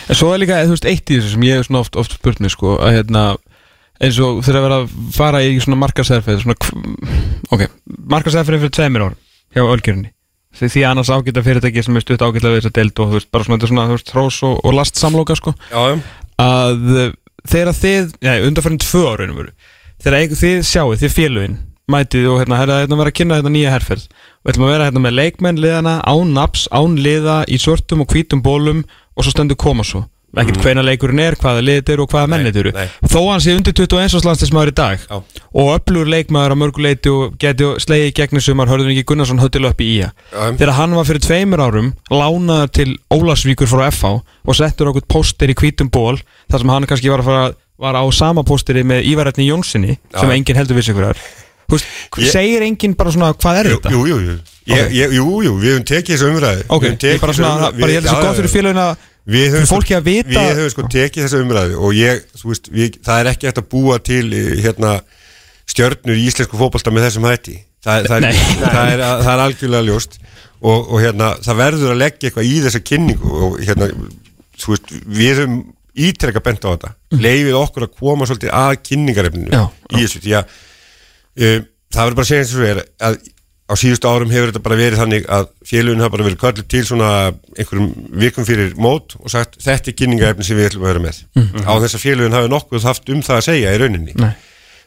En 0.08 0.18
svo 0.18 0.32
er 0.34 0.42
líka, 0.42 0.62
veist, 0.70 0.88
eitt 0.88 1.12
í 1.12 1.20
þessu 1.20 1.36
sem 1.36 1.46
ég 1.46 1.60
hef 1.60 1.70
oft, 1.76 1.98
oft 2.00 2.16
spurt 2.16 2.40
mig, 2.40 2.54
sko, 2.54 2.78
að 2.80 3.00
hérna 3.00 3.26
eins 4.04 4.18
og 4.24 4.42
þegar 4.44 4.60
að 4.60 4.66
vera 4.66 4.80
að 4.82 4.96
fara 5.16 5.42
í 5.44 5.56
svona 5.64 5.80
markasæðferð, 5.84 6.44
svona, 6.44 6.96
ok, 7.56 7.66
markasæðferð 8.16 8.66
fyrir 8.66 8.76
tveimur 8.76 9.06
árum 9.06 9.20
hjá 9.56 9.64
Ölgerinni, 9.64 10.12
því 10.56 10.72
því 10.74 10.84
annars 10.90 11.12
ágæta 11.12 11.44
fyrirtæki 11.46 11.84
sem 11.86 11.98
er 11.98 12.06
stutt 12.06 12.24
ágætlega 12.24 12.56
við 12.56 12.62
þess 12.62 12.72
að 12.72 12.78
deild 12.80 13.02
og 13.04 13.12
þú 13.12 13.20
veist, 13.20 13.30
bara 13.34 13.48
svona, 13.48 13.58
þetta 13.58 13.68
er 13.68 13.74
svona, 13.74 13.86
þú 13.90 13.98
veist, 13.98 14.12
hrós 14.16 14.40
og, 14.48 14.58
og 14.62 14.76
last 14.78 15.00
samloka, 15.02 15.38
sko, 15.40 15.54
Já, 15.72 15.84
að 16.42 16.90
uh, 16.96 17.08
þegar 17.52 17.80
þið, 17.82 18.18
já, 18.26 18.34
undanfærin 18.48 18.82
tvö 18.86 19.04
árinu 19.12 19.38
veru, 19.40 19.54
þegar 20.06 20.36
þið 20.42 20.58
sjáu, 20.72 20.96
þið 21.04 21.16
félugin, 21.16 21.60
mætið 21.92 22.32
og 22.32 22.42
hérna, 22.42 22.60
hérna, 22.62 22.80
hérna 22.84 23.00
vera 23.04 23.14
að 23.14 23.18
kynna 23.20 23.40
þetta 23.40 23.54
nýja 23.54 23.76
herferð. 23.76 24.08
Og 24.42 24.52
ætlum 24.52 24.66
að 24.66 24.72
vera 24.74 24.88
hérna 24.88 25.04
með 25.04 25.18
leikmenn 25.20 25.62
liðana 25.62 25.96
án 26.02 26.34
naps, 26.34 26.66
án 26.74 26.98
liða 26.98 27.44
í 27.46 27.60
svörtum 27.62 28.02
og 28.02 28.10
hvítum 28.10 28.42
bólum 28.46 28.82
og 29.14 29.26
svo 29.26 29.36
stendur 29.36 29.60
koma 29.60 29.86
svo 29.86 30.06
ekkert 30.42 30.62
hvena 30.66 30.84
leikurinn 30.86 31.20
er, 31.24 31.36
hvaða 31.40 31.62
liðið 31.64 31.92
eru 31.96 32.04
og 32.06 32.10
hvaða 32.12 32.30
mennið 32.34 32.60
eru. 32.62 32.72
þó 33.08 33.20
hann 33.32 33.44
sé 33.46 33.56
undir 33.56 33.74
21 33.74 34.26
landslismæður 34.28 34.72
í 34.72 34.76
dag 34.76 35.00
Já. 35.10 35.18
og 35.54 35.70
öflugur 35.80 36.10
leikmaður 36.12 36.56
á 36.56 36.58
mörguleiti 36.62 37.12
og 37.14 37.38
geti 37.40 37.70
slegið 37.86 38.10
í 38.10 38.16
gegnum 38.20 38.42
sumar 38.44 38.68
hörður 38.72 38.92
ekki 38.94 39.06
Gunnarsson 39.12 39.40
höttil 39.40 39.66
upp 39.70 39.80
í 39.82 39.90
ía. 40.00 40.12
Þegar 40.32 40.74
hann 40.80 40.96
var 40.98 41.06
fyrir 41.08 41.24
tveimur 41.26 41.64
árum 41.66 41.94
lánaður 42.12 42.72
til 42.76 42.90
Ólasvíkur 43.14 43.68
frá 43.72 43.88
FH 43.92 44.16
og 44.46 44.56
settur 44.60 44.92
okkur 44.92 45.08
póster 45.08 45.50
í 45.52 45.56
hvítum 45.56 45.90
ból 45.92 46.18
þar 46.52 46.60
sem 46.66 46.70
hann 46.76 46.86
kannski 46.90 47.10
var 47.14 47.24
að 47.24 47.30
fara 47.32 47.46
var 47.78 47.96
á 48.00 48.04
sama 48.16 48.44
pósteri 48.48 48.86
með 48.88 49.04
Ívarætni 49.12 49.50
Jónssoni 49.50 49.98
sem 50.16 50.30
Já. 50.30 50.36
enginn 50.36 50.56
heldur 50.56 50.78
vissi 50.80 50.94
hver 50.96 51.10
er. 51.12 51.18
Þú 51.66 51.74
veist, 51.80 51.88
Ég- 52.22 52.30
segir 52.32 52.62
enginn 52.64 52.94
bara 52.96 53.12
svona 53.12 53.34
hvað 53.34 53.58
er 53.60 53.66
Jú, 53.66 53.76
þetta? 53.82 53.92
jú, 53.92 54.04
jú, 54.06 54.18
jú. 54.22 54.36
Ég, 54.70 54.92
ég, 54.94 55.12
jú, 55.18 55.26
jú, 55.44 55.52
við 55.60 55.72
höfum 55.74 55.86
tekið 55.90 56.14
þessu 56.16 56.30
umræðu. 56.30 56.64
Ok, 56.70 56.86
bara 57.20 57.34
svona, 57.34 57.72
bara 57.74 57.92
ég 57.92 57.98
held 57.98 58.06
við- 58.06 58.06
þessu 58.06 58.16
já, 58.16 58.22
gott 58.22 58.32
já, 58.32 58.40
fyrir 58.40 58.54
félagin 58.54 58.80
að 58.86 58.96
Við 59.26 59.56
höfum, 59.56 59.82
að 59.98 60.04
vita- 60.06 60.42
Við 60.46 60.58
höfum 60.60 60.72
sko 60.76 60.84
tekið 60.94 61.24
þessa 61.26 61.40
umræðu 61.42 61.78
og 61.82 61.96
ég, 61.98 62.26
veist, 62.46 62.68
við, 62.74 63.00
það 63.06 63.22
er 63.24 63.30
ekki 63.32 63.48
hægt 63.50 63.62
að 63.64 63.70
búa 63.72 63.98
til 64.06 64.26
eh, 64.38 64.52
hérna 64.62 64.92
stjörnur 65.66 66.20
í 66.20 66.28
íslensku 66.30 66.60
fótbolta 66.60 66.94
með 66.94 67.08
þessum 67.08 67.26
hætti. 67.26 67.56
Það, 67.86 68.06
það, 68.10 68.28
er, 68.30 68.38
það, 68.62 68.92
er, 68.92 69.02
það 69.26 69.32
er 69.34 69.42
algjörlega 69.46 69.88
ljóst 69.90 70.20
og, 70.62 70.78
og 70.90 71.02
hérna, 71.02 71.32
það 71.46 71.60
verður 71.62 71.92
að 71.94 72.00
leggja 72.02 72.30
eitthvað 72.30 72.50
í 72.50 72.56
þessa 72.66 72.82
kynningu 72.86 73.34
og 73.46 73.58
hérna, 73.66 73.90
veist, 74.66 74.94
við 75.06 75.34
höfum 75.42 75.58
ítrekka 76.06 76.42
bent 76.44 76.66
á 76.66 76.70
þetta, 76.74 76.90
leifið 77.16 77.58
okkur 77.60 77.86
að 77.88 77.94
koma 78.02 78.26
svolítið 78.30 78.54
að 78.58 78.74
kynningarefninu 78.90 79.54
Já, 79.54 79.62
í 79.94 80.02
þessu, 80.02 80.22
því 80.26 80.34
að 80.40 80.56
um, 81.46 81.68
það 81.96 82.02
verður 82.02 82.18
bara 82.20 82.26
að 82.26 82.32
segja 82.32 82.42
eins 82.46 82.52
og 82.52 82.58
svo 82.60 82.70
er 82.72 82.82
að 83.10 83.20
á 83.66 83.74
síðustu 83.80 84.10
árum 84.10 84.30
hefur 84.30 84.52
þetta 84.52 84.62
bara 84.66 84.78
verið 84.78 85.00
þannig 85.02 85.24
að 85.36 85.48
félugin 85.66 86.04
hafa 86.04 86.14
bara 86.14 86.26
verið 86.28 86.42
kallið 86.44 86.68
til 86.70 86.82
svona 86.86 87.12
einhverjum 87.58 87.88
vikum 88.22 88.46
fyrir 88.46 88.76
mót 88.78 89.16
og 89.18 89.32
sagt 89.34 89.58
þetta 89.64 89.90
er 89.90 89.98
kynningaefni 90.02 90.46
sem 90.46 90.60
við 90.60 90.70
ætlum 90.70 90.86
að 90.86 90.92
vera 90.92 91.06
með. 91.08 91.22
Á 91.66 91.74
þess 91.82 91.98
að 91.98 92.04
félugin 92.04 92.38
hafi 92.38 92.52
nokkuð 92.54 92.86
haft 92.86 93.10
um 93.10 93.24
það 93.26 93.40
að 93.40 93.48
segja 93.48 93.74
í 93.74 93.80
rauninni. 93.82 94.14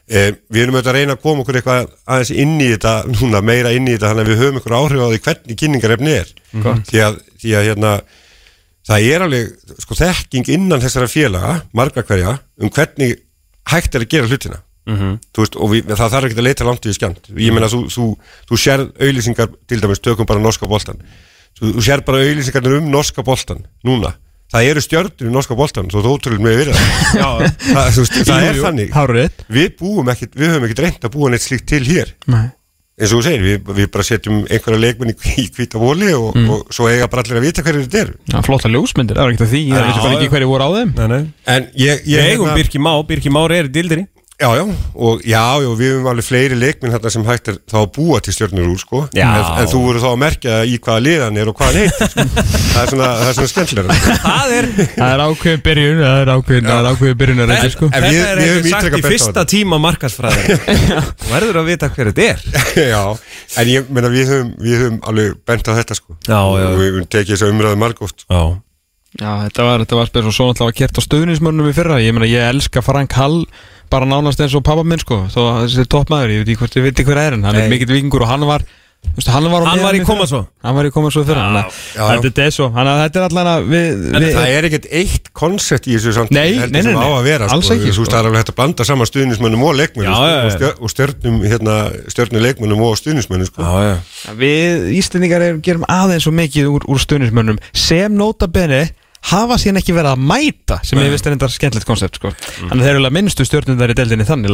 Eh, 0.09 0.31
við 0.49 0.63
erum 0.63 0.77
auðvitað 0.79 0.93
að 0.93 0.97
reyna 0.97 1.17
að 1.17 1.21
koma 1.25 1.43
okkur 1.43 1.59
eitthvað 1.59 1.91
aðeins 2.09 2.31
inn 2.33 2.55
í 2.57 2.69
þetta 2.71 2.93
núna, 3.17 3.43
meira 3.45 3.75
inn 3.75 3.85
í 3.85 3.97
þetta 3.97 4.13
þannig 4.13 4.25
að 4.25 4.31
við 4.31 4.39
höfum 4.41 4.61
einhver 4.61 4.77
áhrif 4.79 5.03
á 5.03 5.07
því 5.11 5.19
hvernig 5.27 5.59
kynningarefni 5.59 6.15
er. 6.15 6.31
Gott. 6.63 6.87
því 6.89 7.03
að, 7.05 7.19
því 7.43 7.53
að 7.59 7.67
hérna 7.67 7.91
það 8.89 9.09
er 9.11 9.25
alveg 9.27 9.75
sko 9.83 9.99
þekking 9.99 10.49
innan 10.55 10.81
þessara 10.81 11.11
félaga, 11.11 11.59
margra 11.77 12.05
hverja 12.07 12.39
um 12.57 12.71
hvernig 12.73 13.19
hægt 13.69 13.95
er 13.95 14.05
að 14.07 14.11
gera 14.15 14.31
hlutina 14.31 14.63
þú 14.89 15.43
veist, 15.43 15.55
og 15.55 15.69
við, 15.73 15.89
það 15.95 16.13
þarf 16.15 16.29
ekki 16.29 16.39
að 16.39 16.47
leita 16.47 16.65
langt 16.69 16.85
við 16.85 16.97
skjönd 16.97 17.29
ég 17.37 17.53
meina 17.53 17.69
þú, 17.69 17.81
þú, 17.93 18.07
þú 18.49 18.59
sér 18.63 18.85
auðlýsingar 18.99 19.51
til 19.69 19.81
dæmis, 19.83 20.01
tökum 20.01 20.25
bara 20.29 20.39
norska 20.43 20.67
boltan 20.67 20.99
þú, 21.59 21.73
þú 21.77 21.85
sér 21.85 22.03
bara 22.07 22.23
auðlýsingarnir 22.25 22.79
um 22.79 22.89
norska 22.93 23.23
boltan 23.23 23.65
núna, 23.85 24.13
það 24.51 24.69
eru 24.71 24.81
stjörnur 24.81 25.29
í 25.29 25.33
norska 25.33 25.55
boltan, 25.55 25.89
svo 25.93 26.01
þú 26.01 26.13
ótrúlega 26.17 26.45
með 26.45 26.61
virða 26.63 26.85
það, 27.21 27.91
þú 27.95 28.05
veist, 28.05 28.21
það 28.29 28.47
er 28.47 28.61
þannig. 28.63 28.93
Við 29.49 29.75
búum 29.79 30.09
ekkit, 30.13 30.31
við 30.39 30.53
höfum 30.55 30.65
ekkit 30.69 30.81
reynd 30.85 31.05
að 31.05 31.13
búa 31.13 31.29
neitt 31.33 31.45
slíkt 31.45 31.67
til 31.69 31.83
hér. 31.85 32.15
Nei. 32.29 32.47
Og 32.99 33.07
þú 33.07 33.19
segir, 33.23 33.43
við, 33.45 33.69
við 33.77 33.85
bara 33.93 34.03
setjum 34.03 34.39
einhverja 34.51 34.79
leikmenn 34.83 35.13
í, 35.13 35.15
í 35.39 35.45
hvíta 35.55 35.79
vóli 35.79 36.09
og, 36.17 36.33
og 36.51 36.73
svo 36.75 36.89
eiga 36.91 37.05
bara 37.07 37.23
allir 37.23 37.37
að 37.39 37.45
vita 37.47 37.63
hverju 37.63 37.85
þetta 37.85 38.01
eru. 38.01 38.15
Já, 38.27 38.39
flotta 38.43 38.71
ljósmyndir, 38.73 39.15
það 39.15 39.23
var 39.29 39.35
ekkert 39.35 39.45
að 39.45 39.53
því. 39.53 39.61
Það 39.69 39.85
veitir 39.85 40.03
bara 40.03 40.17
ekki 40.17 40.27
já. 40.27 40.31
hverju 40.33 40.49
voru 40.49 40.67
á 40.67 40.69
þeim. 40.75 40.91
Nei, 40.97 41.07
nei. 41.13 41.21
en 41.55 41.69
ég, 41.79 42.01
Við 42.03 42.11
ég 42.17 42.27
eigum 42.33 42.49
hérna- 42.49 42.57
Birki 42.59 42.81
Má, 42.83 42.91
Birki 43.07 43.31
Már 43.31 43.53
er 43.55 43.69
í 43.69 43.71
dildinni 43.77 44.07
Já, 44.39 44.47
já, 44.55 44.61
og 44.95 45.19
já, 45.27 45.41
já, 45.59 45.67
við 45.75 45.89
höfum 45.91 46.05
alveg 46.07 46.23
fleiri 46.23 46.55
leikminn 46.55 46.93
þetta 46.93 47.09
sem 47.11 47.25
hægt 47.27 47.49
er 47.51 47.57
þá 47.67 47.75
að 47.81 47.87
búa 47.97 48.19
til 48.23 48.31
stjórnur 48.31 48.69
úr, 48.71 48.77
sko. 48.79 49.01
En, 49.11 49.33
en 49.59 49.67
þú 49.67 49.81
voru 49.83 49.99
þá 49.99 50.07
að 50.13 50.19
merkja 50.21 50.59
í 50.63 50.77
hvaða 50.79 51.01
liðan 51.03 51.39
er 51.41 51.51
og 51.51 51.57
hvað 51.59 51.67
hann 51.67 51.81
heitir, 51.81 52.07
sko. 52.13 52.23
Það 52.69 52.79
er 52.85 52.93
svona, 52.93 53.09
það 53.19 53.27
er 53.27 53.35
svona 53.35 53.51
skemmtilega 53.51 53.97
Það 54.29 54.53
er, 54.59 54.69
Það 54.93 55.11
er 55.11 55.23
ákveðin 55.25 55.65
byrjun, 55.67 55.99
það 56.05 56.21
er 56.23 56.31
ákveðin, 56.37 56.69
það 56.69 56.79
er 56.79 56.89
ákveðin 56.93 57.19
byrjun 57.23 57.43
að 57.43 57.51
reyndi 57.51 57.73
sko. 57.75 57.89
En 57.89 58.07
þetta 58.07 58.13
við- 58.15 58.23
er 58.29 58.39
við 58.39 58.47
eitthvað 58.47 58.55
höfum 58.55 58.71
sagt 58.71 58.79
ítrekað 58.79 58.95
í 58.95 59.03
bent 59.03 59.03
á 59.03 59.11
fyrsta 59.11 59.33
þetta. 59.33 59.45
tíma 59.55 59.81
markasfræði 59.89 60.57
Þú 61.19 61.33
verður 61.35 61.59
að 61.59 61.69
vita 61.73 61.91
hver 61.97 62.13
þetta 62.13 62.23
er. 62.29 62.39
Já, 62.95 63.03
en 63.59 63.73
ég 63.75 63.91
meina 63.91 64.13
við 64.15 64.31
höfum, 64.33 64.55
við 64.63 64.79
höfum 64.85 65.03
alveg 65.11 65.35
bent 65.51 65.67
á 65.67 65.73
þetta, 65.83 65.99
sko. 65.99 66.15
Já, 66.23 66.39
já. 66.39 66.71
og 66.71 66.79
við 66.79 67.03
Já, 69.17 69.31
þetta 69.47 69.65
var, 69.65 69.81
þetta 69.81 69.97
var 69.97 70.09
spes 70.11 70.27
og 70.29 70.35
svo 70.35 70.45
náttúrulega 70.49 70.69
var 70.69 70.75
kert 70.77 70.99
á 70.99 71.01
stöðnismörnum 71.01 71.69
í 71.71 71.73
fyrra 71.73 71.95
Ég 72.03 72.13
meina, 72.13 72.27
ég 72.29 72.45
elska 72.45 72.83
Frank 72.85 73.15
Hall 73.17 73.39
bara 73.89 74.05
nánast 74.05 74.41
eins 74.43 74.53
og 74.53 74.61
pappa 74.67 74.83
minn 74.85 75.01
sko 75.01 75.23
Þó 75.33 75.39
að 75.47 75.63
þessi 75.63 75.85
toppmaður, 75.89 76.35
ég 76.35 76.45
veit 76.45 76.91
ekki 76.93 77.07
hver 77.07 77.21
er 77.23 77.33
hann 77.33 77.47
Nei. 77.47 77.63
er 77.63 77.73
mikill 77.73 77.89
vikingur 77.89 78.27
og 78.27 78.29
hann 78.29 78.45
var 78.45 78.67
Þú 79.09 79.15
veist, 79.15 79.29
hann 79.33 79.45
var, 79.51 79.63
Hann 79.65 79.81
var 79.83 79.95
í 79.95 79.99
koma 80.05 80.25
svo 80.29 80.41
Hann 80.63 80.75
var 80.75 80.87
í 80.87 80.91
koma 80.93 81.09
svo 81.11 81.21
fyrir 81.27 81.39
hann. 81.39 81.71
Þetta 82.23 82.43
er 82.45 82.53
svo 82.55 82.67
Þannig 82.75 82.91
að 82.93 82.99
þetta 83.05 83.19
er 83.19 83.25
allan 83.25 83.49
að 83.51 83.65
við, 83.71 83.87
við 84.13 84.25
það 84.35 84.51
er 84.53 84.67
ekkert 84.69 84.87
eitt 84.99 85.29
koncept 85.39 85.87
í 85.89 85.95
þessu 85.95 86.13
samt 86.17 86.33
Nei, 86.35 86.43
nei, 86.59 86.67
nei, 86.75 86.83
sem 86.85 86.99
á 86.99 87.03
nei. 87.03 87.15
að 87.17 87.27
vera 87.29 87.47
Alls 87.55 87.65
sko. 87.67 87.77
ekki, 87.79 87.89
Þú 87.95 88.05
sko. 88.05 88.11
það 88.11 88.19
er 88.19 88.29
alveg 88.29 88.43
hægt 88.43 88.51
að 88.53 88.57
blanda 88.59 88.87
saman 88.87 89.09
stuðnismönnum 89.09 89.65
og 89.69 89.75
leikmönnum 89.79 90.15
sko, 90.19 90.29
og 90.45 90.53
stjör- 90.55 90.79
og 90.83 90.93
stjörnum 90.93 91.39
hérna, 91.47 91.75
stjörnum 92.13 92.43
leikmönnum 92.45 92.85
og 92.85 92.95
stuðnismönnum 93.01 93.49
sko. 93.49 93.63
Já, 93.65 93.89
já 93.89 94.37
Við 94.43 94.87
Íslendingar 94.99 95.47
er, 95.47 95.59
gerum 95.63 95.87
aðeins 95.89 96.27
svo 96.27 96.35
mikið 96.35 96.71
úr, 96.75 96.87
úr 96.91 97.03
stuðnismönnum 97.03 97.59
sem 97.73 98.13
nota 98.19 98.47
bene 98.51 98.85
hafa 99.29 99.57
síðan 99.59 99.79
ekki 99.81 99.93
verið 99.93 100.13
að 100.13 100.21
mæta 100.29 100.77
sem 100.87 100.99
ég 101.01 101.11
veist 101.11 101.27
er 101.27 101.35
enda 101.35 101.49
skemmtilegt 101.51 101.87
koncept 101.87 102.19
sko. 102.19 102.31
Þannig 102.31 102.71
að 102.71 102.85
þeir 102.85 102.91
eru 102.93 103.01
alveg 103.01 103.15
minnstu 103.17 103.45
stjórnundar 103.47 103.91
í 103.91 103.97
deildinni 103.97 104.27
þannig 104.27 104.53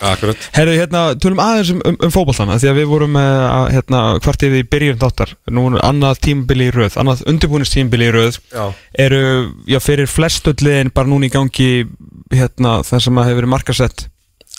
Akkurat. 0.00 0.48
Herru, 0.56 0.74
hérna, 0.78 1.02
tölum 1.20 1.42
aðeins 1.42 1.72
um, 1.74 1.82
um, 1.84 1.98
um 2.06 2.14
fótballtana 2.14 2.56
því 2.62 2.70
að 2.70 2.80
við 2.80 2.88
vorum 2.90 3.18
uh, 3.20 3.26
að, 3.50 3.68
hérna, 3.76 4.02
hvart 4.24 4.46
yfir 4.48 4.64
í 4.64 4.68
byrjun 4.72 5.00
þáttar. 5.02 5.34
Nú 5.52 5.66
er 5.70 5.78
annað 5.86 6.22
tímabili 6.26 6.70
í 6.70 6.74
röð 6.74 6.98
annað 7.02 7.24
undirbúinistímabili 7.32 8.08
í 8.08 8.14
röð. 8.16 8.40
Já. 8.52 8.64
eru, 9.06 9.22
já, 9.68 9.80
fyrir 9.84 10.10
flestöldliðin 10.10 10.94
bara 10.96 11.12
núna 11.12 11.28
í 11.28 11.32
gangi 11.34 11.70
hérna, 12.32 12.80
það 12.86 13.06
sem 13.06 13.20
að 13.20 13.30
hefur 13.30 13.42
verið 13.42 13.52
markasett 13.52 14.08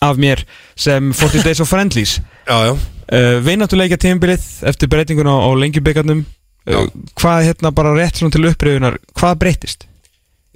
af 0.06 0.20
mér 0.22 0.44
sem 0.78 1.10
40 1.14 1.44
Days 1.44 1.64
of 1.64 1.72
Friendlies. 1.72 2.20
Uh, 2.48 3.40
Veinatuleikja 3.42 3.98
tímabilið 4.04 4.46
eftir 4.68 4.92
breytinguna 4.92 5.34
á 5.40 5.50
lengjubikarnum 5.58 6.26
Já. 6.68 6.82
uh, 6.84 7.08
hvað 7.20 7.48
hérna 7.48 7.72
bara 7.76 7.96
rétt 7.96 8.20
svona 8.20 8.36
til 8.36 8.46
uppröðunar 8.50 9.00
hvað 9.16 9.40
breytist? 9.44 9.88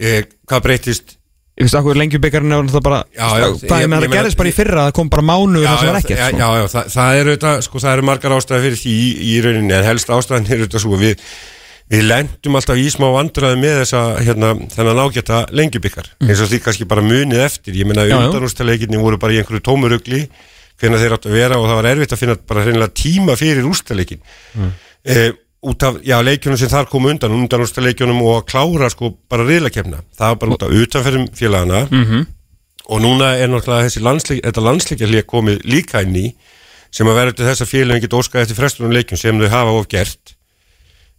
Ég, 0.02 0.32
Hvað 0.50 0.64
breytist 0.66 1.18
Ég 1.60 1.68
veist, 1.68 1.76
okkur 1.78 1.98
lengjubikarinn 2.00 2.54
er 2.56 2.70
það 2.72 2.84
bara 2.86 3.00
Já, 3.12 3.26
já, 3.38 3.46
það, 3.46 3.56
ég 3.62 3.70
það 3.70 3.90
meina- 3.92 4.12
gerðist 4.16 4.38
bara 4.40 4.50
í 4.50 4.54
fyrra 4.56 4.84
það 4.88 4.94
kom 4.98 5.10
bara 5.12 5.26
mánuður 5.28 5.68
það 5.68 5.82
sem 5.82 5.90
var 5.92 6.00
ekkert 6.00 6.22
já, 6.22 6.28
sko. 6.28 6.40
já, 6.40 6.48
já, 6.58 6.68
það, 6.74 6.86
það 6.96 7.18
eru 7.22 7.34
þetta, 7.36 7.52
sko, 7.68 7.82
það 7.84 7.98
eru 7.98 8.06
margar 8.08 8.36
ástæði 8.38 8.64
fyrir 8.66 8.80
því 8.82 8.94
í, 8.94 9.10
í 9.28 9.34
rauninni, 9.46 9.76
en 9.76 9.90
helst 9.90 10.14
ástæðan 10.16 10.48
er 10.48 10.64
þetta 10.64 10.82
svo, 10.82 10.98
við, 11.02 11.26
við 11.92 12.08
lendum 12.08 12.58
alltaf 12.58 12.82
í 12.82 12.88
smá 12.96 13.06
vandræði 13.18 13.60
með 13.62 13.78
þessa, 13.82 14.02
hérna, 14.24 14.54
þennan 14.74 15.04
ágæta 15.04 15.44
lengjubikar, 15.60 16.10
eins 16.24 16.42
og 16.42 16.50
því 16.50 16.62
kannski 16.66 16.90
bara 16.90 17.06
munið 17.06 17.46
eftir, 17.46 17.78
ég 17.78 17.94
já. 17.94 18.18
undanústaleikinni 18.24 19.04
voru 19.04 19.20
bara 19.22 19.36
í 19.36 19.44
einhverju 19.44 19.66
tómurugli, 19.68 20.24
hvernig 20.82 21.04
þeir 21.04 21.18
áttu 21.20 21.30
að 21.30 21.38
vera 21.38 21.60
og 21.62 21.68
það 21.68 21.78
var 21.82 21.92
erfitt 21.92 22.16
að 22.16 22.24
finna 22.24 22.40
bara 22.48 22.66
hreinlega 22.66 22.96
tíma 22.98 23.38
fyrir 23.38 23.68
úrstaleikin 23.70 24.24
mm. 24.58 24.72
Út 25.62 25.84
af, 25.86 25.98
já, 26.02 26.18
leikjunum 26.26 26.58
sem 26.58 26.70
þar 26.72 26.88
kom 26.90 27.06
undan, 27.06 27.32
undanústaleikjunum 27.38 28.22
og 28.26 28.40
að 28.40 28.48
klára 28.50 28.90
sko 28.90 29.12
bara 29.30 29.46
riðlakefna, 29.46 30.00
það 30.18 30.32
var 30.32 30.40
bara 30.42 30.56
út 30.56 30.64
af 30.66 30.72
utanferðum 30.82 31.28
félagana 31.38 31.82
Mhm. 31.92 32.26
og 32.90 33.02
núna 33.02 33.36
er 33.38 33.48
náttúrulega 33.48 33.86
þessi 33.88 34.02
landsleik, 34.02 34.42
þetta 34.44 34.64
landsleikjarlík 34.68 35.26
komið 35.30 35.62
líka 35.64 36.02
inn 36.02 36.16
í 36.16 36.34
sem 36.92 37.08
að 37.08 37.16
vera 37.16 37.32
til 37.32 37.46
þess 37.46 37.62
að 37.62 37.72
félagin 37.72 38.02
geta 38.02 38.18
óskað 38.18 38.42
eftir 38.42 38.56
frestunum 38.58 38.92
leikjum 38.92 39.18
sem 39.22 39.38
þau 39.40 39.48
hafa 39.50 39.72
of 39.80 39.88
gert. 39.88 40.34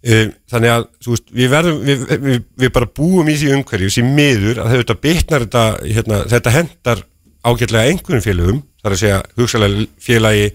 Eh, 0.05 0.33
þannig 0.51 0.71
að 0.75 0.85
þú 1.05 1.11
veist, 1.15 1.29
við 1.31 1.49
verðum 1.53 1.79
við, 1.87 2.01
við, 2.19 2.43
við 2.59 2.73
bara 2.75 2.87
búum 2.91 3.29
í 3.31 3.37
því 3.39 3.53
umhverju 3.55 3.91
sem 3.95 4.09
miður 4.17 4.59
að 4.65 4.73
þetta 4.81 4.97
bitnar 5.01 5.45
þetta, 5.47 5.63
hérna, 5.87 6.19
þetta 6.27 6.51
hendar 6.57 7.03
ágætlega 7.47 7.87
einhverjum 7.93 8.25
félagum 8.27 8.59
þar 8.83 8.93
að 8.97 8.99
segja 8.99 9.21
hugsalega 9.39 9.87
félagi 10.03 10.49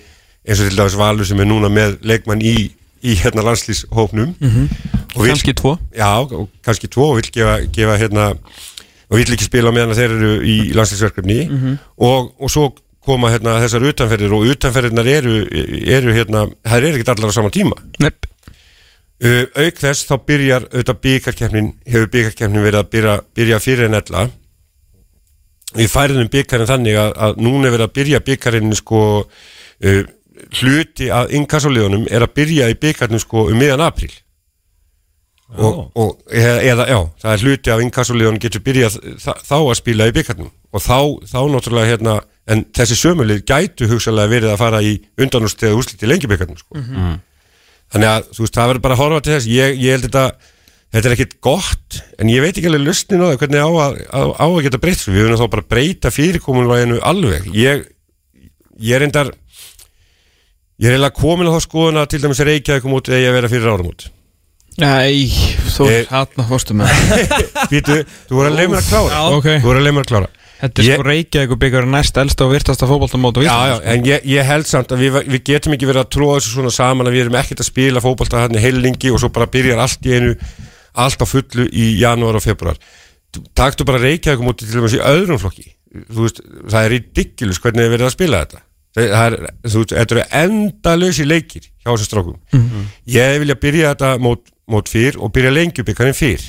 eins 0.48 0.60
og 0.60 0.68
til 0.68 0.78
dæmis 0.78 0.98
Valur 1.00 1.26
sem 1.26 1.40
er 1.40 1.48
núna 1.48 1.70
með 1.72 1.96
leikmann 2.04 2.44
í, 2.44 2.72
í 3.08 3.16
hérna 3.18 3.46
landslýshópnum. 3.48 4.34
Mm 4.38 4.50
-hmm. 4.50 4.68
kannski 5.16 5.54
tvo. 5.54 5.78
Já, 5.96 6.12
og 6.20 6.50
kannski 6.64 6.88
tvo 6.88 7.12
og 7.12 7.22
vill 7.22 7.32
gefa, 7.32 7.60
gefa 7.72 7.98
hérna 7.98 8.26
og 9.10 9.18
vill 9.18 9.34
ekki 9.34 9.48
spila 9.48 9.72
meðan 9.72 9.96
þeir 9.96 10.16
eru 10.18 10.34
í 10.44 10.58
landslýsverkefni 10.76 11.40
og, 11.98 12.34
og 12.40 12.52
svo 12.52 12.74
koma 13.08 13.32
hérna 13.32 13.60
þessar 13.64 13.86
utanferðir 13.88 14.34
og 14.36 14.50
utanferðirnar 14.52 15.08
eru, 15.08 15.38
eru 15.98 16.16
hérna, 16.16 16.48
það 16.68 16.90
er 16.90 16.98
ekki 16.98 17.14
allar 17.14 17.32
á 17.32 17.38
sama 17.38 17.54
tíma. 17.54 17.78
Nepp. 18.04 18.28
uh, 19.24 19.46
auk 19.64 19.80
þess 19.82 20.10
þá 20.10 20.16
byrjar 20.28 20.68
auðvitað 20.68 21.00
byggarkefnin, 21.06 21.72
hefur 21.88 22.12
byggarkefnin 22.14 22.66
verið 22.68 22.82
að 22.82 22.92
byrja, 22.96 23.16
byrja 23.40 23.62
fyrir 23.64 23.88
en 23.88 24.00
ella. 24.02 24.28
Við 25.78 25.90
færiðum 25.92 26.30
byggarinn 26.34 26.70
þannig 26.70 27.00
að, 27.00 27.16
að 27.26 27.40
núna 27.44 27.68
er 27.68 27.76
verið 27.78 27.88
að 27.88 27.96
byrja 27.96 28.22
byggarinn 28.28 28.78
sko 28.78 29.02
uh, 29.24 30.04
hluti 30.54 31.10
að 31.14 31.36
inkassulegunum 31.40 32.08
er 32.12 32.26
að 32.26 32.34
byrja 32.40 32.72
í 32.72 32.80
byggarnum 32.80 33.22
sko 33.22 33.48
um 33.52 33.60
miðan 33.60 33.84
apríl. 33.86 34.14
Og, 35.48 35.78
og 35.96 36.34
eða, 36.36 36.86
já, 36.92 36.98
það 37.22 37.34
er 37.34 37.44
hluti 37.46 37.72
af 37.72 37.84
inkassulegunum 37.86 38.42
getur 38.44 38.64
byrjað 38.66 38.98
þá 39.24 39.56
að 39.58 39.78
spila 39.80 40.10
í 40.10 40.16
byggarnum 40.18 40.50
og 40.76 40.84
þá, 40.84 40.98
þá 41.24 41.40
náttúrulega 41.54 41.92
hérna 41.94 42.18
en 42.52 42.66
þessi 42.76 42.98
sömulið 43.00 43.46
gætu 43.48 43.88
hugsalega 43.88 44.34
verið 44.34 44.52
að 44.52 44.60
fara 44.60 44.82
í 44.84 44.98
undanúst 45.24 45.64
eða 45.64 45.80
úrslit 45.80 46.04
í 46.04 46.10
lengi 46.12 46.28
byggarnum 46.28 46.60
sko 46.60 46.84
þannig 47.94 48.12
að 48.12 48.30
þú 48.36 48.44
veist, 48.44 48.58
það 48.58 48.70
verður 48.72 48.84
bara 48.86 48.98
að 48.98 49.02
horfa 49.04 49.24
til 49.24 49.34
þess. 49.36 49.50
Ég, 49.52 49.80
ég 49.80 49.96
held 49.96 50.08
þetta, 50.08 50.26
þetta 50.96 51.10
er 51.10 51.16
ekkit 51.16 51.36
gott 51.48 52.00
en 52.20 52.32
ég 52.32 52.44
veit 52.44 52.54
ekki 52.54 52.72
alveg 52.72 52.86
lustin 52.88 53.24
á 53.24 53.28
það 53.30 53.40
hvernig 53.44 53.64
á 53.64 53.72
að, 53.72 54.00
á, 54.12 54.22
á 54.36 54.46
að 54.48 54.62
geta 54.68 54.82
breytt 54.84 55.06
við 55.08 55.22
höfum 55.22 55.40
þá 55.40 55.48
bara 55.56 55.66
að 55.66 55.72
breyta 55.74 56.14
fyrirkomunvæginu 56.14 57.00
alveg. 57.08 57.48
Ég, 57.56 57.86
ég 58.84 59.00
er 59.00 59.08
endar 59.08 59.32
ég 60.78 60.88
er 60.90 60.96
eiginlega 60.98 61.18
komin 61.18 61.50
á 61.50 61.56
þá 61.58 61.62
skoðuna 61.68 62.04
að 62.06 62.12
til 62.14 62.22
dæmis 62.26 62.42
Reykjavík 62.48 62.86
út 62.98 63.10
eða 63.12 63.22
ég 63.24 63.30
að 63.32 63.38
vera 63.40 63.52
fyrir 63.54 63.72
árum 63.74 63.92
út 63.94 64.08
Æ, 64.78 65.26
þú 65.74 65.86
Eh, 65.90 66.04
hérna 66.12 66.44
fórstu 66.46 66.76
með 66.78 66.92
Býtu, 67.72 67.96
þú 68.30 68.36
voru 68.38 68.52
að 68.52 68.58
leið 68.60 68.68
mér 68.70 68.82
að 68.84 68.90
klára. 68.92 69.22
Ok. 69.34 69.48
þú 69.58 69.66
voru 69.72 69.80
að 69.82 69.88
leið 69.88 69.96
mér 69.98 70.06
að 70.06 70.12
klára. 70.12 70.28
Þetta 70.58 70.82
er 70.82 70.86
Ég- 70.88 70.98
sko 71.00 71.06
Reykjavík 71.08 71.56
byggur 71.64 71.88
næst 71.90 72.18
elsta 72.22 72.46
og 72.46 72.52
virtasta 72.54 72.86
fótboltamót 72.90 73.38
á 73.38 73.42
Já, 73.42 73.48
já, 73.50 73.74
Íslandi 73.74 73.90
en 73.96 74.06
ég, 74.12 74.28
ég 74.38 74.46
held 74.52 74.70
samt 74.70 74.94
að 74.94 75.02
við, 75.02 75.18
við 75.34 75.44
getum 75.50 75.74
ekki 75.74 75.90
verið 75.90 76.04
að 76.04 76.12
tróða 76.14 76.38
þessu 76.38 76.54
svona 76.54 76.74
saman 76.78 77.10
að 77.10 77.18
við 77.18 77.26
erum 77.26 77.40
ekkert 77.42 77.62
að 77.66 77.70
spila 77.72 78.04
fótbolta 78.06 78.44
hann 78.46 78.58
í 78.58 78.62
heilingi 78.62 79.12
og 79.14 79.22
svo 79.22 79.30
bara 79.34 79.50
byrjar 79.54 79.82
allt 79.82 80.06
í 80.06 80.14
einu 80.18 80.36
allt 80.98 81.22
á 81.22 81.28
fullu 81.30 81.66
í 81.74 81.90
janúar 82.02 82.38
og 82.38 82.46
februar 82.46 82.78
Taktu 83.58 83.86
bara 83.86 84.02
Reykjavík 84.02 84.42
það 88.98 89.26
er 89.26 89.36
að 89.38 89.72
þú 89.72 89.82
veist, 89.82 89.96
þetta 89.96 90.16
eru 90.16 90.26
endalösi 90.42 91.26
leikir 91.28 91.66
hjá 91.68 91.90
þessum 91.92 92.08
strákum. 92.10 92.38
Ég 93.06 93.40
vilja 93.44 93.58
byrja 93.62 93.92
þetta 93.94 94.14
mót, 94.24 94.48
mót 94.68 94.90
fyrr 94.92 95.20
og 95.22 95.34
byrja 95.36 95.54
lengjubikkarinn 95.54 96.18
fyrr. 96.18 96.46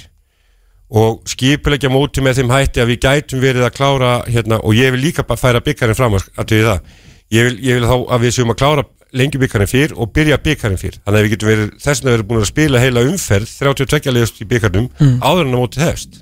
Og 0.88 1.20
skipulegja 1.28 1.90
móti 1.92 2.22
með 2.24 2.40
þeim 2.40 2.52
hætti 2.54 2.80
að 2.80 2.94
við 2.94 3.02
gætum 3.04 3.42
verið 3.42 3.66
að 3.66 3.74
klára 3.76 4.12
hérna, 4.24 4.60
og 4.64 4.72
ég 4.74 4.94
vil 4.94 5.02
líka 5.02 5.26
bara 5.28 5.40
færa 5.40 5.60
byggarinn 5.60 5.98
fram 5.98 6.16
að 6.16 6.46
því 6.48 6.62
það, 6.64 6.94
ég 7.36 7.44
vil, 7.44 7.58
ég 7.66 7.76
vil 7.76 7.90
þá 7.90 7.96
að 8.08 8.24
við 8.24 8.34
séum 8.38 8.54
að 8.54 8.60
klára 8.62 8.84
lengi 9.12 9.40
byggarinn 9.40 9.68
fyrr 9.68 9.92
og 9.96 10.10
byrja 10.16 10.40
byggarinn 10.44 10.80
fyrr, 10.80 10.96
þannig 11.04 11.18
að 11.18 11.26
við 11.26 11.34
getum 11.34 11.48
verið 11.48 11.70
þess 11.84 12.00
vegna 12.00 12.14
verið 12.16 12.28
búin 12.28 12.40
að 12.40 12.50
spila 12.50 12.82
heila 12.82 13.04
umferð 13.08 13.52
32 13.60 14.12
leiðust 14.16 14.40
í 14.40 14.48
byggarnum 14.48 14.88
áður 15.20 15.44
en 15.44 15.54
að 15.54 15.60
móti 15.60 15.84
hefst. 15.84 16.20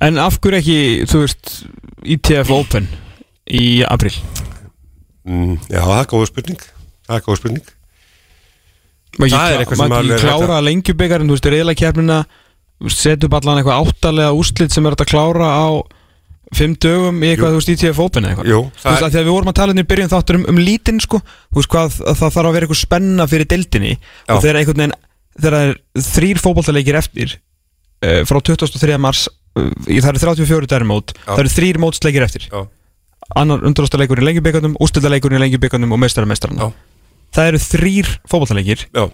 En 0.00 0.18
af 0.18 0.38
hverju 0.42 0.60
ekki, 0.60 0.78
þú 1.10 1.24
veist 1.24 1.56
ITF 2.02 2.50
Open 2.54 2.86
í 3.46 3.82
april 3.86 4.14
mm, 5.30 5.54
Já, 5.70 5.80
það 5.80 6.00
er 6.00 6.10
góð 6.12 6.26
spurning 6.32 6.66
það 7.06 7.16
er 7.16 7.24
góð 7.28 7.40
spurning 7.40 7.76
Það 9.20 9.32
er 9.34 9.56
alveg 9.56 9.64
ekki 9.64 9.80
er 9.82 9.90
hægt 9.90 10.22
klára 10.22 10.60
lengjubikarinn, 10.62 11.30
þú 11.30 11.36
veist, 11.36 11.48
reyðlakefnina 11.50 12.18
setja 12.88 13.26
upp 13.26 13.34
allan 13.40 13.58
eitthvað 13.60 13.80
áttalega 13.82 14.36
úrslit 14.36 14.72
sem 14.72 14.86
er 14.86 14.94
að 14.94 15.10
klára 15.10 15.48
á 15.50 15.68
fimm 16.56 16.74
dögum 16.82 17.18
í 17.22 17.30
eitthvað, 17.30 17.52
Jú. 17.52 17.58
þú 17.58 17.60
veist, 17.60 17.72
ITF 17.74 18.00
Open 18.02 18.26
eða 18.26 18.32
eitthvað 18.32 18.50
Jú, 18.50 18.60
Þú 18.70 18.86
veist, 18.86 18.86
það 18.86 19.04
að 19.06 19.12
því 19.12 19.20
að 19.20 19.26
við 19.26 19.34
vorum 19.34 19.50
að 19.50 19.58
tala 19.60 19.74
inn 19.74 19.82
í 19.82 19.86
byrjun 19.90 20.10
þáttur 20.10 20.38
um, 20.38 20.46
um 20.50 20.58
lítinn, 20.58 21.02
sko 21.02 21.20
Þú 21.26 21.60
veist 21.60 21.70
hvað, 21.74 21.98
að 22.00 22.18
það 22.22 22.34
þarf 22.36 22.50
að 22.50 22.56
vera 22.56 22.66
eitthvað 22.66 22.80
spenna 22.80 23.26
fyrir 23.30 23.50
deildinni 23.50 23.92
Já. 23.92 24.32
og 24.34 24.42
þegar 24.42 24.58
einhvern 24.60 24.82
veginn 24.82 24.96
þegar 25.36 25.56
það 25.56 25.68
er 25.68 26.08
þrýr 26.08 26.42
fótboltaleikir 26.42 26.98
eftir 27.00 27.36
uh, 27.36 28.20
frá 28.26 28.40
23. 28.50 28.98
mars 29.06 29.22
uh, 29.30 29.70
það 29.86 30.10
eru 30.10 30.22
34 30.24 30.70
dærimót 30.74 31.14
Já. 31.14 31.22
það 31.28 31.44
eru 31.44 31.54
þrýr 31.54 31.80
mótsleikir 31.84 32.26
eftir 32.26 32.48
Já, 32.48 32.64
annar 33.36 33.64
undrastaleikur 33.68 34.20
í 34.20 34.26
lengjubikandum, 34.26 34.76
úrstöldaleikur 34.82 35.34
í 35.36 35.40
lengjubikandum 35.42 35.92
og 35.96 36.02
meistarameistarana 36.02 36.68
Já. 36.68 36.72
það 37.36 37.50
eru 37.52 37.62
þrýr 37.68 38.12
fótboltaleikir 38.30 38.84
já, 38.90 39.04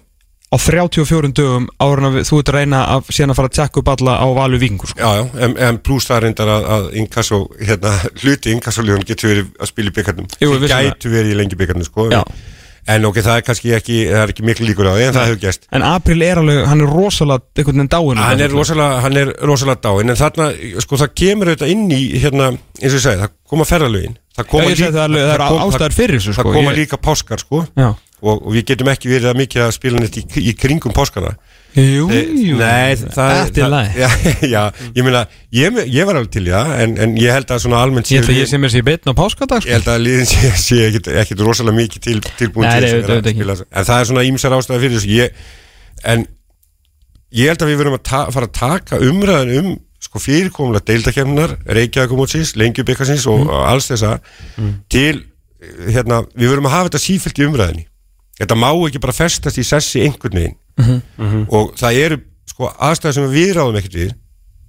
á 0.47 0.57
34 0.63 1.33
dögum 1.37 1.67
áður 1.83 2.05
en 2.07 2.19
þú 2.25 2.39
ert 2.41 2.51
að 2.53 2.59
reyna 2.61 2.83
að 2.95 3.09
síðan 3.13 3.35
að 3.35 3.39
fara 3.41 3.51
að 3.51 3.57
tjekka 3.59 3.81
upp 3.83 3.89
alla 3.97 4.15
á 4.23 4.27
valu 4.39 4.61
vikingur 4.63 4.93
sko. 4.93 5.01
já, 5.03 5.11
já 5.21 5.45
en, 5.47 5.57
en 5.69 5.79
pluss 5.83 6.07
það 6.09 6.23
reyndar 6.25 6.53
að, 6.55 6.69
að 6.77 6.85
inkasso, 7.03 7.41
hérna, 7.61 7.95
hluti 8.23 8.55
inkassolíðun 8.55 9.07
getur 9.09 9.33
verið 9.35 9.49
að 9.61 9.73
spila 9.73 9.91
í 9.91 9.97
byggarnum 9.99 10.29
Jú, 10.39 10.53
vissulega. 10.55 10.93
gætu 10.95 11.13
verið 11.13 11.33
í 11.35 11.41
lengi 11.43 11.59
byggarnum 11.59 11.89
sko. 11.89 12.09
Já. 12.15 12.23
en 12.23 12.46
ok, 13.09 13.17
það 13.27 13.39
er 13.41 13.45
kannski 13.47 13.73
ekki 13.77 13.97
það 14.11 14.21
er 14.23 14.33
ekki 14.33 14.45
miklu 14.47 14.67
líkur 14.69 14.87
á 14.87 14.95
því, 14.95 15.07
en 15.09 15.17
það 15.17 15.27
hefur 15.31 15.41
gæst 15.43 15.67
en 15.75 15.85
april 15.87 16.23
er 16.23 16.41
alveg, 16.43 16.61
hann 16.71 16.85
er 16.85 16.93
rosalega 16.93 17.43
einhvern 17.57 17.81
veginn 17.83 17.91
dáin 17.97 18.21
hann 18.23 18.45
er 18.47 18.55
rosalega, 18.55 19.01
hann 19.03 19.19
er 19.23 19.33
rosalega 19.51 19.83
dáin 19.89 20.13
en 20.15 20.21
þarna, 20.21 20.47
sko 20.85 21.01
það 21.03 21.15
kemur 21.23 21.51
auðvitað 21.51 21.73
inn 21.75 21.85
í 21.91 22.01
hérna, 22.23 22.53
eins 22.79 22.93
og 22.93 22.99
ég 23.01 23.05
segi, 23.09 23.21
það 23.25 23.35
koma 23.51 23.67
ferðalögin 23.69 24.17
það 24.37 24.45
Já, 24.47 24.51
koma, 24.53 24.71
ég 24.71 24.79
segi 24.81 24.93
það 24.95 25.05
alveg, 25.09 25.27
það 25.33 25.45
kom- 25.47 25.63
ástæður 25.67 25.97
fyrir 25.99 26.21
þessu, 26.21 26.35
það 26.37 26.45
sko, 26.47 26.55
koma 26.61 26.77
líka 26.77 27.01
páskar 27.03 27.43
sko. 27.43 27.63
Já. 27.77 27.89
og, 28.23 28.35
og 28.47 28.51
við 28.55 28.65
getum 28.71 28.89
ekki 28.93 29.11
verið 29.13 29.31
að 29.33 29.41
mikið 29.43 29.65
að 29.67 29.75
spila 29.77 30.01
neitt 30.03 30.17
í, 30.21 30.25
í 30.47 30.55
kringum 30.57 30.95
páskana 30.97 31.35
Jú, 31.77 32.07
Eh, 32.09 32.29
jú 32.41 32.57
Nei, 32.57 32.95
það 32.97 33.33
Þetta 33.37 33.63
er 33.67 33.71
læg 33.73 33.97
já, 34.03 34.09
já, 34.49 34.61
ég 34.97 35.05
meina, 35.05 35.21
ég, 35.53 35.81
ég 35.93 36.07
var 36.09 36.17
alveg 36.21 36.31
til 36.33 36.45
það 36.49 36.71
en, 36.85 36.95
en 37.05 37.17
ég 37.21 37.35
held 37.37 37.51
að 37.53 37.61
svona 37.67 37.81
almennt 37.85 38.09
Ég 38.11 38.23
held 38.25 38.33
að 38.33 38.39
ég 38.41 38.49
sé 38.49 38.61
mér 38.63 38.73
sér 38.73 38.87
beitn 38.87 39.13
á 39.13 39.15
páskadag 39.19 39.61
Ég 39.61 39.67
sko. 39.67 39.75
held 39.77 39.91
að 39.93 40.05
liðin 40.07 40.31
sé, 40.31 40.53
sé 40.63 40.79
ekkit, 40.89 41.11
ekkit 41.25 41.43
rosalega 41.45 41.77
mikið 41.77 42.05
til, 42.07 42.17
tilbúin 42.41 42.65
Nei, 42.69 42.79
til 42.81 42.89
að 42.89 42.95
vera 42.97 43.19
auðvitað 43.19 43.29
að 43.29 43.37
spila 43.37 43.57
þessu. 43.59 43.67
En 43.77 43.89
það 43.91 44.01
er 44.01 44.09
svona 44.11 44.25
ímsar 44.31 44.57
ástæði 44.57 44.83
fyrir 44.87 44.97
þessu 44.97 45.13
ég, 45.17 45.45
En 46.15 46.25
ég 47.37 47.51
held 47.53 47.65
að 47.67 47.71
við 47.75 47.81
verum 47.83 47.99
að 47.99 48.05
ta 48.09 48.21
fara 48.33 48.49
að 48.49 48.55
taka 48.57 49.01
umræðan 49.11 49.53
um 49.61 49.69
sko 50.07 50.21
fyrirkomulega 50.23 50.87
deildakefnar 50.93 51.55
Reykjavíkumótsins, 51.77 52.55
Lengjubikarsins 52.61 53.25
og 53.33 53.45
Mhm. 53.45 53.53
alls 53.73 53.89
þessa 53.91 54.15
til 54.93 55.25
hérna, 55.91 56.23
við 56.37 56.53
verum 56.53 56.69
að 56.69 56.75
hafa 56.77 56.89
þetta 56.91 57.01
sífælt 57.05 57.41
í 57.41 57.47
umræðinni 57.49 57.87
Þetta 58.37 58.59
má 58.59 58.69
ekki 58.87 59.01
bara 59.01 59.17
festast 59.17 59.59
í 59.59 59.65
sessi 59.65 60.05
einhvern 60.05 60.41
veginn. 60.41 60.57
Mhm. 60.77 61.47
og 61.49 61.73
það 61.81 61.99
eru 62.05 62.17
sko 62.45 62.69
aðstæður 62.69 63.15
sem 63.15 63.31
við 63.33 63.53
ráðum 63.57 63.79
ekkert 63.81 63.95
við. 63.97 64.11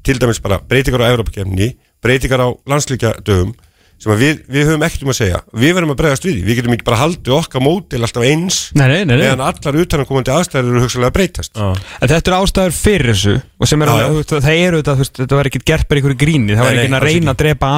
Til 0.04 0.20
dæmis 0.20 0.40
bara 0.40 0.60
breytingar 0.64 1.04
á 1.04 1.12
Evrópakefni 1.12 1.74
breytingar 2.02 2.40
á 2.40 2.50
landslíkja 2.64 3.18
dögum 3.28 3.54
sem 3.98 4.14
að 4.14 4.22
við, 4.22 4.42
við 4.54 4.68
höfum 4.70 4.84
ekkert 4.86 5.04
um 5.06 5.12
að 5.12 5.18
segja. 5.18 5.40
Við 5.58 5.72
verðum 5.78 5.94
að 5.94 6.00
bregðast 6.02 6.26
við 6.28 6.36
því, 6.36 6.42
við 6.48 6.60
getum 6.60 6.76
ekki 6.76 6.86
bara 6.88 7.00
haldið 7.02 7.36
okkar 7.38 7.64
mótil 7.66 8.02
alltaf 8.06 8.26
eins 8.28 8.58
Nei, 8.78 8.86
nei, 8.92 9.00
nei, 9.02 9.14
nei. 9.16 9.24
meðan 9.24 9.44
allar 9.48 9.80
utanankomandi 9.82 10.34
aðstæður 10.36 10.70
eru 10.74 10.84
hugsalega 10.86 11.10
að 11.10 11.16
breytast. 11.18 11.54
Já. 11.58 11.70
En 11.98 12.12
þetta 12.12 12.32
eru 12.32 12.40
ástæður 12.44 12.76
fyrir 12.78 13.12
þessu 13.14 13.36
og 13.58 13.72
sem 13.72 13.82
er 13.82 13.92
þú 13.94 14.20
veist, 14.20 14.34
það 14.46 14.60
eru 14.68 14.82
þetta, 14.82 14.96
veist, 15.02 15.16
þetta 15.18 15.40
var 15.40 15.50
ekkert 15.50 15.66
gert 15.72 15.88
bara 15.90 15.98
í 15.98 16.04
einhverju 16.04 16.20
gríni, 16.22 16.58
það 16.58 16.68
var 16.68 16.78
ekki 16.78 16.98
að 17.00 17.06
reyna 17.08 17.34
að 17.34 17.40
drepa 17.42 17.72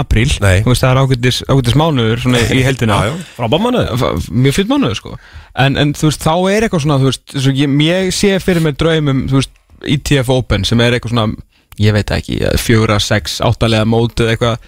þú 0.66 0.74
veist, 0.74 0.84
það 0.84 0.92
er 0.92 1.00
ágætis, 1.04 1.40
ágætis 1.48 1.78
mánuður 1.80 2.24
svona 2.26 2.42
í 2.52 2.64
heldina, 2.68 2.98
mjög 4.44 4.58
fyllt 4.58 4.74
mánuður 4.74 5.00
sko, 5.00 5.14
en, 5.64 5.80
en 5.80 5.96
veist, 5.96 6.26
þá 6.26 6.36
er 6.52 6.68
eitthvað 6.68 6.84
svona, 6.84 7.14
ég, 7.62 7.78
ég 7.88 8.12
sé 8.20 8.34
fyrir 8.44 8.66
mér 8.66 8.76
draumum, 8.80 9.24
veist, 9.32 9.56
ETF 9.88 10.34
Open 10.36 10.68
sem 10.68 10.82
er 10.84 10.98
eitthvað 10.98 11.16
svona, 11.16 11.30
ég 11.80 11.94
veit 11.96 12.12
ekki, 12.12 12.38
fjögra, 12.60 12.98
sex, 13.00 13.38
áttalega 13.46 13.86
mót 13.88 14.20
eða 14.20 14.34
eitthvað, 14.36 14.66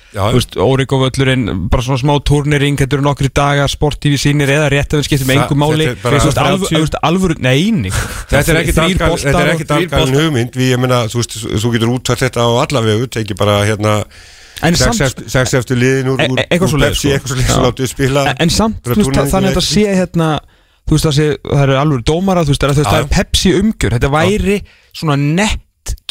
Órikóvöllurinn, 0.64 1.47
bara 1.72 1.84
svona 1.84 1.99
smá 1.99 2.14
turnering, 2.24 2.78
þetta 2.80 2.97
eru 2.97 3.03
nokkri 3.05 3.30
dagar, 3.36 3.68
sportífi 3.72 4.20
sínir 4.22 4.51
eða 4.53 4.70
rétt 4.72 4.95
að 4.95 5.01
við 5.01 5.07
skiptum 5.09 5.32
Það- 5.32 5.41
engum 5.43 5.59
máli, 5.64 5.88
er 5.91 6.45
alvöru, 6.45 6.70
30. 6.70 6.76
þú 6.76 6.84
veist, 6.86 6.99
alvöru, 7.09 7.36
neini, 7.43 7.91
Þetta 7.91 8.53
er 8.53 8.62
ekki 8.62 8.76
er 8.80 9.89
boltar. 9.91 10.22
hugmynd 10.22 10.55
við, 10.55 10.70
ég 10.72 10.80
meina, 10.80 11.01
þú 11.12 11.74
getur 11.76 11.91
útvært 11.97 12.24
þetta 12.26 12.39
á 12.47 12.49
alla 12.64 12.82
vegu, 12.88 13.07
teki 13.12 13.36
bara 13.38 13.59
hérna 13.68 14.05
sex, 14.62 15.53
eftir, 15.57 15.78
liðin 15.78 16.07
úr, 16.14 16.20
E- 16.22 16.26
e- 16.26 16.28
Pepsi, 16.30 16.38
sko. 16.38 16.47
eitthvað 16.55 16.70
svo 16.70 16.78
leiðis 16.78 17.01
En- 18.39 18.49
samt, 18.49 18.84
það, 18.84 19.30
þannig 19.32 19.49
að 19.49 19.55
þetta 19.55 19.68
sé 19.68 19.86
hérna 19.95 20.39
Þú 20.82 20.95
veist, 20.97 21.05
það, 21.05 21.14
sé, 21.14 21.26
það 21.45 21.62
eru 21.64 21.76
alveg 21.78 22.03
dómara 22.03 22.41
Þú 22.43 22.51
veist, 22.51 22.62
það, 22.62 22.78
er- 22.82 22.89
það. 22.91 23.09
Pepsi 23.09 23.51
umgjör 23.62 23.93
Þetta 23.95 24.09
væri 24.12 24.55
svona 24.97 25.16
nett 25.16 25.59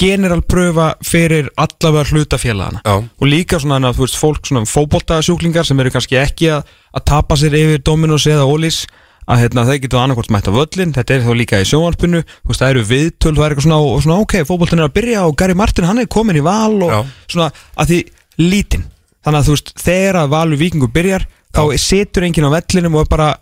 generalpröfa 0.01 0.95
fyrir 1.05 1.51
allavega 1.61 2.09
hlutafélagana 2.11 2.81
Já. 2.85 2.97
og 3.05 3.27
líka 3.29 3.61
svona, 3.61 3.93
veist, 3.97 4.19
fólk 4.19 4.47
svona 4.49 4.65
fótboltasjúklingar 4.69 5.67
sem 5.67 5.81
eru 5.81 5.93
kannski 5.95 6.19
ekki 6.21 6.51
að, 6.57 6.69
að 6.97 7.07
tapa 7.13 7.39
sér 7.39 7.57
yfir 7.59 7.83
Dominos 7.85 8.27
eða 8.27 8.49
Ólís 8.49 8.85
að 9.31 9.45
hérna, 9.45 9.67
þeir 9.69 9.83
getur 9.85 10.01
annarkvort 10.01 10.33
mætt 10.35 10.49
á 10.49 10.53
völlin 10.57 10.95
þetta 10.97 11.15
er 11.15 11.27
þá 11.27 11.33
líka 11.39 11.61
í 11.61 11.67
sjónvarpinu 11.69 12.23
veist, 12.23 12.63
það 12.63 12.71
eru 12.73 12.87
viðtöl, 12.89 13.35
það 13.37 13.45
er 13.45 13.55
eitthvað 13.55 13.67
svona, 13.67 13.83
og 13.83 14.01
svona 14.05 14.23
ok, 14.25 14.39
fótboltin 14.49 14.81
er 14.81 14.89
að 14.89 14.97
byrja 14.97 15.27
og 15.29 15.37
Gary 15.39 15.59
Martin, 15.59 15.87
hann 15.87 16.03
er 16.03 16.09
komin 16.11 16.41
í 16.41 16.45
val 16.45 16.81
og 16.81 16.95
Já. 16.95 17.01
svona, 17.31 17.51
að 17.77 17.93
því 17.93 18.01
lítinn 18.41 18.89
þannig 19.21 19.43
að 19.43 19.47
þú 19.47 19.57
veist, 19.57 19.75
þegar 19.85 20.19
að 20.23 20.33
valur 20.35 20.61
vikingur 20.61 20.93
byrjar 20.95 21.29
þá 21.51 21.63
situr 21.83 22.27
enginn 22.27 22.49
á 22.49 22.57
vellinum 22.57 22.99
og 22.99 23.11
bara 23.11 23.35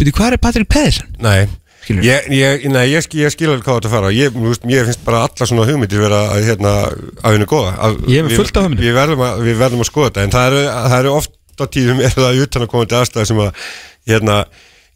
byrju, 0.00 0.14
hvað 0.18 0.36
er 0.36 0.42
Patrik 0.44 0.70
Pedersen? 0.70 1.10
Nei, 1.22 1.48
Skilur. 1.82 2.04
ég, 2.04 2.26
ég, 2.36 2.64
nei, 2.70 2.86
ég, 2.92 3.02
skil, 3.06 3.20
ég 3.24 3.32
skil 3.34 3.48
alveg 3.50 3.64
hvað 3.64 3.78
þetta 3.80 3.90
fara 3.94 4.10
ég, 4.12 4.34
veist, 4.36 4.64
ég 4.68 4.84
finnst 4.88 5.04
bara 5.06 5.22
alla 5.26 5.46
svona 5.48 5.64
hugmyndir 5.68 6.02
vera 6.02 6.18
að, 6.34 6.42
hérna, 6.50 6.72
að 7.24 7.36
henni 7.36 7.46
góða. 7.50 7.72
Að, 7.78 8.00
Ég 8.08 8.18
er 8.20 8.28
við- 8.28 8.36
fullt 8.42 8.56
af 8.56 8.64
hugmyndum. 8.66 8.84
við 8.84 8.94
verðum, 9.00 9.22
að, 9.26 9.44
við 9.48 9.56
verðum 9.62 9.80
að 9.84 9.88
skoða 9.90 10.10
þetta. 10.10 10.22
En 10.26 10.34
það 10.34 10.46
eru, 10.50 10.64
það 10.90 10.98
eru 11.00 11.14
oft 11.16 11.30
á 11.60 11.64
tíðum 11.76 12.00
er 12.04 12.10
það 12.16 12.42
utan 12.44 12.62
að 12.66 12.70
komandi 12.74 12.98
aðstæða 13.00 13.26
sem 13.26 13.40
að 13.44 13.50
hérna, 14.10 14.36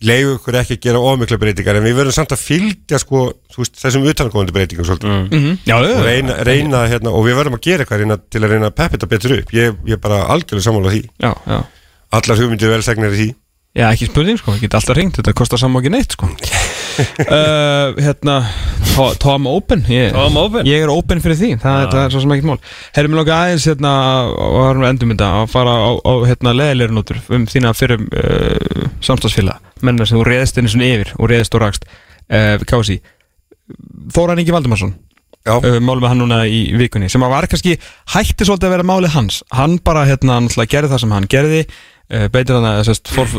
leiðu 0.05 0.35
ykkur 0.37 0.57
ekki 0.61 0.75
að 0.77 0.81
gera 0.85 1.01
ómikla 1.01 1.39
breytingar. 1.41 1.77
En 1.81 1.85
við 1.89 1.95
verðum 1.97 2.13
samt 2.19 2.33
að 2.37 2.43
fylgja 2.45 2.99
sko, 3.01 3.21
veist, 3.57 3.77
þessum 3.81 4.05
utan 4.11 4.27
að 4.29 4.33
komandi 4.35 4.53
breytingum 4.53 4.85
svolítið. 4.85 5.09
Mm. 5.09 5.29
-hmm. 5.31 5.59
Já, 5.65 5.77
og 5.81 5.87
já, 5.89 6.03
reyna, 6.05 6.37
reyna 6.45 6.83
hérna, 6.89 7.11
og 7.17 7.25
við 7.25 7.37
verðum 7.41 7.57
að 7.57 7.65
gera 7.65 7.85
eitthvað 7.85 7.99
reyna, 8.05 8.17
til 8.29 8.41
að 8.45 8.51
reyna 8.53 8.67
að 8.69 8.77
peppa 8.77 8.97
þetta 8.97 9.09
betur 9.09 9.39
upp. 9.39 9.53
Ég, 9.55 9.77
ég 9.87 9.93
er 9.97 10.03
bara 10.05 10.27
algjörlega 10.29 10.67
sammála 10.69 10.93
því. 10.93 11.03
Já, 11.21 11.33
já. 11.47 11.65
Allar 12.13 12.37
hugmyndir 12.39 12.69
vel 12.69 12.83
segnar 12.83 13.13
í 13.13 13.17
því 13.17 13.35
Já, 13.75 13.89
ekki 13.91 14.07
spurning 14.07 14.39
sko, 14.39 14.53
geta 14.61 14.79
alltaf 14.79 14.95
ringt, 14.95 15.17
þetta 15.19 15.33
kostar 15.35 15.59
ekki 15.59 15.91
neitt 15.91 16.13
sko. 16.15 16.29
Uh, 16.31 17.91
Hérna, 18.05 18.37
To- 18.93 19.15
Tom 19.19 19.49
Open 19.51 19.81
ég, 19.91 20.13
Tom 20.15 20.37
Open. 20.39 20.69
Ég 20.71 20.85
er 20.85 20.93
open 20.93 21.19
fyrir 21.25 21.35
því, 21.41 21.49
það, 21.59 21.79
það 21.91 22.03
er 22.05 22.13
svo 22.15 22.21
sem 22.23 22.35
ekkert 22.37 22.49
mál. 22.53 22.61
Herrum 22.95 23.17
við 23.17 23.19
lóka 23.19 23.39
aðeins 23.41 23.67
hérna 23.67 23.95
og 24.31 24.55
varum 24.61 24.85
við 24.85 24.91
endum 24.93 25.15
þetta 25.17 25.31
að 25.41 25.51
fara 25.57 25.73
á, 25.75 25.91
á 25.91 26.13
hérna 26.31 26.53
leðilegri 26.55 26.95
nótur 26.95 27.19
um 27.35 27.49
þína 27.51 27.73
fyrir 27.75 28.05
uh, 28.05 28.85
samstagsfélag 29.03 29.83
menna 29.83 30.07
sem 30.07 30.21
þú 30.21 30.29
reðist 30.29 30.61
henni 30.61 30.71
svona 30.71 30.93
yfir 30.95 31.11
og 31.19 31.33
reðist 31.33 31.59
og 31.59 31.65
rakst 31.65 31.89
uh, 31.91 32.63
Kási 32.71 33.01
Þóran 34.15 34.39
Ingi 34.39 34.55
Valdimarsson 34.55 34.95
málum 35.45 36.01
við 36.01 36.09
hann 36.09 36.23
núna 36.23 36.39
í 36.49 36.61
vikunni 36.79 37.11
sem 37.13 37.21
var 37.21 37.45
kannski 37.51 37.75
hætti 38.15 38.47
svolítið 38.47 38.71
að 38.71 38.73
vera 38.79 38.87
málið 38.89 39.13
hans. 39.13 39.43
Hann 39.53 39.75
bara 39.85 40.07
hérna 40.09 40.39
náttúrulega 40.41 40.73
gerði 40.73 40.93
það 40.95 41.03
sem 41.03 41.13
hann 41.13 41.27
gerði 41.35 41.59
beitir 42.33 42.59
hann 42.59 42.69
að 42.69 42.93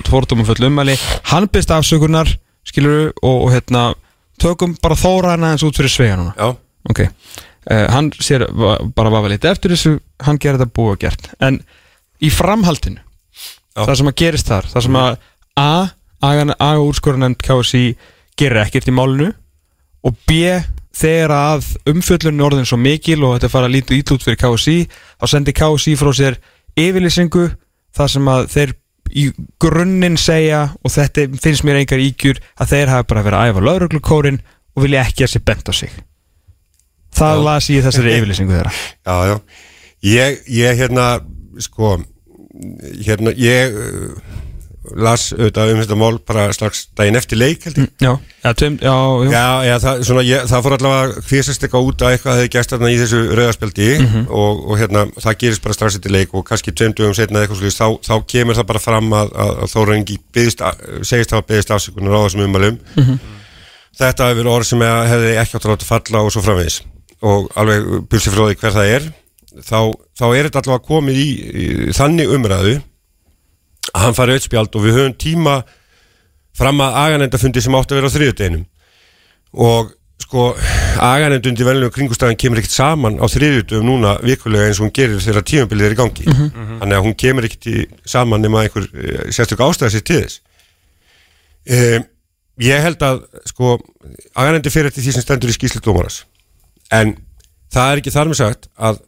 fordómum 0.10 0.48
full 0.48 0.68
ummæli. 0.70 0.98
Hann 1.32 1.50
byrst 1.52 1.74
afsökunar 1.76 2.32
skilur 2.66 3.12
og, 3.22 3.46
og 3.46 3.50
hérna 3.54 3.88
tökum 4.42 4.76
bara 4.82 4.98
þóra 5.00 5.36
hann 5.36 5.48
aðeins 5.48 5.66
út 5.68 5.80
fyrir 5.80 5.94
svega 5.94 6.20
núna. 6.20 6.36
Já, 6.36 6.56
ok. 6.92 7.06
Uh, 7.66 7.86
hann 7.90 8.12
sér 8.22 8.46
bara 8.96 9.14
vafa 9.14 9.32
lítið 9.32 9.52
eftir 9.54 9.74
þessu 9.74 9.96
hann 10.26 10.40
gerði 10.42 10.66
þetta 10.66 10.78
búið 10.78 10.96
og 10.96 11.02
gert. 11.02 11.30
En 11.42 11.62
í 12.24 12.30
framhaldinu 12.34 13.02
Já. 13.76 13.84
það 13.84 13.96
sem 14.00 14.12
að 14.12 14.18
gerist 14.22 14.52
þar 14.52 14.70
það 14.72 14.86
sem 14.88 15.00
að 15.00 15.18
A, 15.56 15.72
A, 16.24 16.70
úrskorunend 16.84 17.40
KSI 17.44 17.84
gerir 18.40 18.64
ekkert 18.66 18.90
í 18.92 18.96
málinu 18.96 19.30
og 20.06 20.16
B 20.28 20.56
þegar 20.96 21.34
að 21.36 21.70
umfjöllun 21.92 22.40
er 22.40 22.48
orðin 22.48 22.68
svo 22.68 22.80
mikil 22.80 23.22
og 23.24 23.36
þetta 23.36 23.52
fara 23.52 23.70
að 23.70 23.76
lítu 23.76 23.98
ítlut 23.98 24.24
fyrir 24.24 24.40
KSI 24.40 24.78
þá 24.88 25.26
sendir 25.32 25.56
KSI 25.58 25.96
frá 26.00 26.12
sér 26.16 26.40
yfirlýsingu 26.80 27.50
þar 27.96 28.12
sem 28.16 28.32
að 28.32 28.50
þeir 28.56 28.74
í 29.16 29.26
grunninn 29.62 30.18
segja 30.20 30.62
og 30.82 30.92
þetta 30.92 31.28
finnst 31.42 31.66
mér 31.68 31.82
engar 31.84 32.02
ígjur 32.02 32.42
að 32.60 32.74
þeir 32.74 32.92
hafa 32.94 33.08
bara 33.12 33.24
verið 33.28 33.40
að 33.40 33.52
æfa 33.54 33.66
lauruglukórin 33.70 34.42
og 34.76 34.84
vilja 34.86 35.06
ekki 35.06 35.26
að 35.28 35.34
sér 35.36 35.46
bent 35.48 35.72
á 35.72 35.74
sig. 35.78 35.94
Það 37.16 37.38
Já. 37.38 37.44
las 37.48 37.70
ég 37.72 37.86
þessari 37.86 38.16
yfirlýsingu 38.18 38.58
þeirra. 38.58 38.74
Já, 39.08 39.16
já. 39.30 39.38
Ég, 40.06 40.42
ég 40.52 40.82
hérna 40.82 41.06
sko 41.64 41.96
hérna, 43.06 43.32
ég 43.40 43.78
las 44.96 45.28
auðvitað 45.34 45.72
um 45.74 45.80
þetta 45.82 45.98
mál 46.00 46.18
bara 46.28 46.46
strax 46.56 46.86
daginn 46.98 47.18
eftir 47.20 47.40
leik 47.40 47.66
held 47.68 47.80
ég. 47.82 47.90
Já, 48.02 48.12
já, 48.44 48.50
tveim, 48.60 48.78
já, 48.82 48.94
já. 49.26 49.32
Já, 49.34 49.46
já, 49.68 49.76
það, 49.84 50.02
svona, 50.10 50.26
ég, 50.28 50.46
það 50.52 50.66
fór 50.66 50.76
allavega 50.78 51.24
hvisast 51.30 51.66
eitthvað 51.66 51.90
út 51.90 52.06
að 52.06 52.16
eitthvað 52.16 52.40
hefði 52.40 52.52
gæst 52.56 52.76
þarna 52.76 52.92
í 52.92 53.00
þessu 53.02 53.22
rauðarspjaldi 53.40 53.90
og, 54.26 54.64
og 54.66 54.80
hérna, 54.82 55.06
það 55.18 55.40
gerist 55.44 55.66
bara 55.66 55.78
strax 55.78 56.00
eftir 56.00 56.16
leik 56.16 56.36
og 56.36 56.46
kannski 56.50 56.76
tveim 56.76 56.96
dögum 56.98 57.18
setna 57.18 57.44
eitthvað 57.44 57.62
slúðist, 57.64 57.82
þá, 57.82 57.88
þá 58.06 58.16
kemur 58.36 58.60
það 58.60 58.70
bara 58.74 58.84
fram 58.84 59.18
að, 59.22 59.36
að, 59.46 59.64
Þórengi 59.76 60.20
segist 60.36 61.36
hafa 61.36 61.46
beðist 61.50 61.74
afsökunar 61.74 62.16
á 62.16 62.26
þessum 62.26 62.46
umalum 62.46 62.80
þetta 63.96 64.30
hefur 64.30 64.42
verið 64.42 64.54
orð 64.54 64.70
sem 64.70 64.84
hefði 64.86 65.36
ekki 65.42 65.58
átt 65.58 65.68
að 65.68 65.74
láta 65.74 65.88
falla 65.88 66.24
og 66.26 66.34
svo 66.34 66.44
framvegis. 66.44 66.82
Og 67.26 67.48
alveg 67.56 67.86
bursi 68.12 68.34
frá 68.34 68.44
því 68.46 68.58
hver 68.60 68.76
það 68.76 68.90
er 68.96 69.06
þá, 69.64 69.80
þá 70.18 70.26
er 70.32 70.48
þetta 70.48 70.62
allavega 70.64 70.88
komið 70.88 71.22
í, 71.22 71.30
í 71.30 71.96
þannig 71.96 72.34
umræðu 72.36 72.76
að 73.94 74.06
hann 74.06 74.18
farið 74.18 74.40
eitt 74.40 74.48
spjald 74.48 74.78
og 74.78 74.86
við 74.86 74.98
höfum 75.00 75.18
tíma 75.22 75.60
fram 76.56 76.82
að 76.82 76.98
aganendafundi 77.04 77.62
sem 77.64 77.76
átti 77.78 77.94
að 77.94 78.00
vera 78.00 78.10
á 78.10 78.16
þriðudeginum 78.16 78.66
og 79.66 79.94
sko 80.26 80.46
aganendundi 81.04 81.66
velinu 81.68 81.92
kringustæðan 81.94 82.40
kemur 82.40 82.62
ekkert 82.62 82.76
saman 82.76 83.20
á 83.20 83.26
þriðjudum 83.30 83.84
núna 83.86 84.16
vikulega 84.24 84.70
eins 84.70 84.80
og 84.80 84.88
hún 84.88 84.96
gerir 84.96 85.22
þegar 85.22 85.46
tímabilið 85.50 85.90
er 85.90 85.96
í 85.96 86.00
gangi. 86.00 86.26
Þannig 86.80 86.98
að 86.98 87.04
hún 87.06 87.18
kemur 87.20 87.48
ekkert 87.50 88.08
saman 88.10 88.44
nema 88.44 88.64
einhver 88.64 88.88
uh, 88.88 89.26
sérstök 89.36 89.64
ástæða 89.66 89.92
sér 89.94 90.06
til 90.08 90.22
þess. 90.24 90.40
Um, 91.66 92.08
ég 92.64 92.86
held 92.86 93.04
að 93.04 93.26
sko 93.52 93.76
aganendi 94.38 94.72
fyrir 94.72 94.94
því 94.96 95.18
sem 95.18 95.26
stendur 95.26 95.52
í 95.52 95.58
skýslu 95.58 95.82
dómaras 95.84 96.24
en 96.94 97.16
það 97.74 97.92
er 97.92 98.02
ekki 98.02 98.14
þar 98.14 98.32
með 98.32 98.40
sagt 98.40 98.70
að 98.78 99.02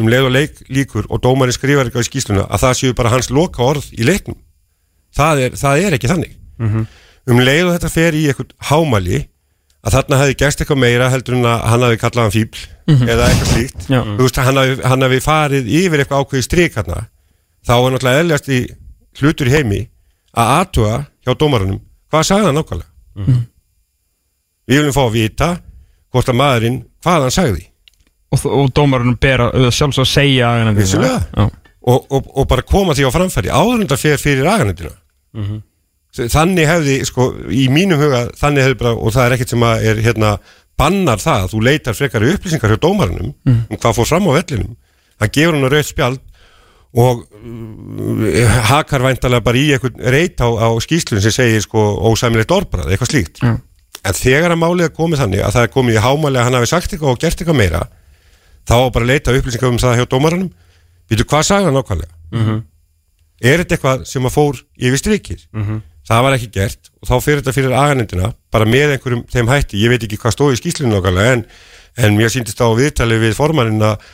um 0.00 0.08
leið 0.10 0.26
og 0.28 0.32
leik 0.34 0.62
líkur 0.74 1.06
og 1.08 1.20
dómarinn 1.22 1.54
skrifar 1.54 1.86
eitthvað 1.86 2.06
í 2.06 2.08
skýsluna 2.10 2.46
að 2.48 2.62
það 2.64 2.74
séu 2.80 2.94
bara 2.98 3.12
hans 3.14 3.30
loka 3.30 3.62
orð 3.62 3.86
í 3.94 4.02
leiknum. 4.06 4.36
Það 5.14 5.42
er, 5.44 5.54
það 5.60 5.84
er 5.86 5.96
ekki 5.98 6.10
þannig. 6.10 6.34
Um 7.30 7.40
leið 7.40 7.64
og 7.68 7.72
þetta 7.76 7.90
fer 7.94 8.14
í 8.18 8.24
eitthvað 8.28 8.50
hámæli 8.70 9.20
að 9.84 9.92
þarna 9.94 10.18
hefði 10.22 10.36
gæst 10.40 10.60
eitthvað 10.64 10.80
meira 10.80 11.10
heldur 11.12 11.34
en 11.38 11.46
að 11.48 11.62
hann 11.70 11.82
hafi 11.86 11.98
kallað 12.00 12.24
hann 12.24 12.34
fíbl 12.34 12.60
eða 13.08 13.28
eitthvað 13.30 13.50
slíkt. 13.54 13.86
Þú 14.18 14.22
veist, 14.26 14.36
hann, 14.44 14.56
hafi, 14.56 14.76
hann 14.84 15.20
farið 15.24 15.68
yfir 15.78 16.00
eitthvað 16.02 16.24
ákveði 16.24 16.42
strik 16.46 16.74
hérna 16.78 17.02
þá 17.64 17.72
er 17.74 17.92
náttúrulega 17.94 18.20
eðljast 18.24 18.48
í 18.52 18.58
hlutur 19.20 19.50
heimi 19.52 19.82
að 20.34 20.50
aðtuga 20.58 20.96
hjá 21.24 21.32
dómarunum 21.38 21.80
hvað 22.10 22.26
sagði 22.28 22.46
hann 22.50 22.58
nákvæmlega? 22.58 22.90
Við 24.66 24.78
viljum 24.80 24.94
fá 24.96 25.02
að 25.04 25.14
vita 25.14 25.48
hvort 26.14 26.28
að 26.32 26.38
maðurinn, 26.40 26.78
hvað 27.04 27.22
hann 27.26 27.34
sagði 27.34 27.64
og, 28.34 28.46
og 28.58 28.72
dómarunum 28.76 29.16
ber 29.20 29.46
að 29.46 29.70
sjálfsög 29.74 30.04
að 30.04 30.10
segja. 30.10 30.50
Já. 31.34 31.46
og, 31.92 32.10
og, 32.10 32.28
og 32.34 32.48
bara 32.50 32.66
koma 32.66 32.94
því 32.96 33.08
á 33.08 33.14
framfæri 33.14 33.52
áður 33.52 33.80
en 33.84 33.90
það 33.92 34.04
fer 34.04 34.20
fyrir 34.22 34.50
aganendina 34.50 34.94
þannig 36.14 36.68
hefði 36.70 36.98
sko, 37.08 37.24
í 37.50 37.64
mínum 37.74 37.98
huga, 37.98 38.28
þannig 38.38 38.62
hefði 38.68 38.76
bara 38.84 38.92
og 38.94 39.14
það 39.16 39.24
er 39.26 39.32
ekkert 39.34 39.54
sem 39.54 39.64
að 39.66 39.86
er 39.90 40.02
hérna 40.04 40.36
bannar 40.78 41.18
það 41.22 41.42
að 41.44 41.50
þú 41.54 41.62
leitar 41.68 41.96
frekari 41.98 42.30
upplýsingar 42.34 42.70
hjá 42.74 42.80
dómaranum 42.82 43.32
um 43.50 43.76
hvað 43.78 43.96
fór 43.98 44.08
fram 44.10 44.28
á 44.30 44.36
vellinum 44.38 44.76
hann 45.20 45.34
gefur 45.34 45.58
hann 45.58 45.70
rauð 45.70 45.88
spjald 45.88 46.22
og 46.94 47.24
uh, 47.26 48.58
hakar 48.70 49.02
væntalega 49.02 49.42
bara 49.42 49.58
í 49.58 49.72
einhvern 49.74 49.98
reyt 50.14 50.38
á, 50.38 50.46
á 50.46 50.68
skýslun 50.78 51.22
sem 51.22 51.34
segir 51.34 51.62
sko 51.64 51.82
ósæmilegt 52.10 52.54
orðbrað, 52.54 52.92
eitthvað 52.94 53.10
slíkt 53.10 53.42
Já. 53.42 53.58
en 54.06 54.14
þegar 54.14 54.54
að 54.54 54.62
málið 54.62 54.86
er 54.86 54.94
komið 54.94 55.24
þannig 55.24 55.42
að 55.42 55.56
það 55.56 55.66
er 55.66 55.74
komið 55.74 55.98
í 55.98 56.04
hámáli 56.06 56.38
að 56.38 56.46
hann 56.48 56.58
hafi 56.60 56.70
sagt 56.70 56.94
eitthvað 56.94 57.16
og 57.16 57.22
gert 57.24 57.42
eitthvað 57.42 57.58
meira 57.58 57.82
þá 58.68 58.74
á 58.80 58.86
bara 58.94 59.04
að 59.04 59.10
leita 59.12 59.34
upplýsingar 59.38 59.70
um 59.72 59.78
það 59.82 59.98
hjá 60.00 60.06
dómaranum. 60.14 60.50
Býtu, 61.10 61.24
hvað 61.28 61.42
sagði 61.48 61.68
hann 61.68 61.76
nákvæmlega? 61.78 62.14
Er 63.44 63.60
þetta 63.60 63.74
eitthvað 63.76 64.04
sem 64.08 64.24
að 64.28 64.32
fór 64.38 64.60
yfir 64.78 65.00
strikir? 65.02 65.42
Það 66.04 66.22
var 66.24 66.34
ekki 66.36 66.50
gert 66.52 66.90
og 67.00 67.08
þá 67.08 67.14
fyrir 67.24 67.40
þetta 67.40 67.52
fyrir 67.56 67.72
aganendina 67.76 68.32
bara 68.52 68.64
með 68.68 68.90
einhverjum 68.94 69.22
þeim 69.32 69.48
hætti, 69.48 69.78
ég 69.80 69.88
veit 69.92 70.02
ekki 70.04 70.18
hvað 70.20 70.34
stóð 70.36 70.52
í 70.52 70.58
skýslinu 70.60 70.92
nákvæmlega 70.92 71.32
en, 71.38 71.44
en 71.96 72.16
mér 72.18 72.28
síndist 72.32 72.60
á 72.60 72.68
viðtali 72.76 73.16
við 73.22 73.32
formaninn 73.38 73.80
að, 73.84 74.04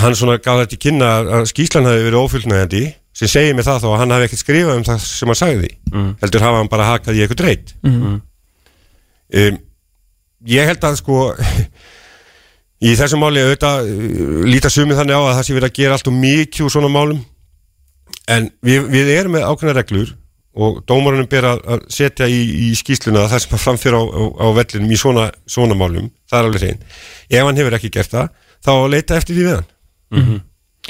hann 0.00 0.16
svona 0.16 0.36
gaf 0.40 0.60
þetta 0.62 0.76
í 0.76 0.80
kynna 0.84 1.08
að- 1.24 1.46
skýslan 1.48 1.88
hafi 1.88 2.04
verið 2.04 2.20
ófullnægandi 2.24 2.82
sem 3.18 3.28
segir 3.32 3.56
mig 3.56 3.64
það 3.64 3.80
þá 3.84 3.88
að 3.88 3.98
hann 4.02 4.12
hafi 4.16 4.28
ekkert 4.28 4.42
skrifað 4.44 4.76
um 4.78 4.84
það 4.84 5.00
sem 5.08 5.28
hann 5.32 5.40
sagði. 5.40 5.70
Heldur 6.20 6.44
hafa 6.44 6.60
hann 6.60 6.68
bara 6.72 6.86
hakað 6.92 7.16
í 7.16 7.24
eitthvað 7.24 7.40
dreyt 7.42 7.74
um, 9.48 9.58
ég 10.46 10.68
held 10.70 10.84
að 10.88 11.00
sko 11.00 11.18
í 12.84 12.94
þessum 12.98 13.22
máli 13.24 13.42
auðvitað 13.42 13.90
uh, 13.90 14.38
líta 14.48 14.70
sumið 14.72 15.00
þannig 15.02 15.18
á 15.18 15.22
að 15.24 15.34
það 15.34 15.44
sé 15.48 15.58
verið 15.58 15.70
að 15.70 15.76
gera 15.80 15.98
allt 15.98 16.10
og 16.10 16.16
mikið 16.18 16.66
úr 16.66 16.74
svona 16.76 16.92
málum. 16.92 17.20
En 18.28 18.50
við, 18.64 18.88
við 18.92 19.12
erum 19.16 19.36
með 19.36 19.46
ákveðna 19.48 19.76
reglur 19.78 20.14
og 20.58 20.80
dómarunum 20.90 21.28
ber 21.30 21.46
að 21.52 21.84
setja 21.92 22.26
í, 22.26 22.38
í 22.68 22.68
skýsluna 22.76 23.28
það 23.30 23.44
sem 23.44 23.54
að 23.54 23.62
framfyrir 23.62 23.94
á, 23.94 24.02
á, 24.02 24.22
á 24.42 24.46
vellinum 24.56 24.90
í 24.90 24.98
svona, 24.98 25.28
svona 25.46 25.76
málum, 25.78 26.08
það 26.28 26.38
er 26.40 26.48
alveg 26.48 26.64
hrein 26.64 26.80
ef 27.28 27.44
hann 27.46 27.60
hefur 27.60 27.76
ekki 27.78 27.92
gert 27.94 28.10
það, 28.10 28.32
þá 28.64 28.70
á 28.74 28.80
að 28.80 28.90
leita 28.96 29.18
eftir 29.20 29.38
því 29.38 29.44
við 29.46 29.54
hann. 29.54 30.40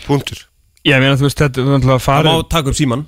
Punktur. 0.07 0.41
Ég 0.89 1.03
meina 1.03 1.19
þú 1.19 1.27
veist 1.27 1.43
þetta 1.43 1.61
er 1.61 1.69
náttúrulega 1.69 2.05
Það 2.07 2.29
má 2.31 2.35
taka 2.55 2.73
upp 2.73 2.79
síman 2.79 3.05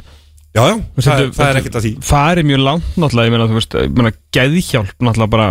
já, 0.55 0.63
já, 0.67 0.75
veist, 0.97 1.07
það, 1.09 1.21
þetta- 1.21 1.37
það 1.39 1.51
er 1.55 1.61
ekkert 1.61 1.79
að 1.81 1.85
því. 1.87 1.93
farið 2.11 2.49
mjög 2.51 2.63
langt 2.67 2.97
náttúrulega, 2.97 3.27
ég 3.29 3.35
meina 3.37 3.49
þú 3.51 3.59
veist, 3.61 3.75
ég 3.85 3.95
meina 3.97 4.13
geðhjálp 4.37 4.95
náttúrulega 5.01 5.31
bara, 5.31 5.49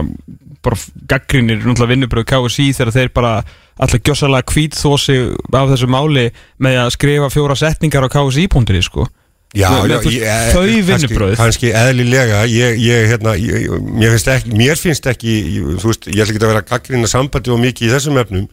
bara 0.64 0.78
gaggrinir 1.14 1.62
náttúrulega 1.64 1.91
vinnubröð 1.93 2.26
KSI 2.34 2.68
þegar 2.76 2.91
þeir 2.97 3.14
bara 3.16 3.34
alltaf 3.80 4.02
gjössalega 4.04 4.52
hvít 4.54 4.76
þó 4.76 4.91
sig 5.00 5.30
af 5.56 5.70
þessu 5.72 5.88
máli 5.88 6.26
með 6.60 6.82
að 6.84 6.91
skrifa 6.97 7.30
fjóra 7.32 7.56
setningar 7.56 8.04
á 8.04 8.10
KSI.ri 8.12 8.82
sko. 8.84 9.08
Já, 9.56 9.66
Með- 9.72 9.89
já, 9.89 9.97
veist, 9.97 10.12
ég- 10.14 10.52
þau 10.54 10.62
kannski- 10.62 10.86
vinnubrögð. 10.86 11.38
kannski 11.39 11.70
eðlilega 11.74 12.41
ég, 12.52 12.76
ég, 12.78 13.08
hérna, 13.10 13.32
ég, 13.39 13.70
mér 13.82 14.12
finnst 14.14 14.28
ekki 14.36 14.52
mér 14.54 14.78
finnst 14.78 15.08
ekki, 15.10 15.34
þú 15.80 15.88
veist, 15.89 16.06
ég 16.06 16.22
ætla 16.22 16.34
ekki 16.36 16.43
að 16.43 16.52
vera 16.52 16.62
gaggrina 16.62 17.08
sambandi 17.10 17.50
og 17.50 17.58
mikið 17.64 17.88
í 17.88 17.93
þessum 17.95 18.20
efnum 18.22 18.45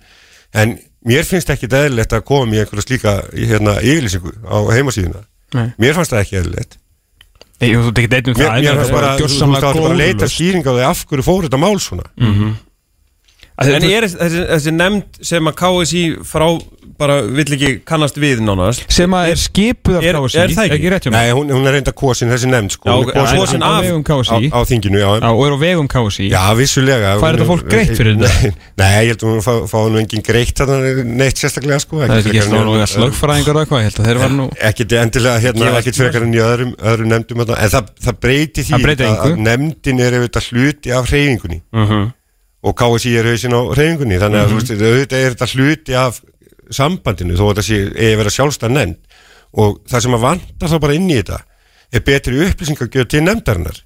en 0.54 0.78
mér 1.04 1.26
finnst 1.28 1.50
ekki 1.52 1.68
eðlilegt 1.68 2.14
að 2.16 2.24
koma 2.24 2.54
í 2.54 2.62
einhverja 2.64 2.86
slíka 2.86 3.12
hérna, 3.34 3.76
yfirlýsingu 3.82 4.32
á 4.48 4.56
heimasíðuna 4.72 5.20
Nei. 5.56 5.68
mér 5.80 5.96
fannst 5.96 6.12
það 6.14 6.24
ekki 6.26 6.38
eðlilegt 6.42 6.76
Ég, 7.56 7.72
þú 7.80 7.92
tekit 7.96 8.12
einnum 8.18 8.34
mér, 8.36 8.50
það 8.50 8.64
mér 8.66 8.78
fannst 8.82 8.92
bara, 8.92 9.10
þú 9.10 9.16
þú 9.16 9.22
gjörsamlega 9.24 9.66
veist, 9.66 9.80
bara 9.80 9.92
að 9.94 10.00
leita 10.02 10.16
glórulaust. 10.16 10.36
skýring 10.36 10.66
á 10.68 10.72
því 10.76 10.82
af 10.90 11.04
hverju 11.08 11.24
fór 11.24 11.46
þetta 11.46 11.60
mál 11.62 11.76
svona 11.80 12.06
Að 13.56 13.70
En 13.70 13.80
þetta- 13.80 13.92
er 13.96 14.04
þessi, 14.04 14.40
þessi 14.52 14.72
nefnd 14.76 15.20
sem 15.24 15.48
að 15.48 15.54
KSI 15.56 16.02
frá 16.28 16.46
bara 16.98 17.16
vill 17.22 17.44
ekki 17.56 17.70
kannast 17.88 18.16
við 18.20 18.40
nánast. 18.44 18.84
Sem 18.92 19.10
að 19.16 19.30
er 19.32 19.40
skipuð 19.40 19.96
af 19.98 20.04
Er- 20.06 20.18
KSI 20.18 20.38
er 20.42 20.54
það 20.56 20.70
ekki? 20.76 20.90
ekki 20.96 21.10
Nei, 21.14 21.30
hún, 21.36 21.50
hún 21.52 21.66
er 21.68 21.76
reynda 21.76 21.92
kosin 21.92 22.30
þessi 22.32 22.48
nefnd 22.50 22.74
sko, 22.76 22.88
Já, 22.88 22.96
er 22.96 23.12
kosin 23.20 23.40
kosin 23.42 23.62
á 23.62 23.70
af- 23.70 23.84
vegum 23.84 24.02
á, 24.02 24.08
KSI 24.10 24.50
á 24.52 24.58
þinginu, 24.70 24.98
já. 25.02 25.10
Já, 25.20 25.28
og 25.32 25.42
er 25.46 25.52
á 25.52 25.58
vegum 25.60 25.88
KSI 25.92 26.28
Já, 26.30 26.42
vissulega. 26.58 27.12
Fær 27.20 27.36
þetta 27.36 27.48
fólk 27.50 27.66
greitt 27.70 27.94
fyrir 27.96 28.16
þetta? 28.16 28.52
Nei, 28.80 28.90
ég 29.06 29.12
held 29.12 29.22
að 29.24 29.30
hún 29.32 29.44
fá, 29.46 29.52
fá 29.70 29.78
nú 29.92 30.00
engin 30.02 30.24
greitt 30.26 30.56
þarna 30.62 31.04
neitt 31.04 31.36
sérstaklega 31.42 31.80
sko. 31.84 32.02
Það 32.02 32.16
er 32.16 32.30
ekki 32.32 32.44
svona 32.48 32.86
slögfræðingar 32.90 33.56
og 33.56 33.62
eitthvað 33.64 33.82
ég 33.84 33.88
held 33.90 34.00
að 34.02 34.10
þeir 34.10 34.22
var 34.24 34.36
nú 34.36 34.48
ekkert 34.70 34.96
endilega 35.02 35.42
hérna, 35.46 35.72
ekkert 35.80 36.00
frekar 36.02 36.26
en 36.26 36.34
í 36.36 36.42
öðrum, 36.42 36.74
öðrum 36.80 37.10
nefndum 37.12 37.42
þarna. 37.44 37.58
en 37.62 37.74
það, 37.76 37.90
það 38.06 38.20
breyti 38.26 38.66
því 38.66 38.80
að, 39.06 39.36
nefndin 39.46 40.00
er 40.06 40.16
auðvitað 40.20 40.48
hluti 40.52 40.92
af 40.96 41.10
hreyfingunni. 41.10 41.60
Mhm. 41.72 42.06
og 42.66 42.74
KSI 42.74 43.12
er 43.20 43.26
hausinn 43.30 43.54
á 43.54 43.60
hreyfingunni 43.76 44.16
þannig 44.18 44.40
að 44.42 44.54
veist, 44.56 44.70
auðvitað 44.74 45.20
er 45.22 45.34
þetta 45.36 45.46
hluti 45.54 45.94
af 45.94 46.16
sambandinu 46.74 47.36
þó 47.38 47.44
að 47.46 47.52
þetta 47.54 47.64
sé 47.66 47.78
að 48.10 48.18
vera 48.20 48.32
sjálfstæð 48.34 48.74
nefnd. 48.76 48.98
Og 49.56 49.78
það 49.88 50.02
sem 50.04 50.16
að 50.16 50.24
vantar 50.26 50.72
þá 50.72 50.78
bara 50.82 50.96
inn 50.98 51.08
í 51.10 51.16
þetta 51.20 51.38
er 51.94 52.02
betri 52.06 52.42
upplýsingagjöð 52.48 53.08
til 53.12 53.22
nefndarinnar. 53.24 53.78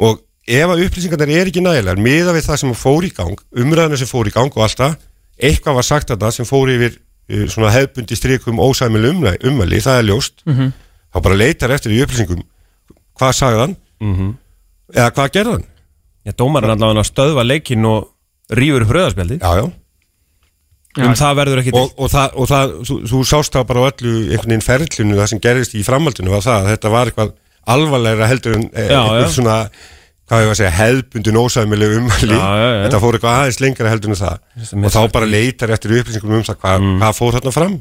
Og 0.00 0.20
ef 0.50 0.72
að 0.72 0.82
upplýsingarnar 0.86 1.30
er 1.36 1.50
ekki 1.50 1.62
nægilegar 1.62 2.00
miða 2.00 2.32
við 2.34 2.46
það 2.48 2.60
sem 2.62 2.74
fór 2.74 3.04
í 3.06 3.12
gang 3.14 3.40
umræðinu 3.52 3.98
sem 4.00 4.08
fór 4.10 4.26
í 4.28 4.32
gang 4.34 4.50
og 4.56 4.64
alltaf 4.64 4.96
eitthvað 5.40 5.76
var 5.78 5.86
sagt 5.86 6.10
þetta 6.10 6.30
sem 6.34 6.48
fór 6.48 6.68
yfir 6.72 6.96
uh, 6.96 7.46
svona 7.48 7.70
hefbundi 7.72 8.16
strikum 8.16 8.58
ósæmil 8.60 9.06
umvæli, 9.12 9.80
það 9.80 9.98
er 10.00 10.08
ljóst. 10.08 10.42
Þá 11.10 11.18
bara 11.24 11.36
leitar 11.38 11.70
eftir 11.74 11.92
í 11.94 12.00
upplýsingum. 12.04 12.42
Hvað 13.18 13.32
sagði 13.36 13.60
hann? 13.64 13.76
Eða 14.94 15.10
hvað 15.16 15.32
gerði 15.36 15.52
hann? 15.58 15.64
Já, 16.26 16.32
dómarinn 16.36 16.74
allavega 16.74 17.00
að 17.00 17.08
stöðva 17.08 17.44
leikinn 17.46 17.84
og 17.88 18.10
rýfur 18.52 18.84
upp 18.84 18.90
rauðarspjaldi 18.92 19.38
já, 19.40 19.50
já. 19.60 19.64
Um 20.98 21.12
það 21.14 21.36
verður 21.38 21.60
ekki 21.62 21.72
Og, 21.78 21.92
og, 22.02 22.08
það, 22.10 22.32
og 22.34 22.48
það, 22.50 22.72
þú, 22.88 22.94
þú 23.12 23.18
sást 23.30 23.54
það 23.54 23.66
bara 23.68 23.82
á 23.86 23.88
öllu 23.92 24.14
einhvern 24.32 24.50
veginn 24.50 24.64
ferlinu 24.66 25.18
það 25.20 25.28
sem 25.30 25.42
gerðist 25.44 25.76
í 25.78 25.84
framhaldinu 25.86 26.32
var 26.32 26.42
það 26.42 26.56
að 26.64 26.70
þetta 26.72 26.90
var 26.96 27.10
eitthvað 27.12 27.30
alvarlegra 27.70 28.26
heldur 28.30 28.56
en 28.58 28.64
eh, 28.74 28.88
Já, 28.90 28.98
einhver 29.04 29.22
já. 29.28 29.32
svona 29.36 29.58
hvað 30.30 30.42
ég 30.44 30.48
var 30.50 30.54
að 30.54 30.60
segja, 30.60 30.72
hefbundin 30.78 31.38
já, 32.38 32.66
já. 32.70 32.82
þetta 32.86 33.00
fór 33.02 33.16
eitthvað 33.18 33.38
aðeins 33.40 33.60
lengra 33.62 33.90
heldur 33.90 34.12
en 34.12 34.18
það. 34.20 34.42
Og 34.78 34.92
þá 34.94 35.00
bara 35.16 35.26
leitar 35.30 35.72
eftir 35.74 35.94
upplýsingum 35.98 36.36
um 36.38 36.44
það 36.46 36.58
hvað, 36.62 36.76
Mm. 36.84 36.98
hvað 37.02 37.16
fór 37.18 37.34
þarna 37.38 37.54
fram. 37.56 37.74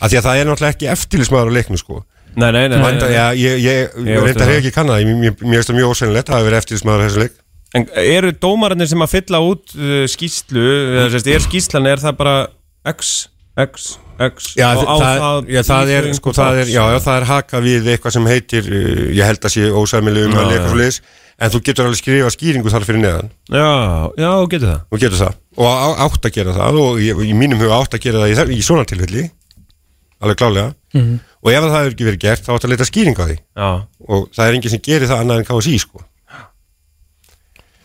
Af 0.00 0.10
því 0.10 0.18
að 0.18 0.26
það 0.26 0.40
er 0.40 0.48
náttúrulega 0.48 0.74
ekki 0.74 0.88
eftirlismæður 0.94 1.50
á 1.50 1.56
leiknu 1.58 1.78
sko. 1.78 2.00
Nei, 2.34 2.50
nei, 2.54 2.64
nei, 2.70 2.78
nei, 2.78 3.10
já, 3.10 3.24
ég, 3.34 3.56
ég, 3.62 3.78
Ég 4.00 4.10
ég 4.10 4.24
reyndar 4.26 4.50
hef 4.50 4.58
ekki 4.60 4.72
kannað 4.74 5.06
mér, 5.18 5.34
finnst 5.38 5.70
það 5.70 5.78
mjög 5.78 5.94
ósænilegt 5.94 6.26
að 6.26 6.30
það 6.30 6.38
hafi 6.38 6.48
verið 6.50 6.60
eftirlismæður 6.60 7.00
á 7.00 7.06
þessu 7.06 7.22
leik 7.24 7.34
En 7.76 7.84
eru 8.02 8.32
dómarannir 8.34 8.88
sem 8.90 9.02
að 9.04 9.12
fylla 9.12 9.38
út 9.46 9.74
uh, 9.78 10.02
skýslu, 10.10 10.62
eða 10.96 11.10
sérst, 11.12 11.28
er 11.30 11.44
skýslan, 11.44 11.86
er 11.86 12.00
það 12.02 12.16
bara 12.18 12.34
X, 12.90 13.12
X, 13.62 13.92
X 14.26 14.48
Já, 14.58 14.72
og 14.74 14.88
á 14.90 14.94
það, 14.98 15.50
já, 15.54 15.60
það 15.68 15.92
er, 15.94 16.08
sko, 16.18 16.34
það 16.34 16.58
er, 16.64 16.72
já, 16.74 16.80
já, 16.96 16.98
það 17.04 17.18
er 17.20 17.26
haka 17.30 17.60
við 17.62 17.90
eitthvað 17.94 18.16
sem 18.16 18.26
heitir, 18.32 18.70
uh, 18.74 19.04
ég 19.14 19.30
held 19.30 19.46
að 19.46 19.54
sé 19.54 19.70
ósæmileg 19.70 20.26
um 20.26 20.34
Já, 20.34 20.40
að 20.42 20.50
leika 20.50 20.74
liðs, 20.80 20.98
en 21.38 21.54
þú 21.54 21.62
getur 21.70 21.86
alveg 21.86 22.02
skrifa 22.02 22.34
skýringu 22.34 22.74
þar 22.74 22.88
fyrir 22.90 23.04
neðan, 23.04 23.30
Já, 23.54 23.70
já, 24.18 24.30
getur 24.56 24.66
það. 24.72 24.82
Þú 24.90 25.02
getur 25.06 25.22
það, 25.22 25.40
og 25.62 25.70
á, 25.70 25.88
átt 26.08 26.26
að 26.26 26.36
gera 26.40 26.58
það, 26.58 26.82
og 26.82 27.00
ég, 27.06 27.24
í 27.30 27.38
mínum 27.38 27.62
huga 27.62 27.78
átt 27.78 27.94
að 28.00 28.06
gera 28.08 28.26
það 28.26 28.50
í, 28.50 28.58
í 28.58 28.66
svona 28.66 28.88
tilfelli, 28.90 29.28
alveg 30.20 30.42
klálega, 30.42 30.74
og 31.40 31.54
ef 31.54 31.62
það 31.70 31.78
hefur 31.78 31.94
ekki 31.94 32.10
verið 32.10 32.24
gert, 32.26 32.44
þá 32.44 32.54
átt 32.58 32.66
að 32.66 32.74
leita 32.74 32.90
skýringu 32.90 33.22
á 33.22 33.26
því, 33.30 33.38
Já, 33.62 33.70
og 34.10 34.26
það 34.34 34.48
er 34.48 34.58
enginn 34.58 34.74
sem 34.74 34.82
gerir 34.90 35.08
það 35.08 35.22
annað 35.22 35.44
en 35.44 35.52
KSI, 35.54 35.78
sko. 35.86 36.02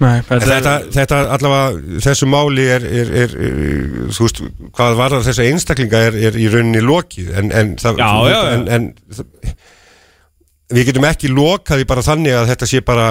Nei, 0.03 0.17
En 0.19 0.41
þetta, 0.43 0.71
þetta 0.91 1.17
allavega, 1.37 1.99
þessu 2.03 2.27
máli 2.27 2.65
er, 2.67 2.83
er, 2.83 3.11
er, 3.23 3.35
er 3.47 4.09
þú 4.11 4.25
veist, 4.25 4.41
hvað 4.75 4.97
varðar 4.99 5.23
þessa 5.23 5.45
einstaklinga 5.47 6.01
er, 6.09 6.17
er 6.29 6.35
í 6.41 6.49
rauninni 6.51 6.81
lokið, 6.83 7.29
en, 7.39 7.51
en, 7.55 7.69
það, 7.79 8.01
Já, 8.03 8.09
já, 8.27 8.33
já. 8.35 8.49
en, 8.57 8.65
en 8.75 8.89
það- 9.15 9.55
við 10.75 10.89
getum 10.89 11.07
ekki 11.07 11.31
lokað 11.31 11.79
því 11.79 11.87
bara 11.93 12.03
þannig 12.09 12.35
að 12.41 12.49
þetta 12.51 12.67
sé 12.73 12.81
bara 12.91 13.07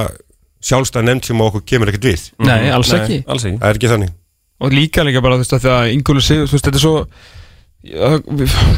sjálfstæð 0.64 1.07
nefnd 1.09 1.28
sem 1.30 1.41
okkur 1.47 1.64
kemur 1.72 1.89
ekkert 1.93 2.09
við. 2.11 2.26
Nei, 2.45 2.68
alls 2.72 2.93
ekki 2.97 3.22
alls 3.28 3.45
ekki 3.49 3.59
Það 3.62 3.68
er 3.72 3.78
ekki 3.80 3.93
þannig. 3.95 4.12
og 4.64 4.72
líka 4.76 5.05
líka 5.09 5.20
bara 5.24 5.37
þú 5.41 5.45
veist 5.45 5.57
að 5.57 5.64
því 5.64 5.72
að 5.78 5.89
Ingólu 5.97 6.22
Sigur 6.24 6.49
þú 6.49 6.57
veist 6.59 6.68
þetta 6.68 6.80
er 6.80 6.85
svo 6.85 6.95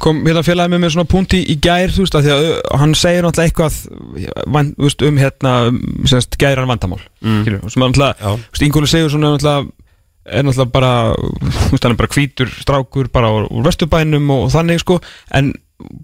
kom 0.03 0.23
hérna 0.27 0.43
félagið 0.43 0.73
með 0.73 0.83
mér 0.83 0.93
svona 0.95 1.09
punkt 1.11 1.35
í, 1.37 1.57
gær 1.63 1.93
þú 1.95 2.05
veist 2.05 2.17
að 2.19 2.27
því 2.27 2.33
að 2.35 2.47
uh, 2.47 2.55
hann 2.81 2.95
segir 2.99 3.27
náttúrulega 3.27 3.51
eitthvað 3.51 4.47
van, 4.57 4.71
veist, 4.83 5.05
um 5.07 5.21
hérna 5.21 5.53
um, 5.71 5.81
semst 6.11 6.39
gæran 6.41 6.71
vandamál 6.71 7.03
mm. 7.23 7.45
sem 7.47 7.85
er 7.85 7.93
náttúrulega, 7.93 8.33
Ingólu 8.67 8.91
Sigur 8.91 9.13
svona 9.13 9.35
náttúrulega 9.35 9.69
er 10.27 10.47
náttúrulega 10.47 10.75
bara 10.75 10.93
þú 11.15 11.71
veist, 11.71 11.87
hann 11.87 11.95
er 11.95 12.01
bara 12.01 12.13
hvítur 12.17 12.51
strákur 12.57 13.11
bara 13.15 13.31
úr, 13.37 13.47
úr 13.53 13.69
vesturbænum 13.69 14.33
og, 14.35 14.49
og 14.49 14.55
þannig 14.57 14.83
sko 14.83 14.99
en 15.39 15.53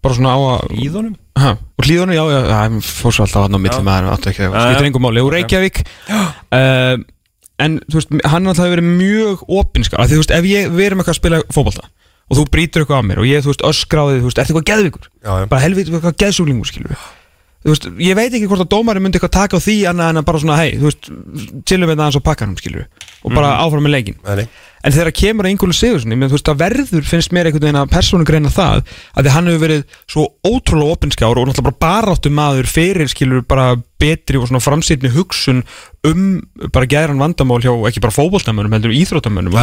bara 0.05 0.19
svona 0.19 0.37
á 0.37 0.39
að 0.39 0.77
Íðunum? 0.85 1.17
Ha, 1.41 1.55
og 1.57 1.87
hlýðunum, 1.87 2.15
já, 2.15 2.23
já, 2.29 2.41
það 2.51 2.77
fór 2.87 3.17
svo 3.17 3.25
alltaf 3.25 3.47
hann 3.47 3.57
á 3.57 3.61
milli 3.65 3.87
maður, 3.87 4.11
áttu 4.13 4.31
ekki, 4.31 4.51
það 4.53 4.77
já. 4.77 4.85
engum 4.91 5.07
máli, 5.07 5.25
úr 5.25 5.37
Reykjavík 5.39 5.81
uh, 6.13 7.01
en 7.63 7.81
þú 7.89 7.99
veist, 7.99 8.15
hann 8.29 8.47
alltaf 8.53 8.67
hefur 8.67 8.77
verið 8.77 8.95
mjög 9.01 9.43
opinskar, 9.49 10.05
þú 10.13 10.21
veist, 10.21 10.35
ef 10.37 10.49
ég, 10.51 10.69
við 10.71 10.91
erum 10.91 11.03
eitthvað 11.03 11.17
að 11.17 11.21
spila 11.23 11.43
fótbolta 11.49 11.89
og 12.33 12.39
þú 12.39 12.47
brýtur 12.49 12.85
eitthvað 12.87 13.03
á 13.05 13.09
mér 13.11 13.21
og 13.21 13.29
ég, 13.29 13.45
þú 13.45 13.53
veist, 13.53 13.67
öskráði, 13.69 14.23
þú 14.23 14.31
veist, 14.31 14.41
ertu 14.41 14.55
eitthvað 14.55 14.71
geðvíkur 14.71 15.11
Já, 15.11 15.33
já. 15.43 15.49
bara 15.51 15.65
helviti, 15.67 15.93
eitthvað 15.93 16.17
geðsúlingur, 16.25 16.71
skilur 16.71 16.97
þú 17.63 17.71
veist, 17.71 17.87
ég 18.03 18.19
veit 18.19 18.33
ekki 18.33 18.49
hvort 18.51 18.65
að 18.65 18.73
dómari 18.73 19.03
myndi 19.03 19.21
eitthvað 19.21 19.37
taka 19.37 19.61
á 19.61 19.63
því 19.63 19.77
annað 19.93 20.11
en 20.11 20.21
að 20.21 20.29
bara 20.31 20.43
svona, 20.43 20.59
hei, 20.59 20.73
þú 20.81 20.89
veist 20.89 21.09
chillum 21.69 21.91
við 21.93 21.95
það 21.95 22.05
aðeins 22.07 22.19
á 22.19 22.29
pakkanum, 22.29 22.59
skilur 22.59 22.87
og 23.23 23.37
bara 23.37 23.53
áfram 23.63 23.85
með 23.87 23.95
leikin 23.95 24.17
nei. 24.25 24.49
en 24.83 24.97
þegar 24.97 25.15
kemur 25.21 25.47
að 25.47 25.55
Ingólu 25.55 25.77
Sigurssoni, 25.79 26.19
menn 26.19 26.33
þú 26.33 26.39
veist, 26.39 26.49
það 26.49 26.63
verður 26.65 27.07
finnst 27.07 27.37
mér 27.37 27.51
einhvern 27.51 27.67
veginn 27.69 27.79
að 27.79 27.93
persónu 27.93 28.27
greina 28.27 28.51
það 28.51 28.83
að 29.15 29.29
því 29.29 29.35
hann 29.37 29.51
hefur 29.53 29.63
verið 29.63 29.85
svo 30.11 30.27
ótrúlega 30.43 30.97
opinskjár 30.97 31.39
og 31.39 31.49
náttúrulega 31.53 31.69
bara 31.71 31.83
baráttu 31.87 32.35
maður 32.35 32.71
fyrir 32.73 33.13
skilur 33.15 33.47
bara 33.47 33.77
betri 34.03 34.43
og 34.43 34.51
svona 34.51 34.65
framsýtni 34.65 35.15
hugsun 35.15 35.63
um 36.09 36.27
bara 36.75 36.91
gæðran 36.91 37.23
vandamál 37.23 37.63
hjá 37.63 37.71
ekki 37.93 38.03
bara 38.03 38.19
fótboltamönnum 38.19 38.75
heldur 38.75 38.99
íþróttamönnum 38.99 39.55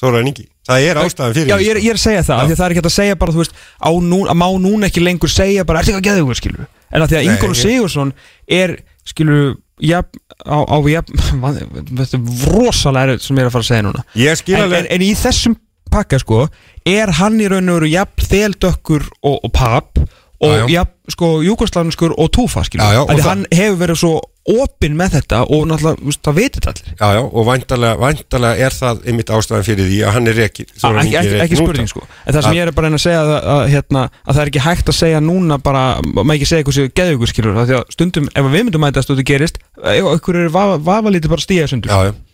Þóraðin 0.00 0.30
Ingi. 0.32 0.46
Það 0.66 0.86
er 0.90 0.98
ástæðan 1.00 1.36
fyrir 1.36 1.50
Já, 1.52 1.56
ég 1.62 1.70
er, 1.72 1.78
ég 1.80 1.92
er 1.92 1.98
að 1.98 2.02
segja 2.02 2.24
það, 2.26 2.40
af 2.40 2.46
því 2.48 2.54
að 2.54 2.60
það 2.60 2.66
er 2.66 2.74
ekki 2.74 2.82
að 2.86 2.94
segja 2.96 3.18
bara, 3.20 3.34
þú 3.34 3.42
veist, 3.42 3.60
á 3.80 3.90
nú, 4.02 4.18
að 4.26 4.38
má 4.42 4.46
núna 4.60 4.88
ekki 4.90 5.04
lengur 5.04 5.32
segja 5.32 5.64
bara, 5.68 5.80
er 5.80 5.86
þetta 5.86 5.96
ekki 5.96 6.02
að 6.02 6.08
geða 6.10 6.24
ykkur, 6.24 6.40
skilur 6.40 6.66
en 6.90 7.04
að 7.04 7.12
því 7.12 7.18
að 7.18 7.28
Ingólu 7.30 7.58
Sigursson 7.58 8.12
er, 8.58 8.74
skilur, 9.06 9.56
jafn, 9.82 10.20
á, 10.42 10.58
á 10.62 10.76
jafn, 10.90 11.22
þetta 12.00 12.18
er 12.18 12.50
rosalega 12.54 13.18
sem 13.22 13.38
ég 13.38 13.46
er 13.46 13.50
að 13.50 13.56
fara 13.56 13.66
að 13.66 13.70
segja 13.70 13.86
núna. 13.86 14.04
En, 14.16 14.76
en, 14.80 14.90
en 14.96 15.06
í 15.06 15.12
þessum 15.18 15.56
pakka, 15.92 16.20
sko, 16.22 16.46
er 16.86 17.14
hann 17.20 17.40
í 17.40 17.48
raun 17.50 17.72
og 17.72 17.80
veru 17.80 17.90
jafn 17.92 18.28
þeldökkur 18.30 19.06
og, 19.22 19.38
og 19.40 19.52
papp 19.54 20.02
og 20.40 20.70
Já, 20.70 20.82
sko, 21.08 21.40
júkoslanskur 21.46 22.14
og 22.18 22.30
túfa, 22.34 22.64
og 22.66 23.12
að 23.14 23.22
hann 23.24 23.44
hefur 23.54 23.78
verið 23.80 24.00
svo 24.02 24.14
opinn 24.46 24.94
með 24.98 25.16
þetta 25.16 25.40
og 25.50 25.64
náttúrulega, 25.66 26.04
veist, 26.06 26.20
það 26.22 26.36
veitir 26.38 26.62
þetta 26.62 26.72
allir. 26.72 26.90
Já, 27.00 27.06
já, 27.16 27.22
og 27.26 27.46
væntalega 27.48 28.66
er 28.66 28.76
það 28.76 29.00
einmitt 29.10 29.32
ástæðan 29.34 29.66
fyrir 29.66 29.88
því 29.90 29.98
að 30.06 30.14
hann 30.16 30.30
er 30.30 30.40
ekki 30.44 30.66
Ah, 30.82 31.00
ekki, 31.02 31.16
ekki, 31.20 31.40
ekki 31.46 31.58
spurning 31.60 31.90
sko. 31.90 32.04
En 32.26 32.36
það 32.36 32.42
sem 32.46 32.52
Að- 32.52 32.58
ég 32.58 32.62
er 32.66 32.76
bara 32.76 32.86
að 32.86 32.90
reyna 32.90 33.00
að 33.00 33.06
segja 33.06 33.24
að, 33.24 33.32
að, 33.56 33.62
hérna, 33.74 34.04
að 34.26 34.36
það 34.36 34.42
er 34.44 34.52
ekki 34.52 34.64
hægt 34.66 34.92
að 34.92 34.98
segja 35.00 35.24
núna 35.24 35.58
bara 35.62 35.82
maður 36.12 36.36
ekki 36.36 36.50
segja 36.52 36.62
eitthvað 36.62 36.78
sem 36.78 36.94
geðu 37.00 37.16
ykkur 37.16 37.32
skilur 37.32 37.60
að 37.64 37.74
stundum 37.96 38.30
ef 38.34 38.44
við 38.46 38.56
myndum 38.60 38.86
og 38.86 38.94
þetta 39.00 39.26
gerist 39.32 39.58
ef 39.82 40.12
ykkur 40.14 40.42
er 40.44 40.54
vafa, 40.54 40.78
vafa 40.78 41.10
lítið 41.10 41.34
bara 41.34 41.46
stíða 41.46 41.68
sundur. 41.72 41.90
Já, 41.90 42.12
já 42.12 42.25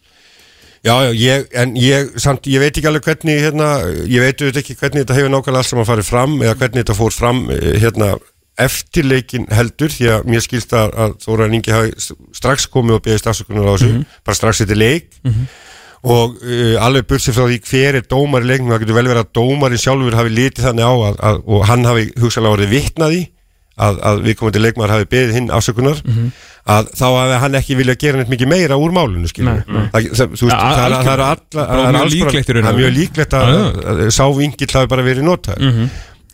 Já, 0.83 0.97
já, 1.07 1.13
ég, 1.15 1.45
en 1.55 1.77
ég, 1.79 2.09
samt, 2.19 2.47
ég 2.51 2.59
veit 2.59 2.75
ekki 2.75 2.89
alveg 2.91 3.05
hvernig, 3.07 3.39
hérna, 3.45 3.67
ég 4.11 4.25
veit 4.25 4.41
auðvitað 4.41 4.63
ekki 4.65 4.75
hvernig 4.81 5.05
þetta 5.05 5.15
hefur 5.15 5.31
nákvæmlega 5.31 5.61
allt 5.63 5.71
saman 5.71 5.87
farið 5.87 6.09
fram 6.09 6.33
eða 6.43 6.57
hvernig 6.59 6.81
þetta 6.83 6.97
fór 6.99 7.15
fram, 7.15 7.43
eh, 7.55 7.77
hérna, 7.85 8.09
eftir 8.61 9.07
leikin 9.09 9.47
heldur, 9.55 9.93
því 9.95 10.09
að 10.13 10.27
mér 10.29 10.43
skilst 10.45 10.75
að, 10.77 10.91
að 11.05 11.15
Þóraðin 11.23 11.55
Ingi 11.61 11.73
hafi 11.73 11.95
strax 12.37 12.67
komið 12.71 12.99
og 12.99 13.05
beðist 13.07 13.29
afsökunar 13.31 13.71
á 13.71 13.75
þessu, 13.79 13.93
bara 14.27 14.39
strax 14.41 14.65
eftir 14.67 14.81
leik. 14.81 15.07
Og 16.03 16.35
uh, 16.43 16.75
alveg 16.83 17.07
bursið 17.07 17.37
frá 17.37 17.45
því 17.47 17.61
hver 17.69 18.01
er 18.01 18.07
dómar 18.11 18.43
í 18.43 18.49
leiknum, 18.51 18.73
það 18.75 18.83
getur 18.83 18.97
vel 18.99 19.07
verið 19.07 19.23
að 19.23 19.33
dómarinn 19.39 19.79
sjálfur 19.85 20.17
hafi 20.19 20.33
litið 20.35 20.65
þannig 20.67 20.89
á 20.91 20.95
að, 20.99 21.21
að, 21.31 21.39
og 21.47 21.65
hann 21.71 21.87
hafi 21.87 22.09
hugsalega 22.19 22.57
orðið 22.57 22.73
vitnaði 22.75 23.21
að, 23.79 24.01
að 24.11 24.25
við 24.27 24.37
komum 24.41 24.57
til 24.57 24.65
leikmaður 24.67 24.95
hafi 24.97 25.09
beðið 25.15 25.37
hinn 25.39 25.53
afsökunar 25.55 26.03
að 26.71 26.91
þá 26.95 27.05
hafi 27.11 27.39
hann 27.43 27.57
ekki 27.59 27.75
viljað 27.81 27.99
gera 28.05 28.19
neitt 28.21 28.31
mikið 28.31 28.49
meira 28.53 28.77
úr 28.79 28.93
málunu 28.95 29.27
skilur 29.31 29.57
Nei, 29.59 29.65
nei. 29.67 29.89
það, 29.91 30.11
það, 30.15 30.37
Ja, 30.47 30.59
það, 30.61 30.85
er- 30.85 31.03
það 31.03 31.13
er 31.15 31.23
og 31.23 32.63
það 32.63 32.71
er 32.71 32.79
mjög 32.79 32.93
líklegt 32.99 33.35
að, 33.35 33.55
að, 33.57 34.03
að 34.07 34.13
sá 34.15 34.23
vingill 34.37 34.71
hafi 34.77 34.91
bara 34.93 35.07
verið 35.09 35.27
notað 35.27 35.67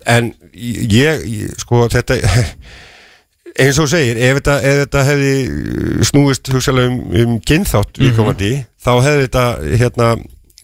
en 0.09 0.29
ég, 0.53 1.25
ég 1.25 1.55
sko 1.65 1.87
þetta 1.93 2.19
eins 3.65 3.79
og 3.83 3.89
segir 3.91 4.21
ef 4.23 4.39
þetta, 4.39 4.57
ef 4.63 4.77
þetta 4.85 5.05
hefði 5.09 5.33
snúist 6.11 6.53
hugsalega 6.53 6.93
um, 6.93 7.01
um 7.25 7.39
kynþátt 7.49 7.99
viðkomandi 7.99 8.53
þá 8.85 8.93
hefði 9.09 9.25
þetta 9.27 9.47
hérna, 9.81 10.11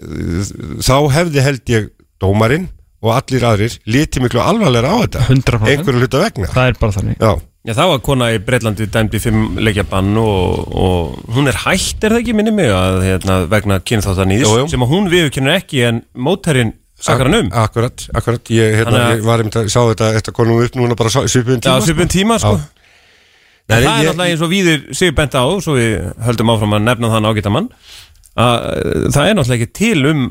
uh, 0.05 0.53
þá 0.85 0.95
hefði 1.17 1.45
held 1.49 1.73
ég 1.75 1.89
dómarinn 2.23 2.69
og 3.05 3.11
allir 3.17 3.45
aðrir 3.45 3.75
litið 3.91 4.23
miklu 4.25 4.41
alvarlega 4.41 4.89
á 4.89 4.97
þetta. 5.03 5.25
100% 5.29 5.73
einhverju 5.75 6.01
hluta 6.01 6.21
vegna. 6.23 6.47
Það 6.55 6.69
er 6.71 6.79
bara 6.81 6.95
þannig. 6.95 7.19
Já, 7.21 7.33
Já, 7.65 7.73
það 7.79 7.91
var 7.95 8.01
kona 8.05 8.27
í 8.35 8.39
Breitlandi 8.45 8.87
dæmd 8.93 9.15
í 9.17 9.21
fimm 9.25 9.45
leikjabann 9.65 10.11
og, 10.21 10.65
og 10.77 11.15
hún 11.33 11.49
er 11.49 11.57
hætt, 11.63 12.03
er 12.05 12.13
það 12.13 12.19
ekki 12.21 12.35
minni 12.37 12.53
mig 12.53 12.69
að 12.69 12.99
hérna, 13.07 13.39
vegna 13.49 13.79
kynþáttanýðis 13.81 14.45
Jú, 14.45 14.59
jú. 14.61 14.67
sem 14.75 14.85
að 14.85 14.91
hún 14.93 15.09
viðurkennir 15.13 15.57
ekki 15.63 15.81
en 15.89 16.03
mótærinn 16.13 16.75
sakar 17.01 17.31
hann 17.31 17.39
um 17.39 17.49
akkurat, 17.63 18.05
akkurat 18.21 18.53
ég, 18.53 18.77
hérna, 18.83 18.93
Þannig 18.99 19.17
ég 19.23 19.25
var 19.31 19.41
einmitt 19.41 19.57
að 19.63 19.71
sá 19.73 19.81
þetta 19.81 20.11
þetta 20.19 20.35
konum 20.37 20.61
upp 20.67 20.77
núna 20.77 20.99
bara 21.01 21.15
svipun 21.25 21.57
Já, 21.57 21.65
tíma 21.71 21.81
svipun 21.89 22.13
tíma 22.13 22.37
sko. 22.45 22.53
En 22.61 23.73
Nei, 23.73 23.79
það 23.81 23.81
er 23.81 23.89
ég- 23.89 24.07
náttúrulega 24.11 24.31
eins 24.35 24.45
og 24.45 24.53
viður 24.53 24.85
sig 25.01 25.15
bent 25.17 25.33
á 25.41 25.45
svo 25.65 25.79
við 25.81 25.95
höldum 26.29 26.53
áfram 26.53 26.77
að 26.77 26.85
nefna 26.91 27.13
þann 27.15 27.29
ágæta 27.33 27.53
mann 27.57 27.71
að 28.37 28.55
uh, 28.61 29.09
það 29.15 29.29
er 29.31 29.37
náttúrulega 29.41 29.65
ekki 29.65 29.79
til 29.81 30.07
um 30.13 30.25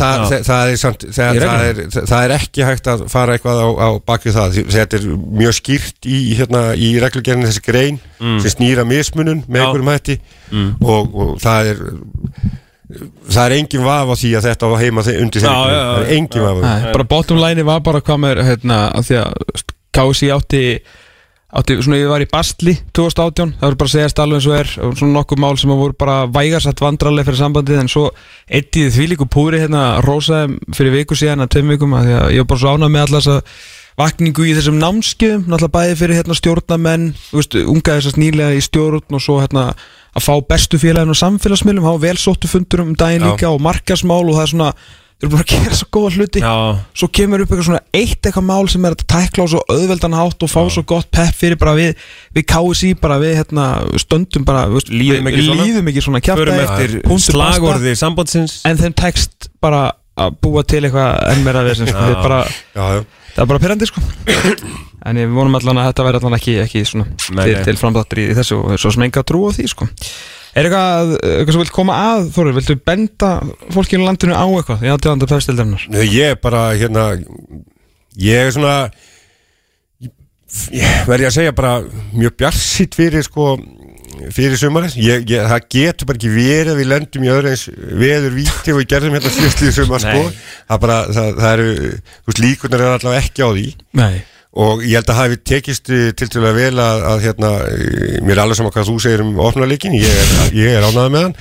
er, 1.70 1.82
er 2.18 2.34
ekki 2.36 2.66
hægt 2.68 2.90
að 2.92 3.06
fara 3.12 3.38
eitthvað 3.38 3.62
á, 3.64 3.70
á 3.72 3.90
bakvið 4.12 4.38
það. 4.40 4.58
Þetta 4.76 5.00
er 5.00 5.06
mjög 5.42 5.58
skýrt 5.62 6.10
í, 6.12 6.20
hérna, 6.40 6.64
í 6.76 6.92
reglugerðinu 7.04 7.52
þessi 7.52 7.64
grein 7.68 8.02
sem 8.20 8.56
snýra 8.56 8.88
mismunun 8.88 9.46
með 9.48 9.66
einhverjum 9.66 9.94
hætti. 9.94 10.18
Og, 10.82 11.16
og 11.16 11.38
það 11.42 11.72
er 11.72 11.86
það 13.32 13.44
er 13.46 13.56
engin 13.56 13.86
vaf 13.86 14.10
á 14.12 14.16
því 14.20 14.32
að 14.36 14.48
þetta 14.50 14.68
á 14.68 14.76
heima 14.82 15.04
undir 15.14 15.46
já, 15.46 15.52
það 15.52 16.02
er 16.02 16.10
engin 16.18 16.42
já. 16.42 16.48
vaf 16.48 16.88
bara 16.92 17.08
bottom 17.14 17.40
line 17.40 17.64
var 17.68 17.84
bara 17.86 18.02
hvað 18.04 18.20
með 18.26 18.42
hérna, 18.50 18.80
að 18.98 19.08
því 19.08 19.22
að 19.22 19.64
KSI 19.96 20.32
átti 20.36 20.64
átti, 21.52 21.78
svona 21.84 22.00
ég 22.00 22.12
var 22.12 22.24
í 22.24 22.30
Bastli 22.32 22.78
2018, 22.96 23.54
það 23.60 23.68
voru 23.68 23.80
bara 23.82 23.90
að 23.90 23.96
segjast 23.96 24.22
alveg 24.24 24.40
eins 24.40 24.48
og 24.48 24.58
er 24.58 24.72
svona 24.72 25.12
nokkuð 25.18 25.42
mál 25.44 25.60
sem 25.60 25.74
voru 25.74 25.98
bara 26.00 26.18
vægarsat 26.32 26.82
vandrarlega 26.84 27.28
fyrir 27.28 27.42
sambandið 27.42 27.84
en 27.84 27.92
svo 27.92 28.08
eittiði 28.48 28.96
því 28.96 29.08
líku 29.14 29.28
púri 29.32 29.62
hérna 29.62 29.86
rósaði 30.06 30.58
fyrir 30.78 30.98
viku 31.00 31.18
síðan 31.20 31.46
að 31.46 31.54
tveim 31.58 31.76
vikum 31.76 31.96
að 32.00 32.12
ég 32.14 32.44
var 32.44 32.52
bara 32.54 32.64
svo 32.64 32.76
ánað 32.76 32.94
með 32.96 33.08
allas 33.08 33.30
að 33.36 33.42
vakningu 34.00 34.46
í 34.48 34.54
þessum 34.56 34.80
námskeiðum 34.80 35.50
náttúrulega 35.52 35.76
bæði 35.76 35.98
fyrir 36.00 36.20
hérna 36.22 36.38
stjórnamenn 36.40 37.10
unga 37.36 37.98
þessast 37.98 38.20
nýlega 38.22 38.56
í 38.56 38.64
stjórn 38.64 39.18
og 39.18 39.24
svo 39.24 39.42
hérna 39.42 39.74
að 40.12 40.26
fá 40.26 40.34
bestu 40.48 40.80
félagin 40.80 41.14
og 41.14 41.20
samfélagsmiðlum, 41.20 41.88
hafa 41.88 42.02
vel 42.04 42.18
sóttu 42.20 42.50
fundur 42.52 42.84
um 42.84 42.96
daginn 43.00 43.24
Já. 43.24 43.32
líka 43.32 43.52
og 43.52 43.62
markasmál 43.64 44.24
og 44.26 44.36
það 44.36 44.44
er 44.44 44.52
svona 44.54 44.72
þeir 45.22 45.28
eru 45.28 45.32
bara 45.36 45.46
að 45.46 45.52
gera 45.54 45.78
svo 45.78 45.88
góða 45.94 46.12
hluti. 46.18 46.42
Já, 46.42 46.54
svo 46.98 47.08
kemur 47.14 47.44
upp 47.44 47.52
eitthvað 47.54 47.68
svona 47.68 47.82
eitt 48.02 48.26
eitthvað 48.26 48.46
mál 48.48 48.70
sem 48.74 48.88
er 48.90 48.96
að 48.96 49.04
tækla 49.14 49.46
á 49.46 49.48
svo 49.54 49.62
auðveldan 49.70 50.18
hátt 50.18 50.46
og 50.48 50.50
fá 50.52 50.62
svo 50.74 50.84
gott 50.90 51.10
pepp 51.14 51.38
fyrir 51.38 51.60
bara 51.62 51.76
við 51.78 52.04
við 52.34 52.48
KSI 52.50 52.92
bara 53.02 53.20
við 53.22 53.36
hérna 53.38 53.68
stöndum 54.02 54.46
bara 54.48 54.66
við, 54.72 54.90
Líðum 54.90 55.30
ekki 55.30 55.46
svona. 55.46 55.68
líðum 55.70 55.92
ekki 55.94 56.06
svona 56.08 56.24
kjaftaði, 56.26 56.66
eftir 56.66 57.22
slagorði 57.30 57.96
sambandsins. 58.02 58.58
En 58.66 58.82
þeim 58.82 58.98
tekst 58.98 59.52
bara 59.62 59.92
að 60.18 60.36
búa 60.44 60.66
til 60.68 60.82
eitthvað 60.84 61.22
enn 61.32 61.46
meira 61.46 61.62
við 61.70 61.80
sem 61.82 61.88
sko, 61.94 62.02
við 62.10 62.18
bara, 62.26 62.42
Já, 62.76 62.84
já. 62.98 63.06
það 63.38 63.46
er 63.46 63.52
bara 63.54 63.62
pyrrandi 63.64 63.88
sko. 63.92 64.04
En 65.06 65.18
ég 65.18 65.32
vonum 65.34 65.56
allan 65.58 65.80
að 65.82 65.88
þetta 65.92 66.04
verði 66.06 66.20
allan 66.22 66.38
ekki, 66.38 66.58
ekki 66.66 66.82
svona 66.86 67.08
Nei, 67.38 67.46
til, 67.48 67.56
til 67.70 67.78
framdáttur 67.80 68.20
í 68.22 68.28
þessu 68.38 68.58
og 68.60 68.76
svo 68.82 68.92
sem 68.94 69.06
enga 69.08 69.24
trú 69.26 69.46
á 69.48 69.50
því 69.56 69.70
sko 69.72 69.88
Er 70.52 70.68
eitthvað, 70.68 71.14
eitthvað 71.24 71.56
sem 71.56 71.62
vilt 71.64 71.76
koma 71.76 71.98
að, 72.12 72.26
Þórir, 72.36 72.56
viltu 72.58 72.76
benda 72.84 73.30
fólkinu 73.72 74.04
landinu 74.04 74.36
á 74.36 74.44
eitthvað 74.44 74.84
í 74.84 74.92
aðdjóðanda 74.92 75.30
pefstildarinnar? 75.32 75.86
Nei, 75.94 76.02
Ég 76.12 76.34
er 76.34 76.42
bara 76.44 76.66
hérna 76.76 77.06
ég 78.20 78.48
er 78.50 78.52
svona 78.52 78.76
ég 80.76 81.06
verði 81.08 81.30
að 81.30 81.38
segja 81.38 81.54
bara 81.56 81.78
mjög 82.12 82.36
bjarsitt 82.42 82.98
fyrir 83.00 83.24
sko 83.24 83.54
fyrir 84.36 84.60
sumarið, 84.60 84.98
ég, 85.02 85.24
ég, 85.32 85.46
það 85.48 85.70
getur 85.72 86.10
bara 86.10 86.20
ekki 86.20 86.34
verið 86.34 86.74
að 86.74 86.82
við 86.82 86.90
lendum 86.92 87.24
í 87.26 87.32
öðru 87.32 87.54
eins 87.54 87.64
veður 87.72 88.36
víti 88.36 88.74
og 88.74 88.82
við 88.82 88.90
gerðum 88.92 89.16
hérna 89.16 89.32
síðastlið 89.34 89.74
sumar 89.78 90.04
sko, 90.04 90.26
það 90.68 90.82
bara, 90.84 90.98
það, 91.16 91.32
það 91.40 91.54
eru 91.56 91.72
þú 91.72 92.28
veist, 92.28 92.44
líkunar 92.44 92.84
er 92.84 92.98
allavega 92.98 93.24
ekki 93.24 93.48
á 93.48 93.50
því. 93.50 93.66
Nei 94.02 94.14
og 94.52 94.82
ég 94.84 94.98
held 95.00 95.08
að 95.14 95.16
hafi 95.16 95.38
tekist 95.48 95.90
eh, 95.96 96.10
tiltölulega 96.18 96.58
vel 96.58 96.80
að, 96.84 97.04
að 97.08 97.22
hérna, 97.24 97.52
eh, 97.72 98.18
mér 98.20 98.34
er 98.36 98.42
alveg 98.44 98.58
saman 98.60 98.74
hvað 98.76 98.90
þú 98.90 98.96
segir 99.00 99.24
um 99.24 99.38
opnarleikin, 99.40 99.96
ég 99.96 100.12
er, 100.12 100.58
er 100.74 100.88
ánægð 100.90 101.14
með 101.14 101.24
hann. 101.24 101.36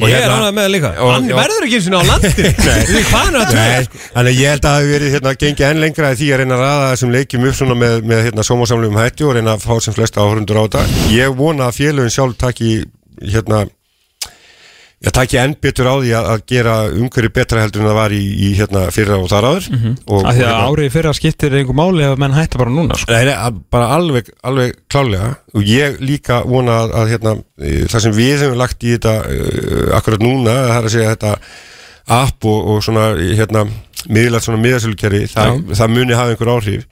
Ég 0.00 0.06
er 0.08 0.24
hérna- 0.24 0.40
ánægð 0.40 0.56
með 0.56 0.66
það 0.66 0.74
líka. 0.74 0.90
Hann 0.98 1.30
verður 1.30 1.68
ekki 1.68 1.78
eins 1.78 1.86
og 1.86 1.94
á 1.94 2.10
landi. 2.10 2.32
Hvað 3.12 3.30
er 3.30 3.36
það 3.36 3.38
að 3.38 3.52
tveið? 3.52 3.88
þannig 4.16 4.32
að 4.32 4.42
ég 4.42 4.50
held 4.50 4.64
að 4.64 4.66
það 4.66 4.76
hafi 4.80 4.92
verið 4.96 5.14
hérna, 5.14 5.36
gengið 5.44 5.68
enn 5.70 5.82
lengra 5.84 6.12
því 6.18 6.32
að 6.32 6.42
reyna 6.42 6.58
að 6.58 6.64
ræða 6.64 6.90
þessum 6.90 7.14
leikjum 7.14 7.48
upp 7.52 7.64
með, 7.84 7.96
með 8.10 8.24
hérna, 8.26 8.48
sómasamlegum 8.50 9.00
hætti 9.04 9.28
og 9.28 9.38
reyna 9.38 9.54
að 9.54 9.66
fá 9.68 9.74
sem 9.86 9.94
flesta 9.94 10.26
áhörundur 10.26 10.58
á 10.58 10.62
þetta. 10.66 10.84
Ég 11.14 11.38
vona 11.38 11.70
að 11.70 11.78
félögin 11.78 12.16
sjálf 12.18 12.34
taki 12.42 12.80
hérna 13.22 13.62
ég 15.06 15.14
taki 15.14 15.38
enn 15.38 15.52
betur 15.62 15.86
á 15.86 15.94
því 16.02 16.10
að, 16.18 16.40
gera 16.50 16.72
umhverju 16.90 17.30
betra 17.36 17.60
heldur 17.62 17.84
en 17.84 17.88
það 17.90 17.98
var 18.00 18.14
í, 18.16 18.22
í 18.42 18.48
hérna, 18.58 18.82
fyrra 18.94 19.18
og 19.22 19.28
þar 19.30 19.46
áður 19.52 19.68
Mhm. 19.76 19.92
Af 20.06 20.08
því 20.08 20.24
að 20.26 20.40
hérna- 20.40 20.66
árið 20.70 20.90
fyrra 20.96 21.12
skiptir 21.14 21.54
einhver 21.60 21.78
máli 21.78 22.02
ef 22.06 22.18
menn 22.18 22.34
hætta 22.34 22.58
bara 22.58 22.70
núna 22.74 22.98
sko. 22.98 23.12
Nei, 23.12 23.24
nei, 23.24 23.36
bara 23.70 23.86
alveg, 23.96 24.30
alveg 24.42 24.74
klálega 24.90 25.30
og 25.54 25.62
ég 25.62 26.00
líka 26.02 26.42
vona 26.44 26.80
að, 26.82 26.92
að 27.00 27.12
hérna, 27.14 27.34
e, 27.62 27.72
það 27.86 28.00
sem 28.06 28.12
við 28.18 28.42
hefum 28.44 28.58
lagt 28.58 28.82
í 28.82 28.96
þetta 28.96 29.14
uh, 29.26 29.96
akkurat 30.00 30.20
núna, 30.26 30.56
það 30.66 30.76
er 30.80 30.88
að 30.90 30.94
segja 30.96 31.14
þetta 31.14 31.36
app 32.08 32.44
og, 32.44 32.66
og 32.74 32.82
svona 32.86 33.06
hérna, 33.18 33.64
miðlægt 34.10 34.44
svona 34.46 34.62
miðasölukerfi, 34.62 35.24
það, 35.32 35.62
það 35.74 35.90
muni 35.94 36.14
hafa 36.18 36.34
einhver 36.34 36.52
áhrif 36.56 36.84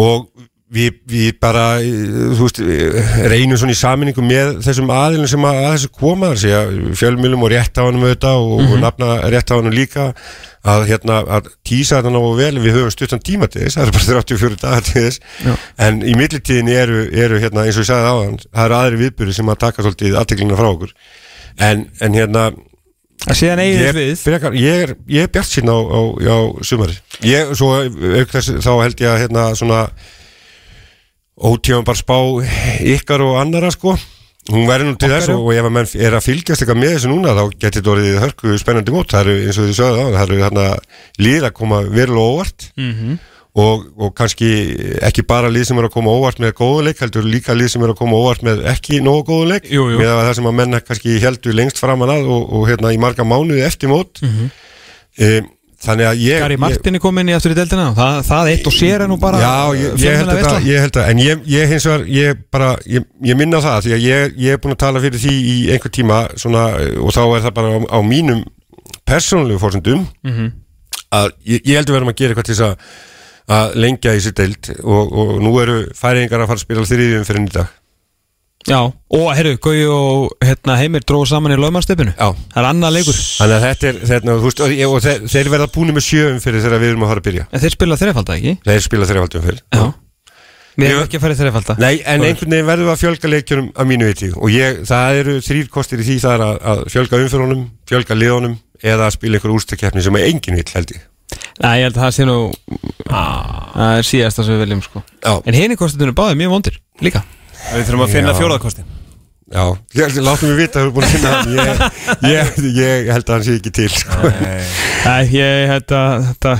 og 0.00 0.28
við, 0.70 1.00
við 1.10 1.38
bara, 1.42 1.64
eh, 1.82 2.36
veist, 2.38 2.60
eh, 2.62 3.08
reynum 3.30 3.58
svona 3.58 3.74
í 3.74 3.78
saminningu 3.78 4.22
með 4.24 4.60
þessum 4.64 4.92
aðilum 4.94 5.30
sem 5.30 5.48
að, 5.48 5.58
að 5.64 5.74
þessu 5.74 5.90
koma, 5.98 6.30
þar 6.30 6.40
sé 6.42 6.52
að 6.58 6.78
fjölmjölum 7.00 7.44
og 7.46 7.52
réttafanum 7.54 8.06
auðvitað 8.06 8.44
og, 8.44 8.62
og 8.66 8.78
nafna 8.84 9.10
réttafanum 9.34 9.74
líka. 9.74 10.12
Að 10.60 10.82
hérna, 10.90 11.22
að 11.24 11.46
tísa 11.64 11.98
þetta 11.98 12.10
ná 12.12 12.20
vel, 12.36 12.52
við 12.60 12.74
höfum 12.76 12.92
stuttan 12.92 13.22
tíma 13.24 13.46
til 13.48 13.62
þess, 13.62 13.78
það 13.78 13.86
eru 13.86 13.94
bara 13.96 14.08
34 14.20 14.58
dagar 14.60 14.84
til 14.84 15.04
þess, 15.06 15.22
Já. 15.40 15.54
en 15.86 16.02
í 16.04 16.12
millitíðin 16.20 16.68
eru, 16.68 16.98
eru 17.16 17.38
hérna, 17.40 17.64
eins 17.64 17.78
og 17.78 17.86
ég 17.86 17.88
sagði 17.88 18.10
áðan, 18.10 18.36
það 18.44 18.66
eru 18.66 18.76
aðri 18.76 19.00
viðbyrði 19.00 19.36
sem 19.38 19.52
að 19.54 19.62
taka 19.64 19.86
svolítið 19.86 20.18
aðteklina 20.20 20.58
frá 20.60 20.68
okkur, 20.68 20.92
en, 21.64 21.86
en 22.04 22.18
hérna, 22.20 22.44
að 23.24 23.40
ég, 23.40 23.80
þið 23.80 23.98
við. 23.98 24.12
frekar, 24.20 24.54
ég 24.56 24.84
er, 24.84 24.94
er 25.24 25.32
bjart 25.32 25.48
sín 25.48 25.68
á, 25.68 25.76
á, 25.76 26.00
á 26.24 26.38
sumari 26.64 26.96
ég, 27.24 27.50
svo 27.56 27.74
auk 27.80 28.32
þess 28.32 28.60
þá 28.64 28.70
held 28.84 29.02
ég 29.04 29.10
að 29.10 29.20
hérna 29.24 29.48
svona 29.58 29.82
ótíðan 31.40 31.86
bara 31.88 32.00
spá 32.00 32.16
ykkar 32.94 33.22
og 33.24 33.38
annara 33.40 33.70
sko 33.72 33.94
hún 34.50 34.66
verður 34.66 34.90
nú 34.90 34.96
til 34.98 35.10
þess 35.12 35.28
og, 35.32 35.42
og 35.46 35.52
ef 35.54 35.66
að 35.68 35.74
menn 35.76 35.90
er 36.00 36.14
að 36.16 36.24
fylgjast 36.26 36.62
eitthvað 36.64 36.78
með 36.80 36.94
þessu 36.96 37.10
núna 37.12 37.34
þá 37.36 37.42
getur 37.54 37.76
þetta 37.80 37.92
orðið 37.94 38.20
hörku 38.24 38.54
spennandi 38.60 38.94
mót 38.94 39.12
það 39.12 39.20
eru 39.26 39.34
eins 39.46 39.58
og 39.60 39.66
þið 39.68 39.76
sögðu 39.78 40.00
á, 40.00 40.06
það 40.16 40.22
eru 40.24 40.38
hérna 40.44 40.64
líð 41.26 41.44
að 41.50 41.54
koma 41.60 41.82
verulega 41.86 42.30
óvart 42.34 42.70
Mhm. 42.80 43.18
og, 43.60 43.84
og 43.98 44.12
kannski 44.14 44.48
ekki 45.02 45.24
bara 45.26 45.48
lið 45.50 45.64
sem 45.68 45.78
er 45.80 45.88
að 45.88 45.94
koma 45.96 46.12
óvart 46.14 46.38
með 46.42 46.52
góðuleik 46.60 47.00
heldur 47.02 47.24
líka 47.26 47.54
lið 47.56 47.68
sem 47.72 47.82
er 47.82 47.92
að 47.92 47.98
koma 47.98 48.18
óvart 48.20 48.44
með 48.46 48.60
ekki 48.72 49.00
nógu 49.02 49.24
góðuleik 49.30 49.66
Jú, 49.70 49.88
jú. 49.90 49.98
með 49.98 50.12
að 50.14 50.20
það 50.28 50.34
sem 50.38 50.50
að 50.50 50.58
menna 50.60 50.80
kannski 50.86 51.16
heldur 51.24 51.56
lengst 51.58 51.80
framan 51.82 52.12
að 52.14 52.28
og, 52.30 52.44
og 52.60 52.68
hérna 52.70 52.92
í 52.94 53.00
marga 53.02 53.26
mánuði 53.26 53.64
eftir 53.66 53.90
mót 53.92 54.22
Mhm. 54.22 54.50
um, 55.20 55.48
þannig 55.80 56.06
að 56.10 56.22
ég 56.26 56.42
Gary 56.44 56.56
Martin 56.60 56.98
er 56.98 57.02
komin 57.02 57.30
í 57.30 57.34
aftur 57.36 57.54
í 57.54 57.56
deildina 57.56 57.86
það, 57.96 58.16
það 58.28 58.50
eitt 58.52 58.66
og 58.68 58.74
sér 58.76 59.04
er 59.04 59.08
nú 59.08 59.16
bara 59.20 59.40
Já, 59.40 59.52
ég, 59.80 59.94
ég, 60.02 60.16
held 60.20 60.32
þetta, 60.36 60.56
ég 60.68 60.82
held 60.84 60.96
það, 60.98 61.10
en 61.14 61.22
ég, 61.24 61.44
ég 61.54 61.70
hins 61.72 61.86
vegar, 61.88 62.04
ég 62.16 62.42
bara, 62.52 62.70
ég, 62.86 63.06
ég 63.30 63.38
minna 63.40 63.62
það, 63.64 63.78
því 63.86 63.94
að 63.96 64.04
ég, 64.04 64.34
ég 64.44 64.56
er 64.56 64.60
búin 64.60 64.76
að 64.76 64.80
tala 64.84 65.00
fyrir 65.06 65.22
því 65.24 65.36
í 65.52 65.54
einhver 65.72 65.94
tíma, 65.96 66.18
svona, 66.40 66.66
og 67.00 67.14
þá 67.16 67.22
er 67.24 67.46
það 67.46 67.54
bara 67.60 67.72
á, 67.72 67.78
á 67.96 67.98
mínum 68.04 68.42
persónulegu 69.08 69.62
fórsendum, 69.62 70.04
Mhm. 70.26 70.52
að 71.12 71.30
ég, 71.48 71.64
ég 71.64 71.76
heldur 71.80 71.96
verðum 71.96 72.12
að 72.12 72.18
gera 72.20 72.34
eitthvað 72.34 72.50
til 72.50 72.54
þess 72.54 72.66
að, 72.68 72.76
að 73.50 73.74
lengja 73.82 74.12
í 74.14 74.20
sér 74.22 74.34
deild 74.38 74.68
og, 74.84 75.12
og 75.16 75.32
nú 75.42 75.56
eru 75.64 75.78
færingar 75.96 76.44
að 76.44 76.50
fara 76.52 76.60
að 76.60 76.66
spila 76.66 76.84
þriðjum 76.86 77.24
fyrir 77.26 77.48
dag. 77.56 77.72
Já, 78.68 78.80
og 79.16 79.30
herru, 79.32 79.54
Gauji 79.56 79.86
og 79.88 80.34
hérna, 80.44 80.74
Heimir 80.76 81.04
dróðu 81.08 81.30
saman 81.30 81.54
í 81.54 81.56
lögmannstefinu 81.56 82.12
Já. 82.12 82.26
Það 82.52 82.60
er 82.60 82.68
annað 82.68 82.92
leikur. 82.98 83.16
Þannig 83.16 83.56
að 83.56 83.64
þetta 83.64 83.88
er, 83.88 84.00
þetta, 84.10 84.34
þú 84.34 84.50
veist, 84.50 84.60
og, 84.60 84.74
og 84.90 85.00
þeir, 85.06 85.22
þeir 85.32 85.50
verða 85.54 85.68
búin 85.72 85.94
með 85.96 86.04
sjöum 86.04 86.42
fyrir 86.44 86.64
þegar 86.66 86.82
við 86.82 86.92
erum 86.92 87.06
að 87.06 87.12
fara 87.14 87.22
að 87.22 87.28
byrja. 87.30 87.46
En 87.48 87.62
þeir 87.64 87.74
spila 87.74 87.98
þreifalda, 88.02 88.36
ekki? 88.36 88.52
Þeir 88.68 88.84
spila 88.84 89.08
þreifaldum 89.08 89.46
fyrir. 89.46 89.62
Já. 89.72 89.84
Við 90.76 90.86
erum 90.90 91.06
ekki 91.06 91.18
að 91.18 91.24
fara 91.24 91.34
í 91.34 91.38
þreifalda 91.40 91.76
Nei, 91.80 91.94
en 92.08 92.24
einhvern 92.24 92.54
veginn 92.54 92.68
verðum 92.68 92.86
við 92.86 92.92
að 92.92 93.00
fjölga 93.00 93.30
leikjunum 93.32 93.70
að 93.74 93.88
mínu 93.90 94.10
viti. 94.10 94.28
Og 94.36 94.52
ég, 94.54 94.78
það 94.88 95.20
eru 95.22 95.34
þrýr 95.48 95.72
kostir 95.72 96.00
í 96.00 96.06
því 96.06 96.18
það 96.22 96.36
er 96.36 96.44
að, 96.46 96.60
að 96.72 96.82
fjölga 96.94 97.20
umfyrunum, 97.24 97.64
fjölga 97.90 98.16
liðunum 98.16 98.54
eða 98.80 99.08
að 99.08 99.16
spila 99.16 99.40
einhver 99.40 99.56
úrstakefni 99.56 100.04
sem 100.04 100.20
er 100.20 100.28
engin 100.30 100.60
vill 100.60 100.76
held 100.76 100.94
ég. 100.94 101.02
Nei, 101.60 101.74
ég 101.80 101.88
held 101.88 101.98
að 101.98 102.04
það 102.06 102.14
sé 102.16 102.28
nú 102.28 102.38
Það 103.10 103.98
er 103.98 104.06
síðasta 104.06 104.46
sem 104.46 104.54
við 104.56 104.64
viljum, 104.64 104.80
sko. 104.86 105.04
Já, 105.18 105.34
En 105.44 105.58
henni 105.58 105.76
kostunum 105.78 106.16
báðið 106.16 106.40
mjög 106.40 106.54
vondir, 106.54 106.80
líka 107.02 107.24
Við 107.70 107.86
þurfum 107.86 108.06
að 108.06 108.16
finna 108.16 108.34
Já. 108.34 108.40
fjóraðkostin 108.40 108.96
já, 109.50 109.64
láttu 110.22 110.46
mig 110.46 110.58
vita 110.60 110.78
að 110.78 110.84
þú 110.84 110.88
er 110.88 110.92
búin 110.94 111.06
að 111.06 111.14
finna 111.14 111.30
hann, 111.34 111.48
ég, 111.56 111.70
ég, 112.30 112.60
ég 112.76 113.08
held 113.10 113.24
að 113.26 113.34
hann 113.34 113.46
sé 113.48 113.56
ekki 113.58 113.72
til, 113.74 113.88
sko. 113.90 114.30
Nei, 115.06 115.22
ég 115.40 115.72
held 115.72 115.94
að 115.98 116.28
þetta 116.28 116.52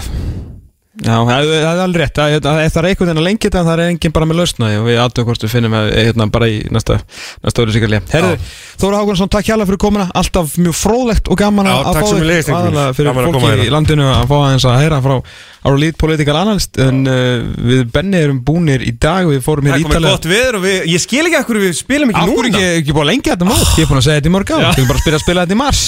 Já, 1.00 1.14
það 1.24 1.50
það 1.50 1.68
er 1.70 1.82
alveg 1.84 2.02
rétt. 2.02 2.18
Að, 2.20 2.34
að, 2.36 2.48
að 2.50 2.72
það 2.74 2.80
er 2.80 2.88
einhvern 2.90 3.08
veginn 3.10 3.20
að 3.22 3.26
lengi 3.26 3.46
þetta 3.46 3.60
en 3.60 3.68
það 3.70 3.82
er 3.84 3.92
enginn 3.94 4.14
bara 4.16 4.28
með 4.28 4.40
lausnaði 4.40 4.80
og 4.80 4.88
við 4.88 4.98
aðtöðum 5.04 5.28
hvort 5.30 5.46
við 5.46 5.54
finnum 5.54 5.76
að, 5.78 5.92
hérna, 5.96 6.26
bara 6.34 6.50
í 6.50 6.58
næsta, 6.74 6.98
næsta 7.44 7.64
orðið 7.64 7.78
sikarlega 7.78 8.12
Herðu, 8.12 8.50
Þóra 8.80 9.00
Hákonarsson, 9.00 9.30
takk 9.32 9.48
hjálpa 9.48 9.68
fyrir 9.70 9.80
komuna. 9.80 10.08
Alltaf 10.20 10.58
mjög 10.60 10.76
fróðlegt 10.76 11.30
og 11.32 11.40
gaman 11.40 11.70
Já, 11.70 11.72
að, 11.72 11.88
að 11.88 12.00
fá 12.00 12.10
þig 12.10 12.52
aðalega 12.60 12.98
fyrir 12.98 13.10
Gaman 13.10 13.24
að 13.24 13.32
fólki 13.32 13.50
hérna. 13.50 13.64
í 13.64 13.74
landinu 13.76 14.10
að 14.10 14.28
fá 14.28 14.36
aðeins 14.40 14.68
að 14.68 14.78
heyra 14.84 15.00
frá 15.06 15.16
Our 15.60 15.76
Lead 15.76 15.96
Political 16.00 16.36
Analyst. 16.40 16.78
En 16.80 17.02
uh, 17.04 17.42
við 17.60 17.82
Benni 17.92 18.20
erum 18.20 18.38
búnir 18.44 18.80
í 18.80 18.94
dag. 18.96 19.26
Og 19.28 19.34
við 19.34 19.42
fórum 19.44 19.68
Það 19.68 19.74
hér 19.74 19.80
er 19.80 19.84
komið 19.84 19.96
ítalega 19.96 20.14
gott 20.16 20.28
viður 20.30 20.56
og 20.56 20.64
við, 20.64 20.78
ég 20.88 21.02
skil 21.04 21.24
ekki 21.26 21.38
ekkur 21.40 21.60
við 21.60 21.74
spilum 21.76 22.12
ekki 22.14 22.22
núna. 22.30 22.46
ekki, 22.48 22.62
ekki 22.80 22.94
búið 22.96 23.04
að 23.04 23.10
lengja 23.10 23.34
þetta 23.34 23.48
mót? 23.50 23.66
Ég 23.76 23.84
er 23.84 23.90
búin 23.90 24.00
að 24.00 24.06
segja 24.06 24.20
þetta 24.20 24.30
í 24.30 24.34
mörg 24.36 24.52
ár. 24.54 24.64
Við 24.64 24.80
erum 24.80 24.88
bara 24.90 25.00
að 25.00 25.04
spila, 25.04 25.20
spila 25.24 25.44
þetta 25.44 25.56
í 25.56 25.60
mars. 25.60 25.82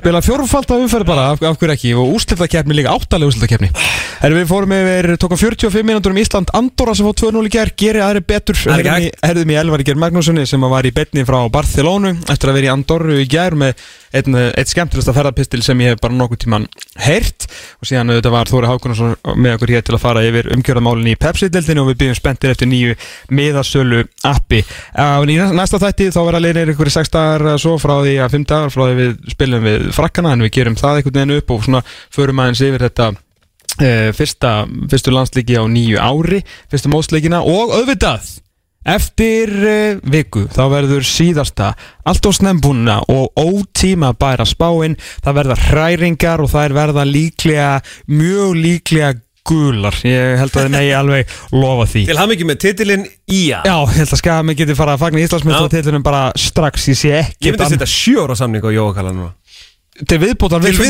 Spila 0.00 0.22
fjórfald 0.26 0.74
á 0.74 0.76
umferð 0.80 1.10
bara, 1.12 1.28
hverju 1.38 1.76
ekki? 1.76 1.94
Og 1.94 2.16
úrslitakeppni 2.18 2.78
líka, 2.80 2.94
áttalega 2.94 3.30
úrslitakeppni. 3.30 3.70
Herri, 4.24 4.43
við 4.44 4.52
fórum 4.52 4.72
yfir, 4.76 5.10
tókum 5.20 5.40
45 5.40 5.86
mínútur 5.88 6.12
um 6.12 6.20
Ísland 6.20 6.52
Andorra 6.56 6.94
sem 6.96 7.06
fóð 7.06 7.24
2-0 7.24 7.48
í 7.48 7.52
ger, 7.54 7.72
geri 7.80 8.02
aðri 8.04 8.24
betur. 8.28 8.58
Er 8.74 9.10
Herðum 9.24 9.52
í, 9.52 9.58
Elvar 9.58 9.84
ger 9.86 10.00
Magnúsinni 10.00 10.44
sem 10.48 10.64
var 10.68 10.86
í 10.86 10.92
betni 10.94 11.24
frá 11.26 11.38
Barcelonu 11.52 12.14
Eftir 12.32 12.52
að 12.52 12.58
vera 12.58 12.68
í 12.68 12.72
Andorru 12.74 13.18
í 13.22 13.28
ger 13.30 13.56
með 13.58 13.80
eitt 14.14 14.70
skemmtilegsta 14.70 15.10
ferðarpistil 15.10 15.62
sem 15.66 15.80
ég 15.82 15.94
hef 15.94 16.02
bara 16.02 16.14
nokkuð 16.14 16.44
tíman 16.44 16.68
heyrt. 17.02 17.48
Og 17.82 17.88
síðan 17.88 18.12
þetta 18.14 18.30
var 18.30 18.50
Þóri 18.50 18.70
Hákonarsson 18.70 19.16
með 19.34 19.56
okkur 19.56 19.72
hér 19.74 19.86
til 19.86 19.96
að 19.96 20.04
fara 20.04 20.22
yfir 20.28 20.50
umkjörðamálinn 20.54 21.10
í 21.10 21.16
Pepsi-deltinu 21.18 21.82
Og 21.82 21.90
við 21.90 21.98
byggjum 22.04 22.18
spenntir 22.20 22.54
eftir 22.54 22.70
nýju 22.70 22.94
miðasölu 23.34 24.04
appi. 24.30 24.62
Í 24.62 25.38
næsta 25.58 25.82
þætti 25.82 26.12
þá 26.14 26.20
verða 26.28 26.44
leiðir 26.44 26.74
ykkur 26.76 26.92
í 26.92 26.94
6 26.94 27.12
dagar 27.16 27.58
svo 27.58 27.74
frá 27.82 27.96
því 28.04 28.14
að 28.22 28.38
5 28.38 28.48
dagar 28.54 28.74
frá 28.74 28.86
því 28.86 28.96
við 29.00 29.34
spilum 29.34 29.66
við 29.66 29.90
frakkana 29.98 30.36
en 30.36 30.46
við 30.46 30.54
gerum 30.60 30.78
það 30.78 31.00
einhvern 31.00 31.18
veginn 31.18 31.38
upp 31.40 31.54
og 31.56 31.66
svona 31.66 31.84
förum 32.14 32.44
aðeins 32.44 32.64
yfir 32.64 32.86
þetta 32.86 33.12
fyrsta, 33.74 34.64
fyrstu 34.90 35.14
landslíki 35.14 35.58
á 35.58 35.64
nýju 35.66 35.98
ári 35.98 36.44
fyrsta 36.70 36.92
mótsleikina 36.92 37.42
og 37.42 37.74
auðvitað 37.74 38.28
eftir 38.84 39.50
uh, 39.64 40.00
viku 40.12 40.44
þá 40.52 40.62
verður 40.72 41.06
síðasta 41.08 41.72
allt 42.04 42.28
og 42.28 42.36
snembúna 42.36 43.00
og 43.08 43.32
ótíma 43.40 44.12
bæra 44.18 44.46
spáin. 44.48 44.98
Það 45.24 45.38
verða 45.40 45.60
hræringar 45.68 46.44
og 46.44 46.50
það 46.52 46.66
er 46.68 46.76
verða 46.78 47.06
líklega 47.08 47.68
mjög 48.12 48.58
líklega 48.60 49.12
gular. 49.44 49.96
Ég 50.08 50.38
held 50.40 50.54
að 50.54 50.66
þið 50.66 50.72
megi 50.72 50.92
alveg 50.96 51.32
lofa 51.52 51.88
því. 51.92 52.04
Til 52.08 52.18
ekki 52.24 52.48
með 52.48 52.60
titilinn 52.62 53.06
Ía 53.28 53.60
Já, 53.64 53.74
ég 53.76 53.98
held 54.00 54.14
að 54.16 54.20
skami 54.20 54.56
geti 54.56 54.76
fara 54.76 54.96
að 54.96 55.04
fagna 55.04 55.24
Íslandsmyndstartillunum 55.24 56.04
bara 56.04 56.26
strax, 56.40 56.88
ég 56.92 57.00
sé 57.00 57.12
ekki 57.18 57.50
Ég 57.50 57.58
myndi 57.58 57.76
setja 57.76 57.88
sjö 57.88 58.24
ára 58.24 58.36
samning 58.38 58.64
á 58.64 58.70
Jóakalla 58.72 59.12
núna. 59.16 59.32
Til 59.94 60.18
viðbútar 60.20 60.64
við 60.64 60.80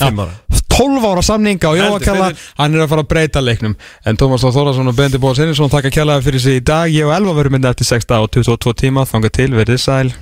fimm 0.00 0.20
ára 0.24 0.28
viðbótar 0.78 0.90
samning. 0.92 1.00
við 1.00 1.00
fimm 1.00 1.00
Já. 1.00 1.00
ára. 1.00 1.00
12 1.00 1.08
ára 1.10 1.22
samninga 1.22 1.70
og 1.70 1.80
Jóakalla 1.80 2.28
þeir 2.30 2.44
hann 2.58 2.74
er 2.74 2.84
að 2.84 2.92
fara 2.92 3.04
að 3.04 3.10
breyta 3.14 3.42
leiknum 3.44 3.76
en 4.04 4.16
Tómas 4.20 4.44
Þór 4.44 4.54
Þórðarsson 4.58 4.92
og 4.92 4.98
Bendi 4.98 5.22
Bóðs 5.22 5.42
Einarsson 5.42 5.72
taka 5.72 5.92
kjallaði 5.94 6.28
fyrir 6.28 6.44
sig 6.44 6.60
í 6.60 6.64
dag 6.64 6.92
ég 6.92 7.08
og 7.08 7.16
Elva 7.16 7.36
verum 7.38 7.56
mynda 7.56 7.74
eftir 7.74 7.86
6 7.86 8.10
og 8.18 8.30
22 8.34 8.74
tíma 8.84 9.06
þangað 9.08 9.36
til, 9.38 9.50
verið 9.54 9.80
sæl 9.80 10.12